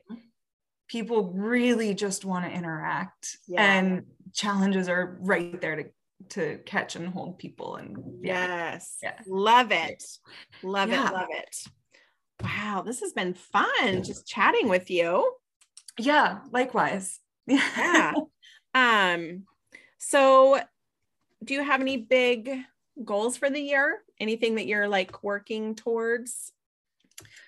people 0.88 1.32
really 1.32 1.94
just 1.94 2.24
want 2.24 2.44
to 2.44 2.50
interact 2.50 3.38
yeah. 3.48 3.78
and 3.78 4.04
challenges 4.32 4.88
are 4.88 5.18
right 5.20 5.60
there 5.60 5.76
to 5.76 5.84
to 6.30 6.58
catch 6.64 6.96
and 6.96 7.08
hold 7.08 7.38
people 7.38 7.76
and 7.76 7.96
yeah. 8.22 8.72
yes. 8.72 8.96
Yeah. 9.02 9.20
love 9.28 9.70
it. 9.70 10.02
Love 10.62 10.90
it. 10.90 10.98
Love 10.98 11.28
it. 11.30 11.56
Wow. 12.42 12.82
This 12.84 13.00
has 13.00 13.12
been 13.12 13.34
fun 13.34 14.02
just 14.02 14.26
chatting 14.26 14.68
with 14.68 14.90
you. 14.90 15.30
Yeah. 15.98 16.38
Likewise. 16.52 17.20
Yeah. 17.46 18.12
Um 18.74 19.44
so 19.96 20.60
do 21.42 21.54
you 21.54 21.62
have 21.62 21.80
any 21.80 21.96
big 21.96 22.50
goals 23.02 23.38
for 23.38 23.48
the 23.48 23.60
year? 23.60 24.02
Anything 24.20 24.56
that 24.56 24.66
you're 24.66 24.88
like 24.88 25.22
working 25.22 25.74
towards? 25.74 26.52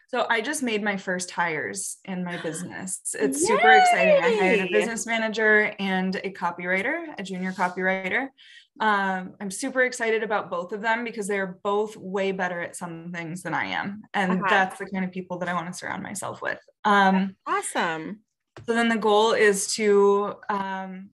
So 0.09 0.27
I 0.31 0.41
just 0.41 0.63
made 0.63 0.83
my 0.83 0.97
first 0.97 1.31
hires 1.31 1.99
in 2.07 2.25
my 2.25 2.41
business. 2.41 3.15
It's 3.19 3.43
Yay! 3.43 3.47
super 3.47 3.73
exciting. 3.73 4.25
I 4.25 4.37
hired 4.37 4.61
a 4.61 4.73
business 4.73 5.07
manager 5.07 5.75
and 5.79 6.17
a 6.17 6.31
copywriter, 6.31 7.05
a 7.19 7.23
junior 7.23 7.53
copywriter. 7.53 8.29
Um, 8.81 9.35
I'm 9.41 9.51
super 9.51 9.83
excited 9.83 10.23
about 10.23 10.51
both 10.51 10.73
of 10.73 10.81
them 10.81 11.05
because 11.05 11.27
they're 11.27 11.59
both 11.63 11.97
way 11.97 12.33
better 12.33 12.61
at 12.61 12.77
some 12.77 13.13
things 13.13 13.43
than 13.43 13.53
I 13.53 13.67
am. 13.67 14.03
And 14.15 14.33
uh-huh. 14.33 14.47
that's 14.49 14.79
the 14.79 14.87
kind 14.87 15.05
of 15.05 15.11
people 15.11 15.39
that 15.39 15.49
I 15.49 15.55
want 15.55 15.67
to 15.67 15.75
surround 15.75 16.03
myself 16.03 16.41
with. 16.41 16.61
Um, 16.85 17.37
awesome. 17.47 18.21
So 18.67 18.75
then 18.75 18.89
the 18.89 18.97
goal 18.97 19.33
is 19.33 19.75
to 19.75 20.37
um, 20.49 21.11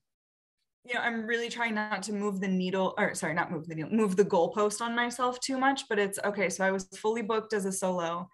you 0.86 0.94
know, 0.94 1.02
I'm 1.02 1.26
really 1.26 1.50
trying 1.50 1.74
not 1.74 2.04
to 2.04 2.14
move 2.14 2.40
the 2.40 2.48
needle, 2.48 2.94
or 2.98 3.16
sorry, 3.16 3.34
not 3.34 3.52
move 3.52 3.68
the 3.68 3.76
needle, 3.76 3.92
move 3.92 4.16
the 4.16 4.26
goalpost 4.26 4.82
on 4.82 4.96
myself 4.96 5.40
too 5.40 5.58
much. 5.58 5.88
But 5.90 5.98
it's 5.98 6.20
okay. 6.24 6.50
So 6.50 6.64
I 6.64 6.72
was 6.72 6.88
fully 6.96 7.24
booked 7.24 7.54
as 7.54 7.66
a 7.66 7.72
solo. 7.72 8.30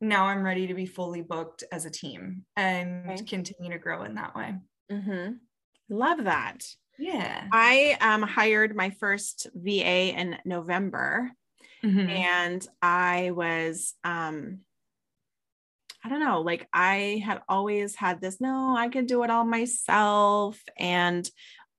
Now 0.00 0.26
I'm 0.26 0.44
ready 0.44 0.68
to 0.68 0.74
be 0.74 0.86
fully 0.86 1.22
booked 1.22 1.64
as 1.72 1.84
a 1.84 1.90
team 1.90 2.44
and 2.56 3.10
okay. 3.10 3.24
continue 3.24 3.72
to 3.72 3.78
grow 3.78 4.04
in 4.04 4.14
that 4.14 4.36
way. 4.36 4.54
Mm-hmm. 4.92 5.32
Love 5.88 6.24
that. 6.24 6.64
Yeah. 7.00 7.46
I 7.52 7.96
um, 8.00 8.22
hired 8.22 8.76
my 8.76 8.90
first 8.90 9.48
VA 9.54 10.16
in 10.16 10.36
November, 10.44 11.32
mm-hmm. 11.84 12.10
and 12.10 12.66
I 12.80 13.32
was 13.32 13.94
um, 14.04 14.60
I 16.04 16.08
don't 16.08 16.20
know, 16.20 16.40
like 16.42 16.68
I 16.72 17.22
had 17.24 17.42
always 17.48 17.96
had 17.96 18.20
this, 18.20 18.40
no, 18.40 18.76
I 18.76 18.88
can 18.88 19.06
do 19.06 19.24
it 19.24 19.30
all 19.30 19.44
myself. 19.44 20.60
And 20.78 21.28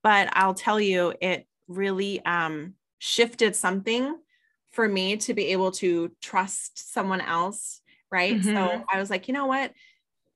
but 0.03 0.29
I'll 0.33 0.53
tell 0.53 0.79
you, 0.79 1.13
it 1.21 1.47
really 1.67 2.23
um, 2.25 2.73
shifted 2.99 3.55
something 3.55 4.15
for 4.71 4.87
me 4.87 5.17
to 5.17 5.33
be 5.33 5.47
able 5.47 5.71
to 5.71 6.11
trust 6.21 6.93
someone 6.93 7.21
else. 7.21 7.81
Right. 8.11 8.35
Mm-hmm. 8.35 8.55
So 8.55 8.83
I 8.91 8.99
was 8.99 9.09
like, 9.09 9.27
you 9.27 9.33
know 9.33 9.45
what? 9.45 9.73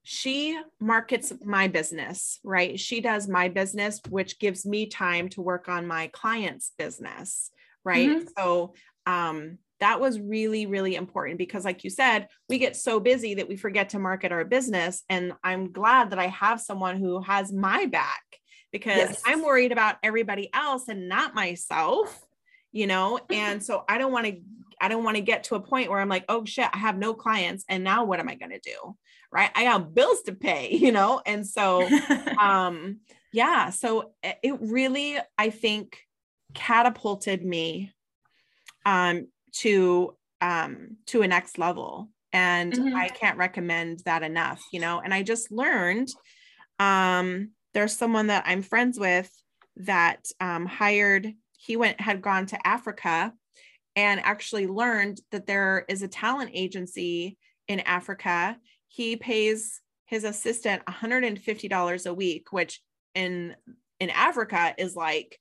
She 0.04 0.60
markets 0.80 1.32
my 1.44 1.68
business, 1.68 2.40
right? 2.44 2.80
She 2.80 3.00
does 3.00 3.28
my 3.28 3.50
business, 3.50 4.02
which 4.10 4.38
gives 4.38 4.66
me 4.66 4.88
time 4.88 5.30
to 5.30 5.42
work 5.42 5.70
on 5.70 5.88
my 5.88 6.08
client's 6.08 6.72
business. 6.78 7.50
Right. 7.84 8.10
Mm-hmm. 8.10 8.28
So, 8.38 8.74
um, 9.06 9.58
that 9.80 10.00
was 10.00 10.18
really 10.18 10.66
really 10.66 10.96
important 10.96 11.38
because 11.38 11.66
like 11.66 11.84
you 11.84 11.90
said 11.90 12.30
we 12.48 12.58
get 12.58 12.74
so 12.74 13.02
busy 13.02 13.34
that 13.34 13.50
we 13.50 13.58
forget 13.58 13.90
to 13.90 14.00
market 14.00 14.32
our 14.32 14.46
business 14.46 15.04
and 15.10 15.34
i'm 15.44 15.74
glad 15.74 16.12
that 16.12 16.20
i 16.20 16.28
have 16.28 16.62
someone 16.62 16.96
who 16.96 17.22
has 17.22 17.52
my 17.52 17.86
back 17.88 18.24
because 18.74 18.98
yes. 18.98 19.22
I'm 19.26 19.44
worried 19.44 19.72
about 19.72 19.98
everybody 20.04 20.50
else 20.52 20.90
and 20.90 21.08
not 21.08 21.36
myself, 21.36 22.20
you 22.74 22.88
know? 22.88 23.20
And 23.30 23.64
so 23.64 23.86
I 23.88 24.00
don't 24.00 24.12
want 24.12 24.26
to 24.26 24.42
I 24.82 24.90
don't 24.90 25.06
want 25.06 25.16
to 25.16 25.22
get 25.22 25.46
to 25.46 25.56
a 25.56 25.62
point 25.62 25.90
where 25.90 26.00
I'm 26.00 26.10
like, 26.10 26.26
"Oh 26.28 26.44
shit, 26.44 26.68
I 26.74 26.78
have 26.80 26.98
no 26.98 27.14
clients 27.14 27.64
and 27.70 27.86
now 27.86 28.04
what 28.04 28.20
am 28.20 28.28
I 28.28 28.36
going 28.36 28.52
to 28.52 28.60
do?" 28.60 28.98
Right? 29.32 29.50
I 29.56 29.62
have 29.62 29.94
bills 29.94 30.24
to 30.24 30.34
pay, 30.34 30.72
you 30.76 30.92
know? 30.92 31.22
And 31.26 31.48
so 31.48 31.88
um 32.40 33.00
yeah, 33.32 33.70
so 33.70 34.12
it 34.22 34.58
really 34.60 35.18
I 35.38 35.52
think 35.52 36.00
catapulted 36.56 37.46
me 37.46 37.94
um 38.86 39.28
to 39.60 40.18
um 40.42 40.98
to 41.06 41.22
a 41.22 41.28
next 41.28 41.60
level 41.60 42.10
and 42.32 42.74
mm-hmm. 42.74 42.96
I 42.96 43.10
can't 43.10 43.38
recommend 43.38 44.02
that 44.06 44.24
enough, 44.24 44.64
you 44.72 44.80
know? 44.80 45.00
And 45.00 45.14
I 45.14 45.22
just 45.22 45.52
learned 45.52 46.10
um 46.80 47.52
there's 47.74 47.98
someone 47.98 48.28
that 48.28 48.44
I'm 48.46 48.62
friends 48.62 49.00
with 49.00 49.32
that 49.78 50.28
um, 50.40 50.66
hired, 50.66 51.34
he 51.58 51.76
went, 51.76 52.00
had 52.00 52.22
gone 52.22 52.46
to 52.48 52.68
Africa 52.68 53.34
and 53.96 54.20
actually 54.20 54.68
learned 54.68 55.20
that 55.32 55.48
there 55.48 55.86
is 55.88 56.02
a 56.02 56.08
talent 56.08 56.52
agency 56.54 57.38
in 57.68 57.80
Africa. 57.82 58.58
He 58.88 59.16
pays 59.16 59.82
his 60.06 60.24
assistant 60.24 60.86
$150 60.86 62.06
a 62.06 62.14
week, 62.14 62.52
which 62.52 62.82
in 63.16 63.56
in 64.00 64.10
Africa 64.10 64.76
is 64.78 64.96
like 64.96 65.40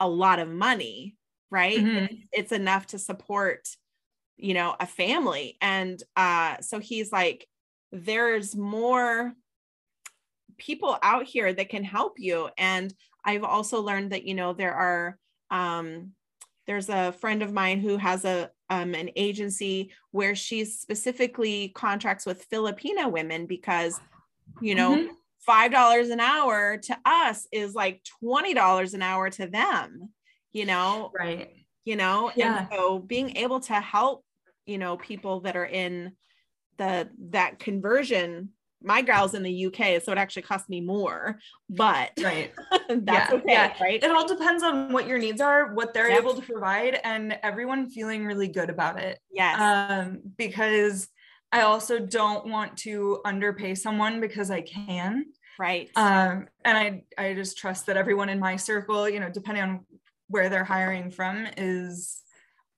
a 0.00 0.08
lot 0.08 0.38
of 0.38 0.48
money, 0.48 1.16
right? 1.50 1.78
Mm-hmm. 1.78 2.14
It's 2.32 2.50
enough 2.50 2.88
to 2.88 2.98
support, 2.98 3.68
you 4.36 4.54
know, 4.54 4.74
a 4.80 4.86
family. 4.86 5.56
And 5.60 6.02
uh, 6.16 6.56
so 6.60 6.80
he's 6.80 7.12
like, 7.12 7.46
there's 7.92 8.56
more 8.56 9.34
people 10.58 10.98
out 11.02 11.24
here 11.24 11.52
that 11.52 11.68
can 11.68 11.84
help 11.84 12.14
you. 12.18 12.48
And 12.58 12.92
I've 13.24 13.44
also 13.44 13.80
learned 13.80 14.12
that, 14.12 14.24
you 14.24 14.34
know, 14.34 14.52
there 14.52 14.74
are, 14.74 15.18
um, 15.50 16.12
there's 16.66 16.88
a 16.88 17.12
friend 17.12 17.42
of 17.42 17.52
mine 17.52 17.80
who 17.80 17.96
has 17.96 18.24
a 18.24 18.50
um, 18.70 18.94
an 18.94 19.10
agency 19.16 19.90
where 20.12 20.34
she 20.34 20.64
specifically 20.64 21.68
contracts 21.74 22.24
with 22.24 22.44
Filipino 22.44 23.08
women 23.08 23.46
because, 23.46 24.00
you 24.60 24.74
know, 24.74 24.96
mm-hmm. 24.96 25.12
five 25.40 25.72
dollars 25.72 26.08
an 26.08 26.20
hour 26.20 26.78
to 26.78 26.96
us 27.04 27.46
is 27.52 27.74
like 27.74 28.02
twenty 28.20 28.54
dollars 28.54 28.94
an 28.94 29.02
hour 29.02 29.28
to 29.30 29.46
them. 29.46 30.10
You 30.52 30.66
know, 30.66 31.10
right? 31.18 31.50
You 31.84 31.96
know, 31.96 32.30
yeah. 32.36 32.60
And 32.60 32.68
so 32.70 32.98
being 32.98 33.36
able 33.36 33.60
to 33.60 33.74
help, 33.74 34.24
you 34.66 34.78
know, 34.78 34.96
people 34.96 35.40
that 35.40 35.56
are 35.56 35.66
in 35.66 36.12
the 36.78 37.08
that 37.30 37.58
conversion 37.58 38.50
my 38.84 39.02
gal's 39.02 39.34
in 39.34 39.42
the 39.42 39.66
UK, 39.66 40.02
so 40.02 40.12
it 40.12 40.18
actually 40.18 40.42
cost 40.42 40.68
me 40.68 40.80
more, 40.80 41.38
but 41.68 42.10
right. 42.22 42.52
that's 42.88 43.30
yeah. 43.32 43.36
okay, 43.36 43.52
yeah. 43.52 43.72
right? 43.80 44.02
It 44.02 44.10
all 44.10 44.26
depends 44.26 44.62
on 44.62 44.92
what 44.92 45.06
your 45.06 45.18
needs 45.18 45.40
are, 45.40 45.74
what 45.74 45.94
they're 45.94 46.10
yep. 46.10 46.20
able 46.20 46.34
to 46.34 46.42
provide, 46.42 46.98
and 47.04 47.38
everyone 47.42 47.90
feeling 47.90 48.24
really 48.24 48.48
good 48.48 48.70
about 48.70 49.00
it. 49.00 49.18
Yes. 49.30 49.58
Um, 49.60 50.20
because 50.36 51.08
I 51.50 51.62
also 51.62 51.98
don't 51.98 52.46
want 52.46 52.76
to 52.78 53.20
underpay 53.24 53.74
someone 53.74 54.20
because 54.20 54.50
I 54.50 54.62
can. 54.62 55.26
Right. 55.58 55.90
Um, 55.96 56.48
and 56.64 56.78
I 56.78 57.02
I 57.18 57.34
just 57.34 57.58
trust 57.58 57.86
that 57.86 57.96
everyone 57.96 58.28
in 58.28 58.40
my 58.40 58.56
circle, 58.56 59.08
you 59.08 59.20
know, 59.20 59.30
depending 59.30 59.62
on 59.62 59.86
where 60.28 60.48
they're 60.48 60.64
hiring 60.64 61.10
from, 61.10 61.46
is 61.56 62.22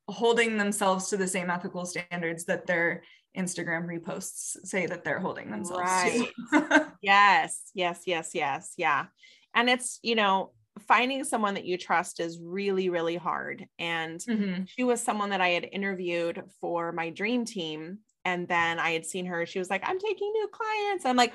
holding 0.08 0.58
themselves 0.58 1.08
to 1.08 1.16
the 1.16 1.26
same 1.26 1.50
ethical 1.50 1.86
standards 1.86 2.44
that 2.44 2.66
they're 2.66 3.02
Instagram 3.36 3.86
reposts 3.86 4.56
say 4.64 4.86
that 4.86 5.04
they're 5.04 5.18
holding 5.18 5.50
themselves 5.50 5.82
right. 5.82 6.28
to. 6.52 6.92
yes, 7.02 7.62
yes, 7.74 8.02
yes, 8.06 8.30
yes. 8.34 8.74
Yeah. 8.76 9.06
And 9.54 9.68
it's, 9.68 9.98
you 10.02 10.14
know, 10.14 10.52
finding 10.86 11.24
someone 11.24 11.54
that 11.54 11.64
you 11.64 11.78
trust 11.78 12.20
is 12.20 12.40
really, 12.42 12.88
really 12.88 13.16
hard. 13.16 13.66
And 13.78 14.20
mm-hmm. 14.20 14.64
she 14.66 14.84
was 14.84 15.00
someone 15.00 15.30
that 15.30 15.40
I 15.40 15.48
had 15.48 15.68
interviewed 15.70 16.42
for 16.60 16.92
my 16.92 17.10
dream 17.10 17.44
team. 17.44 17.98
And 18.24 18.48
then 18.48 18.78
I 18.78 18.90
had 18.90 19.06
seen 19.06 19.26
her, 19.26 19.46
she 19.46 19.58
was 19.58 19.70
like, 19.70 19.82
I'm 19.84 19.98
taking 19.98 20.32
new 20.32 20.48
clients. 20.52 21.04
I'm 21.04 21.16
like, 21.16 21.32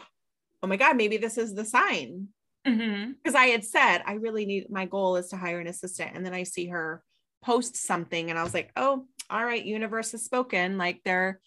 oh 0.61 0.67
my 0.67 0.77
God, 0.77 0.97
maybe 0.97 1.17
this 1.17 1.37
is 1.37 1.53
the 1.53 1.65
sign, 1.65 2.27
because 2.63 2.79
mm-hmm. 2.79 3.35
I 3.35 3.45
had 3.45 3.63
said 3.63 4.01
I 4.05 4.13
really 4.13 4.45
need 4.45 4.69
my 4.69 4.85
goal 4.85 5.15
is 5.15 5.29
to 5.29 5.37
hire 5.37 5.59
an 5.59 5.67
assistant, 5.67 6.11
and 6.15 6.25
then 6.25 6.33
I 6.33 6.43
see 6.43 6.67
her 6.67 7.03
post 7.41 7.77
something, 7.77 8.29
and 8.29 8.37
I 8.37 8.43
was 8.43 8.53
like, 8.53 8.71
oh, 8.75 9.05
all 9.29 9.45
right, 9.45 9.63
universe 9.63 10.11
has 10.11 10.23
spoken. 10.23 10.77
Like 10.77 11.01
they're 11.05 11.39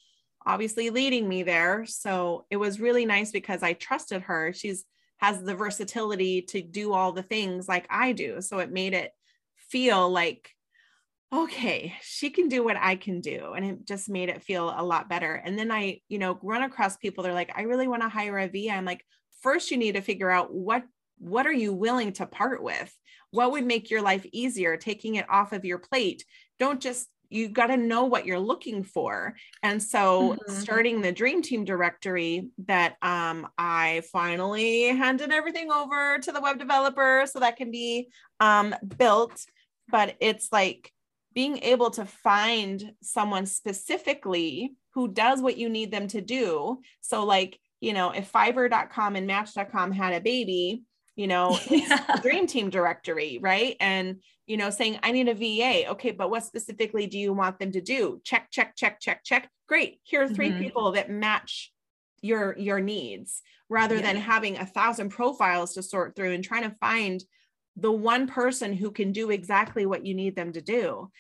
obviously 0.47 0.91
leading 0.91 1.29
me 1.29 1.43
there. 1.43 1.85
So 1.87 2.47
it 2.51 2.57
was 2.57 2.81
really 2.81 3.07
nice 3.07 3.31
because 3.31 3.63
I 3.63 3.73
trusted 3.75 4.23
her. 4.23 4.53
She's 4.53 4.85
has 5.19 5.41
the 5.41 5.55
versatility 5.55 6.43
to 6.43 6.61
do 6.61 6.93
all 6.93 7.13
the 7.13 7.23
things 7.23 7.69
like 7.69 7.87
I 7.89 8.11
do. 8.11 8.41
So 8.41 8.59
it 8.59 8.73
made 8.73 8.93
it 8.93 9.13
feel 9.71 10.11
like 10.11 10.51
okay, 11.33 11.95
she 12.03 12.29
can 12.29 12.49
do 12.49 12.63
what 12.63 12.77
I 12.77 12.95
can 12.95 13.21
do. 13.21 13.55
And 13.57 13.65
it 13.65 13.87
just 13.87 14.11
made 14.11 14.29
it 14.29 14.43
feel 14.43 14.73
a 14.77 14.85
lot 14.85 15.09
better. 15.09 15.33
And 15.33 15.59
then 15.59 15.73
I, 15.73 16.01
you 16.09 16.19
know, 16.19 16.39
run 16.43 16.63
across 16.63 16.99
people, 16.99 17.25
they're 17.25 17.33
like, 17.33 17.53
I 17.57 17.63
really 17.63 17.89
want 17.89 18.03
to 18.03 18.09
hire 18.11 18.39
a 18.39 18.49
VA. 18.49 18.71
I'm 18.71 18.85
like, 18.85 19.03
first 19.41 19.71
you 19.71 19.79
need 19.79 19.95
to 19.95 20.03
figure 20.03 20.31
out 20.31 20.53
what 20.53 20.85
what 21.19 21.47
are 21.47 21.53
you 21.53 21.73
willing 21.73 22.13
to 22.15 22.27
part 22.27 22.63
with? 22.63 22.93
What 23.31 23.53
would 23.53 23.65
make 23.65 23.91
your 23.91 24.03
life 24.03 24.27
easier? 24.33 24.77
Taking 24.77 25.15
it 25.15 25.31
off 25.31 25.53
of 25.53 25.65
your 25.65 25.79
plate. 25.79 26.25
Don't 26.59 26.81
just 26.81 27.09
you 27.33 27.49
got 27.49 27.67
to 27.67 27.77
know 27.77 28.05
what 28.05 28.27
you're 28.27 28.39
looking 28.39 28.85
for. 28.85 29.35
And 29.63 29.83
so 29.83 30.33
mm-hmm. 30.33 30.53
starting 30.53 31.01
the 31.01 31.13
dream 31.13 31.43
team 31.43 31.65
directory 31.65 32.49
that 32.67 32.97
um, 33.03 33.49
I 33.59 34.03
finally 34.13 34.89
handed 34.89 35.33
everything 35.33 35.71
over 35.71 36.19
to 36.19 36.33
the 36.33 36.41
web 36.41 36.59
developer 36.59 37.25
so 37.27 37.41
that 37.41 37.57
can 37.57 37.71
be 37.71 38.09
um, 38.41 38.75
built. 38.99 39.45
But 39.91 40.17
it's 40.21 40.49
like 40.53 40.93
being 41.35 41.59
able 41.59 41.91
to 41.91 42.05
find 42.05 42.93
someone 43.03 43.47
specifically 43.47 44.75
who 44.95 45.09
does 45.09 45.41
what 45.41 45.57
you 45.57 45.69
need 45.69 45.91
them 45.91 46.07
to 46.09 46.21
do. 46.21 46.81
So, 47.01 47.25
like, 47.25 47.59
you 47.81 47.93
know, 47.93 48.11
if 48.11 48.31
Fiverr.com 48.31 49.17
and 49.17 49.27
Match.com 49.27 49.93
had 49.93 50.13
a 50.15 50.21
baby, 50.21 50.83
you 51.17 51.27
know, 51.27 51.59
yeah. 51.71 52.17
dream 52.23 52.47
team 52.47 52.71
directory, 52.71 53.39
right? 53.41 53.77
And, 53.81 54.21
you 54.47 54.57
know, 54.57 54.71
saying, 54.71 54.99
I 55.03 55.13
need 55.13 55.29
a 55.29 55.35
VA. 55.35 55.91
Okay, 55.91 56.11
but 56.11 56.31
what 56.31 56.45
specifically 56.45 57.07
do 57.07 57.19
you 57.19 57.33
want 57.33 57.59
them 57.59 57.73
to 57.73 57.81
do? 57.81 58.21
Check, 58.25 58.49
check, 58.51 58.77
check, 58.77 59.01
check, 59.01 59.23
check. 59.25 59.49
Great. 59.69 60.01
Here 60.03 60.23
are 60.23 60.29
3 60.29 60.51
mm-hmm. 60.51 60.59
people 60.59 60.93
that 60.93 61.11
match 61.11 61.73
your 62.23 62.57
your 62.57 62.81
needs 62.81 63.43
rather 63.69 63.97
yeah. 63.97 64.03
than 64.03 64.17
having 64.17 64.57
a 64.57 64.67
thousand 64.67 65.09
profiles 65.09 65.75
to 65.75 65.83
sort 65.83 66.15
through 66.15 66.33
and 66.33 66.45
trying 66.45 66.63
to 66.63 66.77
find 66.81 67.23
the 67.77 67.91
one 67.91 68.27
person 68.27 68.73
who 68.73 68.91
can 68.91 69.13
do 69.13 69.31
exactly 69.31 69.87
what 69.87 70.05
you 70.05 70.15
need 70.15 70.37
them 70.37 70.53
to 70.53 70.61
do. 70.61 71.11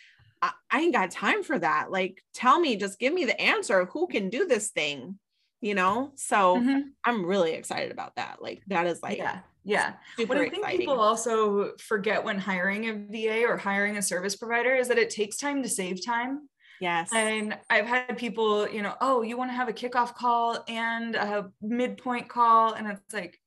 I, 0.41 0.53
I 0.71 0.81
ain't 0.81 0.95
got 0.95 1.11
time 1.11 1.43
for 1.43 1.59
that. 1.59 1.91
Like, 1.91 2.23
tell 2.35 2.61
me, 2.61 2.77
just 2.77 2.99
give 2.99 3.13
me 3.13 3.25
the 3.25 3.41
answer 3.41 3.87
who 3.87 4.07
can 4.07 4.29
do 4.29 4.47
this 4.47 4.71
thing, 4.71 5.19
you 5.63 5.75
know? 5.75 6.13
So 6.17 6.57
mm-hmm. 6.57 6.81
I'm 7.05 7.25
really 7.25 7.53
excited 7.53 7.91
about 7.91 8.17
that. 8.17 8.43
Like, 8.43 8.63
that 8.67 8.87
is 8.87 9.03
like, 9.03 9.17
yeah. 9.17 9.39
Yeah. 9.65 9.93
What 10.27 10.37
I 10.37 10.49
think 10.49 10.65
exciting. 10.65 10.81
people 10.81 11.01
also 11.01 11.77
forget 11.79 12.25
when 12.25 12.37
hiring 12.37 12.89
a 12.89 12.95
VA 12.95 13.47
or 13.47 13.57
hiring 13.57 13.97
a 13.97 14.03
service 14.03 14.35
provider 14.35 14.75
is 14.75 14.89
that 14.89 14.99
it 14.99 15.09
takes 15.09 15.37
time 15.37 15.63
to 15.63 15.69
save 15.69 16.05
time. 16.05 16.49
Yes. 16.81 17.11
And 17.15 17.57
I've 17.71 17.87
had 17.87 18.19
people, 18.19 18.69
you 18.69 18.83
know, 18.83 18.97
oh, 19.01 19.23
you 19.23 19.37
want 19.37 19.51
to 19.51 19.55
have 19.55 19.69
a 19.69 19.73
kickoff 19.73 20.17
call 20.17 20.65
and 20.67 21.15
a 21.15 21.49
midpoint 21.63 22.29
call. 22.29 22.73
And 22.75 22.89
it's 22.89 23.15
like, 23.15 23.39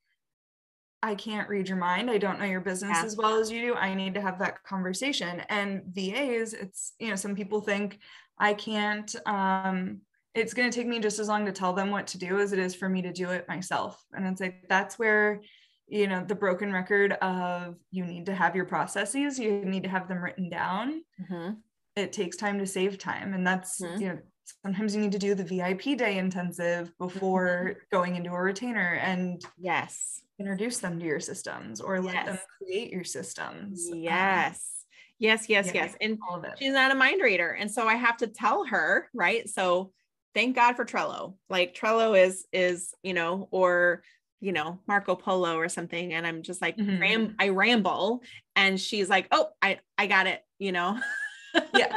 I 1.02 1.14
can't 1.16 1.50
read 1.50 1.68
your 1.68 1.76
mind. 1.76 2.10
I 2.10 2.16
don't 2.16 2.38
know 2.38 2.46
your 2.46 2.62
business 2.62 2.96
yeah. 2.96 3.04
as 3.04 3.14
well 3.14 3.38
as 3.38 3.52
you 3.52 3.60
do. 3.60 3.74
I 3.74 3.92
need 3.92 4.14
to 4.14 4.22
have 4.22 4.38
that 4.38 4.62
conversation. 4.62 5.40
And 5.50 5.82
VAs, 5.92 6.54
it's, 6.54 6.94
you 6.98 7.10
know, 7.10 7.16
some 7.16 7.34
people 7.34 7.60
think 7.60 7.98
I 8.38 8.54
can't, 8.54 9.14
um, 9.26 10.00
it's 10.36 10.52
going 10.52 10.70
to 10.70 10.76
take 10.76 10.86
me 10.86 11.00
just 11.00 11.18
as 11.18 11.28
long 11.28 11.46
to 11.46 11.52
tell 11.52 11.72
them 11.72 11.90
what 11.90 12.06
to 12.08 12.18
do 12.18 12.38
as 12.38 12.52
it 12.52 12.58
is 12.58 12.74
for 12.74 12.88
me 12.88 13.02
to 13.02 13.12
do 13.12 13.30
it 13.30 13.48
myself. 13.48 14.04
And 14.12 14.26
it's 14.26 14.40
like, 14.40 14.64
that's 14.68 14.98
where, 14.98 15.40
you 15.88 16.06
know, 16.06 16.24
the 16.24 16.34
broken 16.34 16.72
record 16.72 17.12
of 17.14 17.76
you 17.90 18.04
need 18.04 18.26
to 18.26 18.34
have 18.34 18.54
your 18.54 18.66
processes, 18.66 19.38
you 19.38 19.64
need 19.64 19.84
to 19.84 19.88
have 19.88 20.08
them 20.08 20.22
written 20.22 20.50
down. 20.50 21.02
Mm-hmm. 21.20 21.54
It 21.96 22.12
takes 22.12 22.36
time 22.36 22.58
to 22.58 22.66
save 22.66 22.98
time. 22.98 23.32
And 23.32 23.46
that's, 23.46 23.80
mm-hmm. 23.80 24.00
you 24.00 24.08
know, 24.08 24.18
sometimes 24.62 24.94
you 24.94 25.00
need 25.00 25.12
to 25.12 25.18
do 25.18 25.34
the 25.34 25.44
VIP 25.44 25.96
day 25.96 26.18
intensive 26.18 26.92
before 26.98 27.70
mm-hmm. 27.70 27.96
going 27.96 28.16
into 28.16 28.30
a 28.30 28.40
retainer. 28.40 29.00
And 29.02 29.42
yes, 29.56 30.20
introduce 30.38 30.78
them 30.78 30.98
to 30.98 31.06
your 31.06 31.20
systems 31.20 31.80
or 31.80 32.00
let 32.00 32.14
yes. 32.14 32.26
them 32.26 32.38
create 32.58 32.92
your 32.92 33.04
systems. 33.04 33.88
Um, 33.90 33.98
yes. 33.98 34.50
Um, 34.50 34.54
yes, 35.18 35.48
yes, 35.48 35.66
yeah, 35.68 35.72
yes. 35.72 35.96
And 36.02 36.18
she's 36.58 36.74
not 36.74 36.92
a 36.92 36.94
mind 36.94 37.22
reader. 37.22 37.52
And 37.52 37.70
so 37.70 37.88
I 37.88 37.94
have 37.94 38.18
to 38.18 38.26
tell 38.26 38.66
her, 38.66 39.08
right? 39.14 39.48
So 39.48 39.92
thank 40.36 40.54
God 40.54 40.76
for 40.76 40.84
Trello. 40.84 41.34
Like 41.48 41.74
Trello 41.74 42.16
is 42.16 42.46
is, 42.52 42.94
you 43.02 43.14
know, 43.14 43.48
or 43.50 44.02
you 44.38 44.52
know, 44.52 44.78
Marco 44.86 45.14
Polo 45.14 45.56
or 45.56 45.68
something. 45.68 46.12
And 46.12 46.26
I'm 46.26 46.42
just 46.42 46.60
like 46.60 46.76
mm-hmm. 46.76 47.00
ram 47.00 47.34
I 47.40 47.48
ramble 47.48 48.22
and 48.54 48.78
she's 48.78 49.08
like, 49.08 49.28
"Oh, 49.32 49.48
I 49.62 49.80
I 49.96 50.06
got 50.06 50.26
it," 50.26 50.42
you 50.58 50.72
know. 50.72 51.00
yeah. 51.74 51.96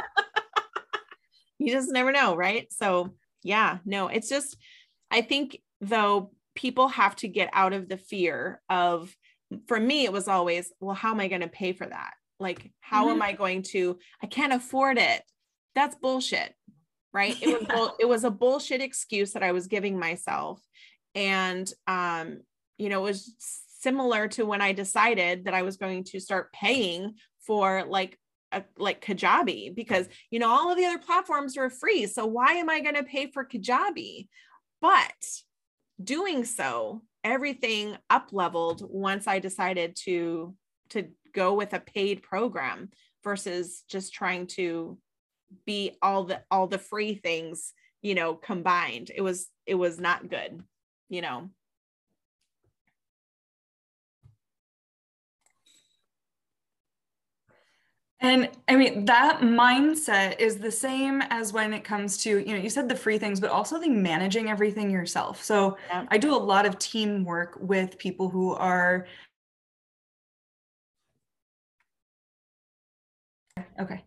you 1.58 1.70
just 1.70 1.92
never 1.92 2.12
know, 2.12 2.34
right? 2.34 2.72
So, 2.72 3.14
yeah, 3.42 3.78
no, 3.84 4.08
it's 4.08 4.30
just 4.30 4.56
I 5.10 5.20
think 5.20 5.60
though 5.82 6.30
people 6.54 6.88
have 6.88 7.14
to 7.16 7.28
get 7.28 7.50
out 7.52 7.74
of 7.74 7.90
the 7.90 7.98
fear 7.98 8.62
of 8.70 9.14
for 9.66 9.78
me 9.78 10.04
it 10.04 10.12
was 10.12 10.28
always 10.28 10.72
well 10.78 10.94
how 10.94 11.10
am 11.10 11.20
i 11.20 11.26
going 11.26 11.40
to 11.40 11.48
pay 11.48 11.72
for 11.72 11.86
that 11.86 12.12
like 12.38 12.70
how 12.80 13.04
mm-hmm. 13.04 13.14
am 13.14 13.22
i 13.22 13.32
going 13.32 13.62
to 13.62 13.98
i 14.22 14.26
can't 14.26 14.52
afford 14.52 14.98
it 14.98 15.22
that's 15.74 15.96
bullshit 15.96 16.54
right? 17.12 17.36
It 17.40 17.68
was 17.68 17.90
it 17.98 18.08
was 18.08 18.24
a 18.24 18.30
bullshit 18.30 18.80
excuse 18.80 19.32
that 19.32 19.42
i 19.42 19.52
was 19.52 19.66
giving 19.66 19.98
myself. 19.98 20.60
And 21.14 21.70
um 21.86 22.40
you 22.78 22.88
know 22.88 23.00
it 23.00 23.08
was 23.08 23.34
similar 23.80 24.28
to 24.28 24.44
when 24.44 24.60
i 24.60 24.72
decided 24.72 25.44
that 25.44 25.54
i 25.54 25.62
was 25.62 25.78
going 25.78 26.04
to 26.04 26.20
start 26.20 26.52
paying 26.52 27.14
for 27.46 27.84
like 27.88 28.18
a, 28.52 28.62
like 28.76 29.04
kajabi 29.04 29.74
because 29.74 30.06
you 30.30 30.38
know 30.38 30.48
all 30.48 30.70
of 30.70 30.76
the 30.76 30.84
other 30.84 30.98
platforms 30.98 31.56
are 31.56 31.70
free. 31.70 32.06
So 32.06 32.26
why 32.26 32.54
am 32.54 32.68
i 32.68 32.80
going 32.80 32.96
to 32.96 33.02
pay 33.04 33.30
for 33.30 33.44
kajabi? 33.44 34.28
But 34.80 35.42
doing 36.02 36.44
so, 36.44 37.02
everything 37.22 37.96
up 38.08 38.28
leveled 38.32 38.82
once 38.88 39.26
I 39.26 39.38
decided 39.38 39.96
to 40.04 40.54
to 40.90 41.08
go 41.32 41.54
with 41.54 41.72
a 41.72 41.80
paid 41.80 42.22
program 42.22 42.90
versus 43.22 43.84
just 43.88 44.12
trying 44.12 44.46
to 44.48 44.98
be 45.66 45.96
all 46.02 46.24
the 46.24 46.42
all 46.50 46.66
the 46.66 46.78
free 46.78 47.14
things, 47.14 47.72
you 48.02 48.14
know, 48.14 48.34
combined. 48.34 49.10
It 49.14 49.22
was 49.22 49.48
it 49.66 49.74
was 49.74 49.98
not 50.00 50.28
good, 50.28 50.62
you 51.08 51.22
know. 51.22 51.50
And 58.22 58.50
I 58.68 58.76
mean, 58.76 59.06
that 59.06 59.40
mindset 59.40 60.38
is 60.38 60.58
the 60.58 60.70
same 60.70 61.22
as 61.30 61.54
when 61.54 61.72
it 61.72 61.84
comes 61.84 62.18
to, 62.18 62.38
you 62.38 62.54
know, 62.54 62.60
you 62.62 62.68
said 62.68 62.86
the 62.86 62.94
free 62.94 63.18
things, 63.18 63.40
but 63.40 63.50
also 63.50 63.80
the 63.80 63.88
managing 63.88 64.50
everything 64.50 64.90
yourself. 64.90 65.42
So 65.42 65.78
yeah. 65.88 66.04
I 66.08 66.18
do 66.18 66.34
a 66.34 66.36
lot 66.36 66.66
of 66.66 66.78
teamwork 66.78 67.56
with 67.60 67.96
people 67.98 68.28
who 68.28 68.52
are. 68.54 69.06
Okay. 73.80 74.04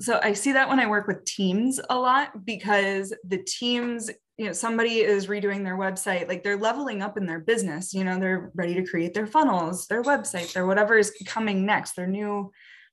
So 0.00 0.18
I 0.22 0.32
see 0.32 0.52
that 0.52 0.68
when 0.68 0.80
I 0.80 0.86
work 0.86 1.06
with 1.06 1.24
teams 1.24 1.78
a 1.90 1.98
lot 1.98 2.44
because 2.44 3.14
the 3.26 3.38
teams 3.38 4.10
you 4.38 4.46
know 4.46 4.52
somebody 4.52 5.00
is 5.00 5.26
redoing 5.26 5.64
their 5.64 5.76
website 5.76 6.26
like 6.26 6.42
they're 6.42 6.56
leveling 6.56 7.02
up 7.02 7.18
in 7.18 7.26
their 7.26 7.40
business 7.40 7.92
you 7.92 8.04
know 8.04 8.18
they're 8.18 8.50
ready 8.54 8.72
to 8.72 8.86
create 8.86 9.12
their 9.12 9.26
funnels 9.26 9.86
their 9.86 10.02
website 10.02 10.50
their 10.54 10.66
whatever 10.66 10.96
is 10.96 11.12
coming 11.26 11.66
next 11.66 11.92
their 11.92 12.06
new 12.06 12.50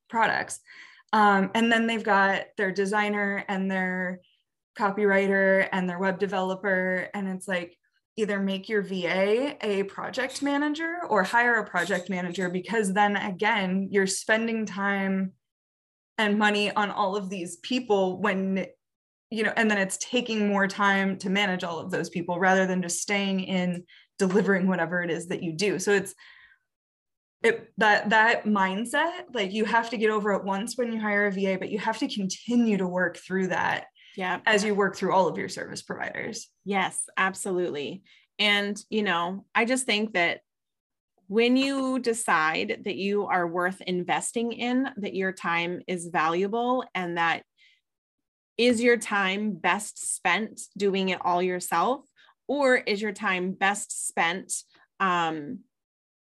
products. 0.09 0.59
Um, 1.13 1.51
and 1.55 1.71
then 1.71 1.87
they've 1.87 2.03
got 2.03 2.45
their 2.57 2.71
designer 2.71 3.43
and 3.47 3.69
their 3.71 4.19
copywriter 4.77 5.67
and 5.71 5.89
their 5.89 5.99
web 5.99 6.19
developer 6.19 7.09
and 7.13 7.27
it's 7.27 7.47
like 7.47 7.75
either 8.15 8.39
make 8.39 8.69
your 8.69 8.83
va 8.83 9.55
a 9.65 9.83
project 9.83 10.43
manager 10.43 10.99
or 11.09 11.23
hire 11.23 11.55
a 11.55 11.65
project 11.65 12.09
manager 12.09 12.49
because 12.49 12.93
then 12.93 13.15
again 13.15 13.87
you're 13.91 14.05
spending 14.05 14.67
time 14.67 15.31
and 16.17 16.37
money 16.37 16.71
on 16.71 16.91
all 16.91 17.15
of 17.15 17.29
these 17.29 17.57
people 17.57 18.19
when 18.21 18.65
you 19.29 19.43
know 19.43 19.53
and 19.55 19.69
then 19.69 19.77
it's 19.77 19.97
taking 19.97 20.47
more 20.47 20.67
time 20.67 21.17
to 21.17 21.29
manage 21.29 21.63
all 21.63 21.79
of 21.79 21.91
those 21.91 22.09
people 22.09 22.39
rather 22.39 22.65
than 22.65 22.81
just 22.81 23.01
staying 23.01 23.41
in 23.41 23.83
delivering 24.17 24.67
whatever 24.67 25.01
it 25.03 25.11
is 25.11 25.27
that 25.27 25.43
you 25.43 25.53
do. 25.53 25.79
So 25.79 25.91
it's 25.91 26.15
it 27.43 27.71
that 27.77 28.09
that 28.09 28.45
mindset 28.45 29.25
like 29.33 29.53
you 29.53 29.63
have 29.65 29.89
to 29.91 29.97
get 29.97 30.09
over 30.09 30.33
it 30.33 30.43
once 30.43 30.75
when 30.75 30.91
you 30.91 30.99
hire 30.99 31.27
a 31.27 31.31
va 31.31 31.57
but 31.59 31.69
you 31.69 31.77
have 31.77 31.97
to 31.99 32.07
continue 32.07 32.77
to 32.77 32.87
work 32.87 33.17
through 33.17 33.47
that 33.47 33.85
yeah 34.15 34.39
as 34.47 34.63
you 34.63 34.73
work 34.73 34.95
through 34.95 35.13
all 35.13 35.27
of 35.27 35.37
your 35.37 35.49
service 35.49 35.81
providers. 35.81 36.47
Yes 36.65 37.03
absolutely. 37.15 38.03
And 38.39 38.79
you 38.89 39.03
know 39.03 39.45
i 39.53 39.65
just 39.65 39.85
think 39.85 40.13
that 40.13 40.41
when 41.27 41.57
you 41.57 41.99
decide 41.99 42.81
that 42.85 42.95
you 42.95 43.25
are 43.25 43.47
worth 43.47 43.81
investing 43.81 44.53
in 44.53 44.89
that 44.97 45.13
your 45.13 45.31
time 45.31 45.81
is 45.87 46.07
valuable 46.07 46.85
and 46.95 47.17
that 47.17 47.43
is 48.57 48.81
your 48.81 48.97
time 48.97 49.53
best 49.53 50.15
spent 50.15 50.61
doing 50.77 51.09
it 51.09 51.19
all 51.21 51.41
yourself 51.41 52.01
or 52.47 52.75
is 52.75 53.01
your 53.01 53.11
time 53.11 53.51
best 53.51 54.07
spent 54.07 54.53
um, 54.99 55.59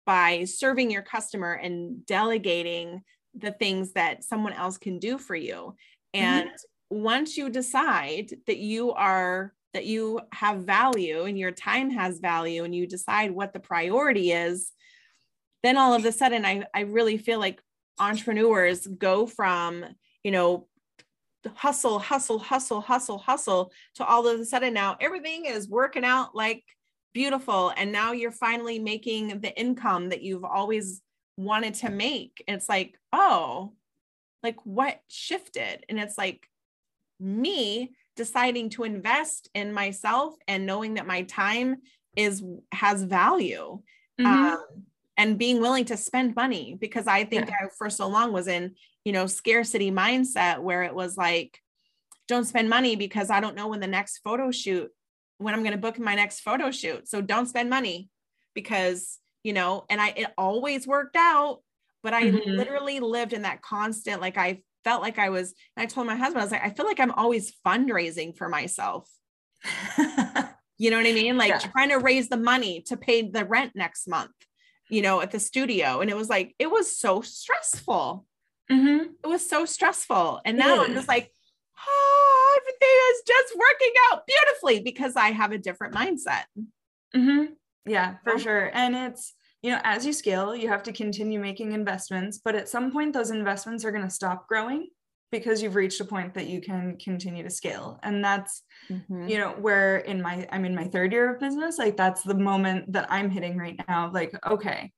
by 0.07 0.45
serving 0.45 0.91
your 0.91 1.03
customer 1.03 1.53
and 1.53 2.05
delegating 2.07 3.03
the 3.37 3.53
things 3.53 3.93
that 3.93 4.25
someone 4.25 4.55
else 4.55 4.79
can 4.79 4.99
do 4.99 5.19
for 5.19 5.37
you. 5.37 5.75
Mm-hmm. 6.17 6.25
And 6.25 6.49
mm-hmm. 6.49 7.03
once 7.03 7.37
you 7.37 7.51
decide 7.51 8.35
that 8.47 8.59
you 8.59 8.93
are 8.93 9.53
that 9.75 9.85
you 9.85 10.19
have 10.33 10.65
value 10.65 11.25
and 11.25 11.39
your 11.39 11.51
time 11.51 11.91
has 11.91 12.21
value 12.21 12.65
and 12.65 12.75
you 12.75 12.87
decide 12.87 13.31
what 13.31 13.53
the 13.53 13.61
priority 13.61 14.33
is, 14.33 14.73
then 15.63 15.77
all 15.77 15.95
of 15.95 16.05
a 16.05 16.13
sudden 16.13 16.45
I, 16.45 16.65
I 16.75 16.81
really 16.81 17.19
feel 17.19 17.39
like 17.39 17.61
entrepreneurs 17.99 18.87
go 18.87 19.27
from, 19.27 19.85
you 20.23 20.31
know, 20.31 20.69
hustle, 21.55 21.99
hustle, 21.99 22.39
hustle, 22.39 22.81
hustle, 22.81 23.19
hustle 23.19 23.73
to 23.95 24.05
all 24.05 24.27
of 24.27 24.41
a 24.41 24.45
sudden 24.45 24.75
now 24.75 24.97
everything 25.01 25.47
is 25.47 25.69
working 25.69 26.05
out 26.05 26.35
like 26.35 26.65
beautiful. 27.15 27.73
And 27.77 27.91
now 27.91 28.13
you're 28.13 28.31
finally 28.31 28.79
making 28.79 29.41
the 29.41 29.59
income 29.59 30.11
that 30.11 30.23
you've 30.23 30.45
always 30.45 31.01
wanted 31.37 31.75
to 31.75 31.91
make. 31.91 32.43
it's 32.47 32.69
like, 32.69 32.99
oh, 33.13 33.73
like 34.43 34.57
what 34.65 35.01
shifted? 35.09 35.85
And 35.89 35.99
it's 35.99 36.19
like 36.19 36.49
me 37.21 37.93
deciding 38.17 38.71
to 38.71 38.85
invest 38.85 39.49
in 39.55 39.73
myself 39.73 40.35
and 40.47 40.67
knowing 40.67 40.95
that 40.95 41.07
my 41.07 41.23
time 41.23 41.77
is 42.17 42.43
has 42.73 43.03
value. 43.03 43.81
Mm-hmm. 44.21 44.27
Um, 44.27 44.65
and 45.19 45.37
being 45.37 45.61
willing 45.61 45.85
to 45.87 45.97
spend 45.97 46.37
money 46.37 46.79
because 46.81 47.09
I 47.09 47.25
think 47.25 47.49
yeah. 47.49 47.57
I 47.65 47.69
for 47.77 47.91
so 47.91 48.07
long 48.07 48.33
was 48.33 48.47
in, 48.47 48.77
you 49.05 49.13
know, 49.13 49.27
scarcity 49.27 49.91
mindset 49.91 50.61
where 50.61 50.85
it 50.85 50.95
was 50.95 51.17
like, 51.17 51.59
don't 52.29 52.45
spend 52.45 52.71
money 52.71 52.95
because 52.95 53.29
I 53.29 53.41
don't 53.41 53.57
know 53.57 53.67
when 53.67 53.81
the 53.81 53.89
next 53.89 54.19
photo 54.19 54.53
shoot, 54.53 54.91
when 55.39 55.55
I'm 55.55 55.63
going 55.63 55.73
to 55.73 55.79
book 55.79 55.99
my 55.99 56.15
next 56.15 56.41
photo 56.41 56.71
shoot. 56.71 57.09
So 57.09 57.21
don't 57.21 57.47
spend 57.47 57.69
money 57.69 58.09
because, 58.55 59.19
you 59.43 59.53
know, 59.53 59.85
and 59.91 60.01
I, 60.01 60.15
it 60.17 60.29
always 60.39 60.87
worked 60.87 61.17
out, 61.17 61.63
but 62.05 62.15
I 62.15 62.23
mm-hmm. 62.25 62.51
literally 62.51 63.01
lived 63.01 63.33
in 63.33 63.43
that 63.43 63.61
constant, 63.61 64.21
like 64.21 64.39
I 64.39 64.63
felt 64.85 65.03
like 65.03 65.19
I 65.19 65.31
was, 65.31 65.53
and 65.77 65.83
I 65.83 65.87
told 65.87 66.07
my 66.07 66.15
husband, 66.15 66.41
I 66.41 66.45
was 66.45 66.53
like, 66.53 66.65
I 66.65 66.71
feel 66.71 66.87
like 66.87 67.01
I'm 67.01 67.11
always 67.11 67.53
fundraising 67.67 68.37
for 68.37 68.49
myself. 68.49 69.11
you 70.79 70.93
know 70.93 70.97
what 70.97 71.07
I 71.07 71.13
mean? 71.13 71.37
Like 71.37 71.49
yeah. 71.49 71.59
trying 71.59 71.89
to 71.89 71.99
raise 71.99 72.29
the 72.29 72.37
money 72.37 72.83
to 72.83 72.97
pay 72.97 73.29
the 73.29 73.45
rent 73.45 73.73
next 73.75 74.07
month 74.07 74.31
you 74.89 75.03
know, 75.03 75.21
at 75.21 75.31
the 75.31 75.41
studio. 75.41 76.01
And 76.01 76.11
it 76.11 76.17
was 76.17 76.29
like, 76.29 76.55
it 76.59 76.71
was 76.71 76.97
so 76.97 77.21
stressful. 77.21 78.25
Mm-hmm. 78.71 79.13
It 79.25 79.27
was 79.27 79.49
so 79.49 79.65
stressful. 79.65 80.41
And 80.45 80.59
now 80.59 80.85
I'm 80.85 80.95
just 80.95 81.09
like, 81.09 81.33
oh, 81.87 82.59
everything 82.61 82.97
is 83.11 83.23
just 83.27 83.57
working 83.59 83.93
out 84.11 84.27
beautifully 84.27 84.81
because 84.81 85.17
I 85.17 85.29
have 85.31 85.53
a 85.53 85.59
different 85.59 85.95
mindset. 85.95 86.45
Mm-hmm. 87.17 87.53
Yeah, 87.87 88.17
for 88.25 88.35
oh. 88.35 88.39
sure. 88.39 88.71
And 88.75 88.95
it's, 88.95 89.35
you 89.63 89.71
know, 89.71 89.81
as 89.85 90.07
you 90.07 90.13
scale, 90.13 90.55
you 90.55 90.69
have 90.69 90.83
to 90.85 90.93
continue 90.93 91.41
making 91.41 91.73
investments, 91.73 92.41
but 92.45 92.55
at 92.55 92.69
some 92.69 92.93
point, 92.93 93.13
those 93.13 93.31
investments 93.31 93.85
are 93.85 93.91
going 93.91 94.05
to 94.05 94.11
stop 94.11 94.47
growing 94.47 94.89
because 95.31 95.63
you've 95.63 95.75
reached 95.75 96.01
a 96.01 96.05
point 96.05 96.35
that 96.35 96.47
you 96.47 96.61
can 96.61 96.97
continue 96.97 97.43
to 97.43 97.51
scale 97.51 97.99
and 98.03 98.25
that's 98.25 98.63
mm-hmm. 98.91 99.29
you 99.29 99.39
know 99.39 99.51
where 99.61 99.99
in 99.99 100.23
my 100.23 100.47
i'm 100.53 100.65
in 100.65 100.75
my 100.75 100.85
third 100.85 101.13
year 101.13 101.35
of 101.35 101.41
business 101.41 101.79
like 101.79 101.97
that's 101.97 102.23
the 102.23 102.35
moment 102.35 102.91
that 102.93 103.07
i'm 103.11 103.31
hitting 103.31 103.57
right 103.57 103.81
now 103.89 104.11
like 104.13 104.35
okay 104.47 104.93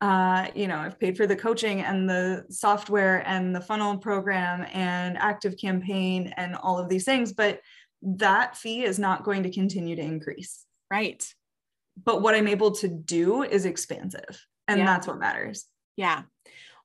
uh, 0.00 0.46
you 0.54 0.68
know, 0.68 0.76
I've 0.76 1.00
paid 1.00 1.16
for 1.16 1.26
the 1.26 1.34
coaching 1.34 1.80
and 1.80 2.08
the 2.08 2.44
software 2.50 3.26
and 3.26 3.52
the 3.52 3.60
funnel 3.60 3.98
program 3.98 4.64
and 4.72 5.18
active 5.18 5.56
campaign 5.60 6.32
and 6.36 6.54
all 6.54 6.78
of 6.78 6.88
these 6.88 7.04
things, 7.04 7.32
but 7.32 7.60
that 8.02 8.56
fee 8.56 8.84
is 8.84 9.00
not 9.00 9.24
going 9.24 9.42
to 9.42 9.50
continue 9.50 9.96
to 9.96 10.02
increase. 10.02 10.64
Right. 10.88 11.26
But 12.04 12.22
what 12.22 12.36
I'm 12.36 12.46
able 12.46 12.70
to 12.76 12.86
do 12.86 13.42
is 13.42 13.64
expansive. 13.64 14.40
And 14.68 14.78
yeah. 14.78 14.86
that's 14.86 15.08
what 15.08 15.18
matters. 15.18 15.66
Yeah 15.96 16.22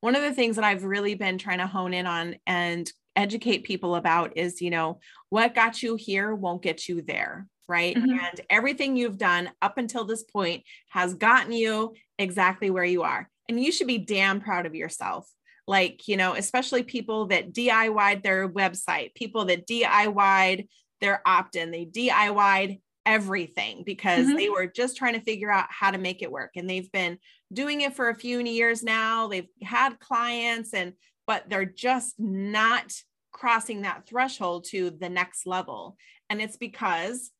one 0.03 0.17
of 0.17 0.21
the 0.21 0.33
things 0.33 0.57
that 0.57 0.65
I've 0.65 0.83
really 0.83 1.15
been 1.15 1.37
trying 1.37 1.59
to 1.59 1.65
hone 1.65 1.93
in 1.93 2.05
on 2.05 2.35
and 2.45 2.91
educate 3.15 3.63
people 3.63 3.95
about 3.95 4.35
is, 4.35 4.61
you 4.61 4.69
know, 4.69 4.99
what 5.29 5.55
got 5.55 5.81
you 5.81 5.95
here 5.95 6.35
won't 6.35 6.61
get 6.61 6.89
you 6.89 7.01
there. 7.01 7.47
Right. 7.69 7.95
Mm-hmm. 7.95 8.11
And 8.11 8.41
everything 8.49 8.97
you've 8.97 9.17
done 9.17 9.49
up 9.61 9.77
until 9.77 10.03
this 10.03 10.23
point 10.23 10.63
has 10.89 11.13
gotten 11.13 11.53
you 11.53 11.93
exactly 12.19 12.69
where 12.69 12.83
you 12.83 13.03
are. 13.03 13.29
And 13.47 13.57
you 13.57 13.71
should 13.71 13.87
be 13.87 13.97
damn 13.97 14.41
proud 14.41 14.65
of 14.65 14.75
yourself. 14.75 15.25
Like, 15.67 16.05
you 16.09 16.17
know, 16.17 16.33
especially 16.33 16.83
people 16.83 17.27
that 17.27 17.53
DIY'd 17.53 18.23
their 18.23 18.49
website, 18.49 19.15
people 19.15 19.45
that 19.45 19.65
DIY'd 19.65 20.67
their 20.99 21.21
opt 21.25 21.55
in, 21.55 21.71
they 21.71 21.85
DIY'd 21.85 22.81
everything 23.05 23.83
because 23.85 24.27
mm-hmm. 24.27 24.37
they 24.37 24.49
were 24.49 24.67
just 24.67 24.97
trying 24.97 25.13
to 25.13 25.21
figure 25.21 25.51
out 25.51 25.65
how 25.69 25.91
to 25.91 25.97
make 25.97 26.21
it 26.21 26.31
work. 26.31 26.51
And 26.55 26.69
they've 26.69 26.91
been 26.91 27.17
doing 27.51 27.81
it 27.81 27.95
for 27.95 28.09
a 28.09 28.15
few 28.15 28.39
years 28.39 28.83
now. 28.83 29.27
They've 29.27 29.47
had 29.61 29.99
clients 29.99 30.73
and 30.73 30.93
but 31.25 31.49
they're 31.49 31.65
just 31.65 32.15
not 32.19 32.93
crossing 33.31 33.81
that 33.81 34.07
threshold 34.07 34.65
to 34.65 34.89
the 34.89 35.09
next 35.09 35.47
level. 35.47 35.95
And 36.29 36.41
it's 36.41 36.57
because 36.57 37.31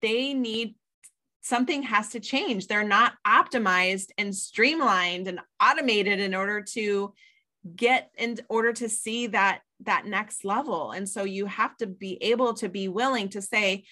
they 0.00 0.34
need 0.34 0.74
something 1.42 1.82
has 1.82 2.10
to 2.10 2.20
change. 2.20 2.66
They're 2.66 2.84
not 2.84 3.14
optimized 3.26 4.10
and 4.16 4.34
streamlined 4.34 5.28
and 5.28 5.40
automated 5.62 6.20
in 6.20 6.34
order 6.34 6.62
to 6.72 7.12
get 7.76 8.10
in 8.16 8.38
order 8.48 8.72
to 8.72 8.88
see 8.88 9.28
that 9.28 9.60
that 9.80 10.06
next 10.06 10.44
level. 10.44 10.92
And 10.92 11.08
so 11.08 11.24
you 11.24 11.46
have 11.46 11.76
to 11.78 11.86
be 11.86 12.22
able 12.22 12.54
to 12.54 12.68
be 12.68 12.88
willing 12.88 13.28
to 13.30 13.42
say, 13.42 13.84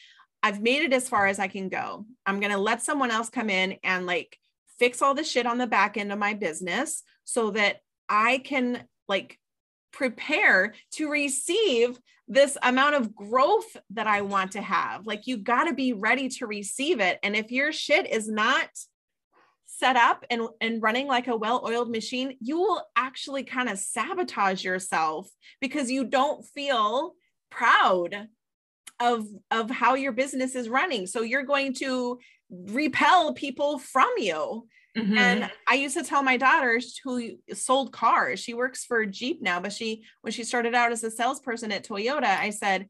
I've 0.43 0.63
made 0.63 0.83
it 0.83 0.93
as 0.93 1.09
far 1.09 1.27
as 1.27 1.39
I 1.39 1.49
can 1.49 1.69
go. 1.69 2.07
I'm 2.25 2.41
going 2.41 2.53
to 2.53 2.59
let 2.59 2.83
someone 2.83 3.11
else 3.11 3.29
come 3.29 3.51
in 3.51 3.77
and 3.85 4.07
like 4.07 4.39
fix 4.79 5.03
all 5.03 5.15
the 5.15 5.25
shit 5.25 5.47
on 5.47 5.59
the 5.59 5.67
back 5.67 5.97
end 5.97 6.13
of 6.13 6.19
my 6.19 6.35
business 6.35 7.03
so 7.25 7.51
that 7.51 7.81
I 8.09 8.39
can 8.39 8.85
like 9.09 9.39
prepare 9.93 10.75
to 10.93 11.11
receive 11.11 11.99
this 12.27 12.57
amount 12.63 12.95
of 12.95 13.15
growth 13.15 13.77
that 13.91 14.07
I 14.07 14.23
want 14.23 14.53
to 14.53 14.63
have. 14.63 15.07
Like 15.07 15.27
you 15.27 15.37
got 15.37 15.65
to 15.65 15.75
be 15.75 15.93
ready 15.93 16.29
to 16.29 16.47
receive 16.47 17.01
it. 17.01 17.19
And 17.23 17.35
if 17.35 17.51
your 17.51 17.73
shit 17.73 18.09
is 18.09 18.29
not 18.29 18.69
set 19.67 19.97
up 19.97 20.25
and, 20.31 20.43
and 20.61 20.83
running 20.83 21.07
like 21.07 21.27
a 21.27 21.37
well-oiled 21.37 21.91
machine, 21.91 22.37
you 22.41 22.59
will 22.59 22.83
actually 22.97 23.45
kind 23.45 23.69
of 23.69 23.79
sabotage 23.79 24.65
yourself 24.65 25.29
because 25.61 25.91
you 25.91 26.05
don't 26.05 26.45
feel 26.47 27.15
proud 27.51 28.29
of 29.01 29.27
of 29.51 29.71
how 29.71 29.95
your 29.95 30.13
business 30.13 30.55
is 30.55 30.69
running. 30.69 31.07
So 31.07 31.23
you're 31.23 31.43
going 31.43 31.75
to 31.75 32.19
repel 32.51 33.33
people 33.33 33.79
from 33.79 34.11
you. 34.19 34.67
Mm-hmm. 34.99 35.19
and 35.19 35.51
i 35.69 35.75
used 35.75 35.97
to 35.97 36.03
tell 36.03 36.21
my 36.21 36.37
daughters 36.37 36.99
who 37.05 37.37
sold 37.55 37.93
cars 37.93 38.41
she 38.41 38.55
works 38.55 38.85
for 38.85 39.07
jeep 39.07 39.41
now 39.41 39.61
but 39.61 39.73
she 39.73 40.03
when 40.23 40.33
she 40.33 40.43
started 40.43 40.75
out 40.75 40.91
as 40.91 41.05
a 41.05 41.13
salesperson 41.13 41.71
at 41.71 41.87
toyota 41.87 42.25
i 42.25 42.51
said 42.51 42.89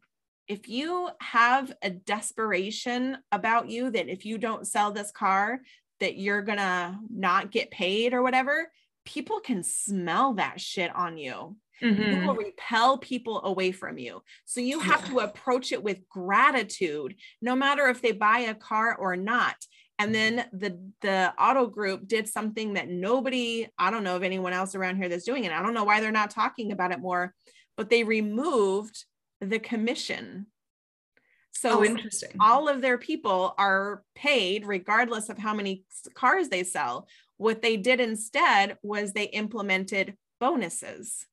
if 0.48 0.66
you 0.66 1.10
have 1.20 1.70
a 1.82 1.90
desperation 1.90 3.18
about 3.32 3.68
you 3.68 3.90
that 3.90 4.08
if 4.08 4.24
you 4.24 4.38
don't 4.38 4.66
sell 4.66 4.90
this 4.90 5.10
car 5.10 5.60
that 6.00 6.16
you're 6.16 6.40
gonna 6.40 6.98
not 7.14 7.50
get 7.50 7.70
paid 7.70 8.14
or 8.14 8.22
whatever 8.22 8.72
people 9.04 9.40
can 9.40 9.62
smell 9.62 10.32
that 10.32 10.58
shit 10.58 10.94
on 10.96 11.18
you 11.18 11.54
Mm-hmm. 11.82 12.02
You 12.02 12.26
will 12.26 12.34
repel 12.34 12.98
people 12.98 13.42
away 13.44 13.72
from 13.72 13.98
you. 13.98 14.22
So 14.44 14.60
you 14.60 14.80
have 14.80 15.08
to 15.08 15.20
approach 15.20 15.72
it 15.72 15.82
with 15.82 16.08
gratitude, 16.08 17.14
no 17.40 17.54
matter 17.56 17.86
if 17.88 18.02
they 18.02 18.12
buy 18.12 18.40
a 18.40 18.54
car 18.54 18.94
or 18.94 19.16
not. 19.16 19.56
And 19.98 20.14
then 20.14 20.46
the 20.52 20.80
the 21.02 21.32
auto 21.38 21.66
group 21.66 22.08
did 22.08 22.26
something 22.26 22.74
that 22.74 22.88
nobody, 22.88 23.68
I 23.78 23.90
don't 23.90 24.04
know 24.04 24.16
of 24.16 24.22
anyone 24.22 24.54
else 24.54 24.74
around 24.74 24.96
here 24.96 25.08
that's 25.08 25.26
doing 25.26 25.44
it. 25.44 25.52
I 25.52 25.62
don't 25.62 25.74
know 25.74 25.84
why 25.84 26.00
they're 26.00 26.10
not 26.10 26.30
talking 26.30 26.72
about 26.72 26.92
it 26.92 27.00
more, 27.00 27.34
but 27.76 27.90
they 27.90 28.04
removed 28.04 29.04
the 29.40 29.58
commission. 29.58 30.46
So 31.52 31.80
oh, 31.80 31.84
interesting. 31.84 32.30
All 32.40 32.68
of 32.68 32.80
their 32.80 32.96
people 32.96 33.54
are 33.58 34.02
paid 34.14 34.66
regardless 34.66 35.28
of 35.28 35.36
how 35.36 35.52
many 35.52 35.84
cars 36.14 36.48
they 36.48 36.62
sell. 36.62 37.06
What 37.36 37.60
they 37.60 37.76
did 37.76 38.00
instead 38.00 38.78
was 38.82 39.12
they 39.12 39.24
implemented 39.24 40.16
bonuses. 40.40 41.26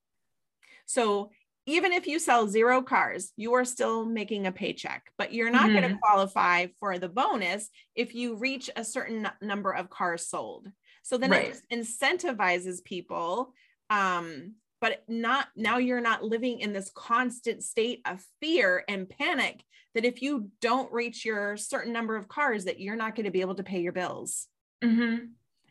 So 0.88 1.30
even 1.68 1.94
if 1.94 2.08
you 2.08 2.18
sell 2.18 2.48
zero 2.48 2.82
cars, 2.82 3.32
you 3.36 3.54
are 3.54 3.66
still 3.66 4.06
making 4.06 4.48
a 4.48 4.52
paycheck, 4.52 5.12
but 5.18 5.34
you're 5.34 5.52
not 5.52 5.70
mm-hmm. 5.70 5.80
going 5.80 5.94
to 5.94 6.00
qualify 6.02 6.68
for 6.80 6.98
the 6.98 7.10
bonus 7.10 7.70
if 7.94 8.16
you 8.16 8.36
reach 8.36 8.70
a 8.76 8.84
certain 8.84 9.30
number 9.42 9.72
of 9.72 9.90
cars 9.90 10.28
sold. 10.28 10.68
So 11.04 11.18
then 11.18 11.32
right. 11.32 11.56
it 11.56 11.62
incentivizes 11.72 12.84
people 12.84 13.54
um, 13.90 14.54
but 14.80 15.04
not 15.08 15.48
now 15.56 15.78
you're 15.78 16.02
not 16.02 16.24
living 16.24 16.60
in 16.60 16.74
this 16.74 16.92
constant 16.94 17.64
state 17.64 18.02
of 18.06 18.24
fear 18.42 18.84
and 18.88 19.10
panic 19.10 19.64
that 19.96 20.06
if 20.06 20.22
you 20.22 20.50
don't 20.62 20.92
reach 20.92 21.26
your 21.26 21.58
certain 21.58 21.94
number 21.94 22.16
of 22.16 22.28
cars 22.28 22.66
that 22.66 22.80
you're 22.80 22.96
not 22.96 23.16
going 23.16 23.26
to 23.26 23.32
be 23.32 23.42
able 23.42 23.56
to 23.56 23.64
pay 23.64 23.80
your 23.80 23.94
bills 23.94 24.48
mm-hmm. 24.84 25.26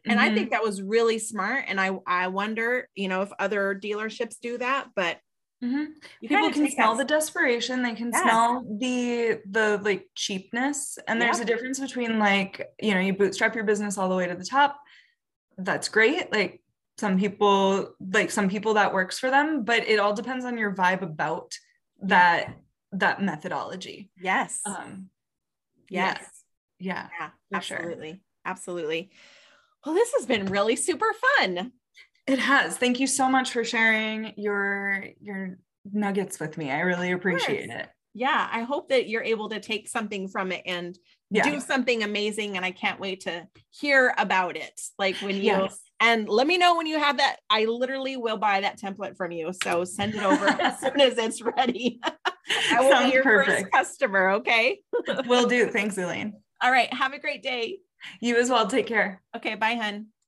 And 0.07 0.18
mm-hmm. 0.18 0.30
I 0.30 0.34
think 0.34 0.50
that 0.50 0.62
was 0.62 0.80
really 0.82 1.18
smart. 1.18 1.64
And 1.68 1.80
I, 1.80 1.90
I 2.07 2.28
wonder, 2.28 2.88
you 2.94 3.09
know, 3.09 3.22
if 3.22 3.30
other 3.38 3.74
dealerships 3.74 4.36
do 4.40 4.59
that, 4.59 4.88
but 4.94 5.18
Mm-hmm. 5.64 5.84
People 6.20 6.50
can 6.50 6.70
smell 6.70 6.92
us. 6.92 6.98
the 6.98 7.04
desperation. 7.04 7.82
They 7.82 7.94
can 7.94 8.12
smell 8.12 8.62
the 8.78 9.40
the 9.50 9.80
like 9.82 10.07
cheapness. 10.14 10.98
And 11.09 11.20
there's 11.20 11.40
a 11.40 11.46
difference 11.46 11.80
between 11.80 12.18
like, 12.18 12.68
you 12.78 12.92
know, 12.92 13.00
you 13.00 13.14
bootstrap 13.14 13.54
your 13.54 13.64
business 13.64 13.96
all 13.96 14.09
the 14.09 14.14
way 14.14 14.26
to 14.26 14.34
the 14.34 14.44
top. 14.44 14.78
That's 15.57 15.88
great. 15.88 16.30
Like 16.30 16.62
some 16.98 17.18
people, 17.18 17.94
like 18.12 18.30
some 18.30 18.50
people 18.50 18.74
that 18.74 18.92
works 18.92 19.18
for 19.18 19.30
them, 19.30 19.64
but 19.64 19.88
it 19.88 19.98
all 19.98 20.12
depends 20.12 20.44
on 20.44 20.59
your 20.59 20.74
vibe 20.74 21.02
about 21.02 21.52
that 22.02 22.54
that 22.92 23.22
methodology. 23.22 24.11
Yes. 24.20 24.61
Um 24.66 25.09
yes. 25.88 26.20
Yeah. 26.78 27.09
Yeah. 27.09 27.09
yeah 27.18 27.57
absolutely. 27.57 28.11
Sure. 28.11 28.20
Absolutely. 28.44 29.11
Well, 29.87 29.95
this 29.95 30.12
has 30.16 30.26
been 30.26 30.47
really 30.47 30.74
super 30.74 31.07
fun. 31.39 31.70
It 32.26 32.41
has. 32.41 32.76
Thank 32.76 32.99
you 32.99 33.07
so 33.07 33.28
much 33.28 33.53
for 33.53 33.62
sharing 33.62 34.32
your 34.37 35.05
your 35.20 35.59
nuggets 35.93 36.41
with 36.41 36.59
me. 36.59 36.72
I 36.72 36.80
really 36.80 37.12
appreciate 37.12 37.70
it. 37.70 37.89
Yeah, 38.12 38.49
I 38.51 38.62
hope 38.62 38.89
that 38.89 39.09
you're 39.09 39.22
able 39.22 39.49
to 39.51 39.61
take 39.61 39.89
something 39.89 40.26
from 40.26 40.51
it 40.51 40.62
and 40.66 40.99
yeah. 41.30 41.45
do 41.45 41.61
something 41.61 42.03
amazing 42.03 42.57
and 42.57 42.64
I 42.64 42.72
can't 42.72 42.99
wait 42.99 43.20
to 43.20 43.47
hear 43.70 44.12
about 44.18 44.57
it. 44.57 44.80
Like 44.99 45.16
when 45.18 45.37
you 45.37 45.43
yes. 45.43 45.78
and 46.01 46.28
let 46.28 46.49
me 46.49 46.59
know 46.59 46.76
when 46.76 46.87
you 46.87 46.99
have 46.99 47.18
that. 47.18 47.37
I 47.49 47.66
literally 47.66 48.16
will 48.16 48.39
buy 48.39 48.62
that 48.62 48.80
template 48.80 49.16
from 49.16 49.30
you. 49.30 49.53
So 49.62 49.84
send 49.84 50.16
it 50.16 50.22
over 50.22 50.47
as 50.62 50.80
soon 50.80 51.01
as 51.01 51.16
it's 51.16 51.41
ready. 51.43 52.01
I 52.72 52.80
will 52.80 52.91
Sounds 52.91 53.07
be 53.07 53.14
your 53.14 53.22
perfect. 53.22 53.61
first 53.61 53.72
customer, 53.72 54.30
okay? 54.30 54.80
We'll 55.26 55.47
do. 55.47 55.66
Thanks, 55.70 55.97
Elaine. 55.97 56.32
All 56.62 56.70
right, 56.72 56.93
have 56.93 57.12
a 57.12 57.18
great 57.18 57.43
day. 57.43 57.78
You 58.20 58.36
as 58.36 58.51
well. 58.51 58.66
Take 58.68 58.86
care. 58.86 59.22
Okay, 59.34 59.55
bye, 59.55 59.74
hun. 59.74 60.12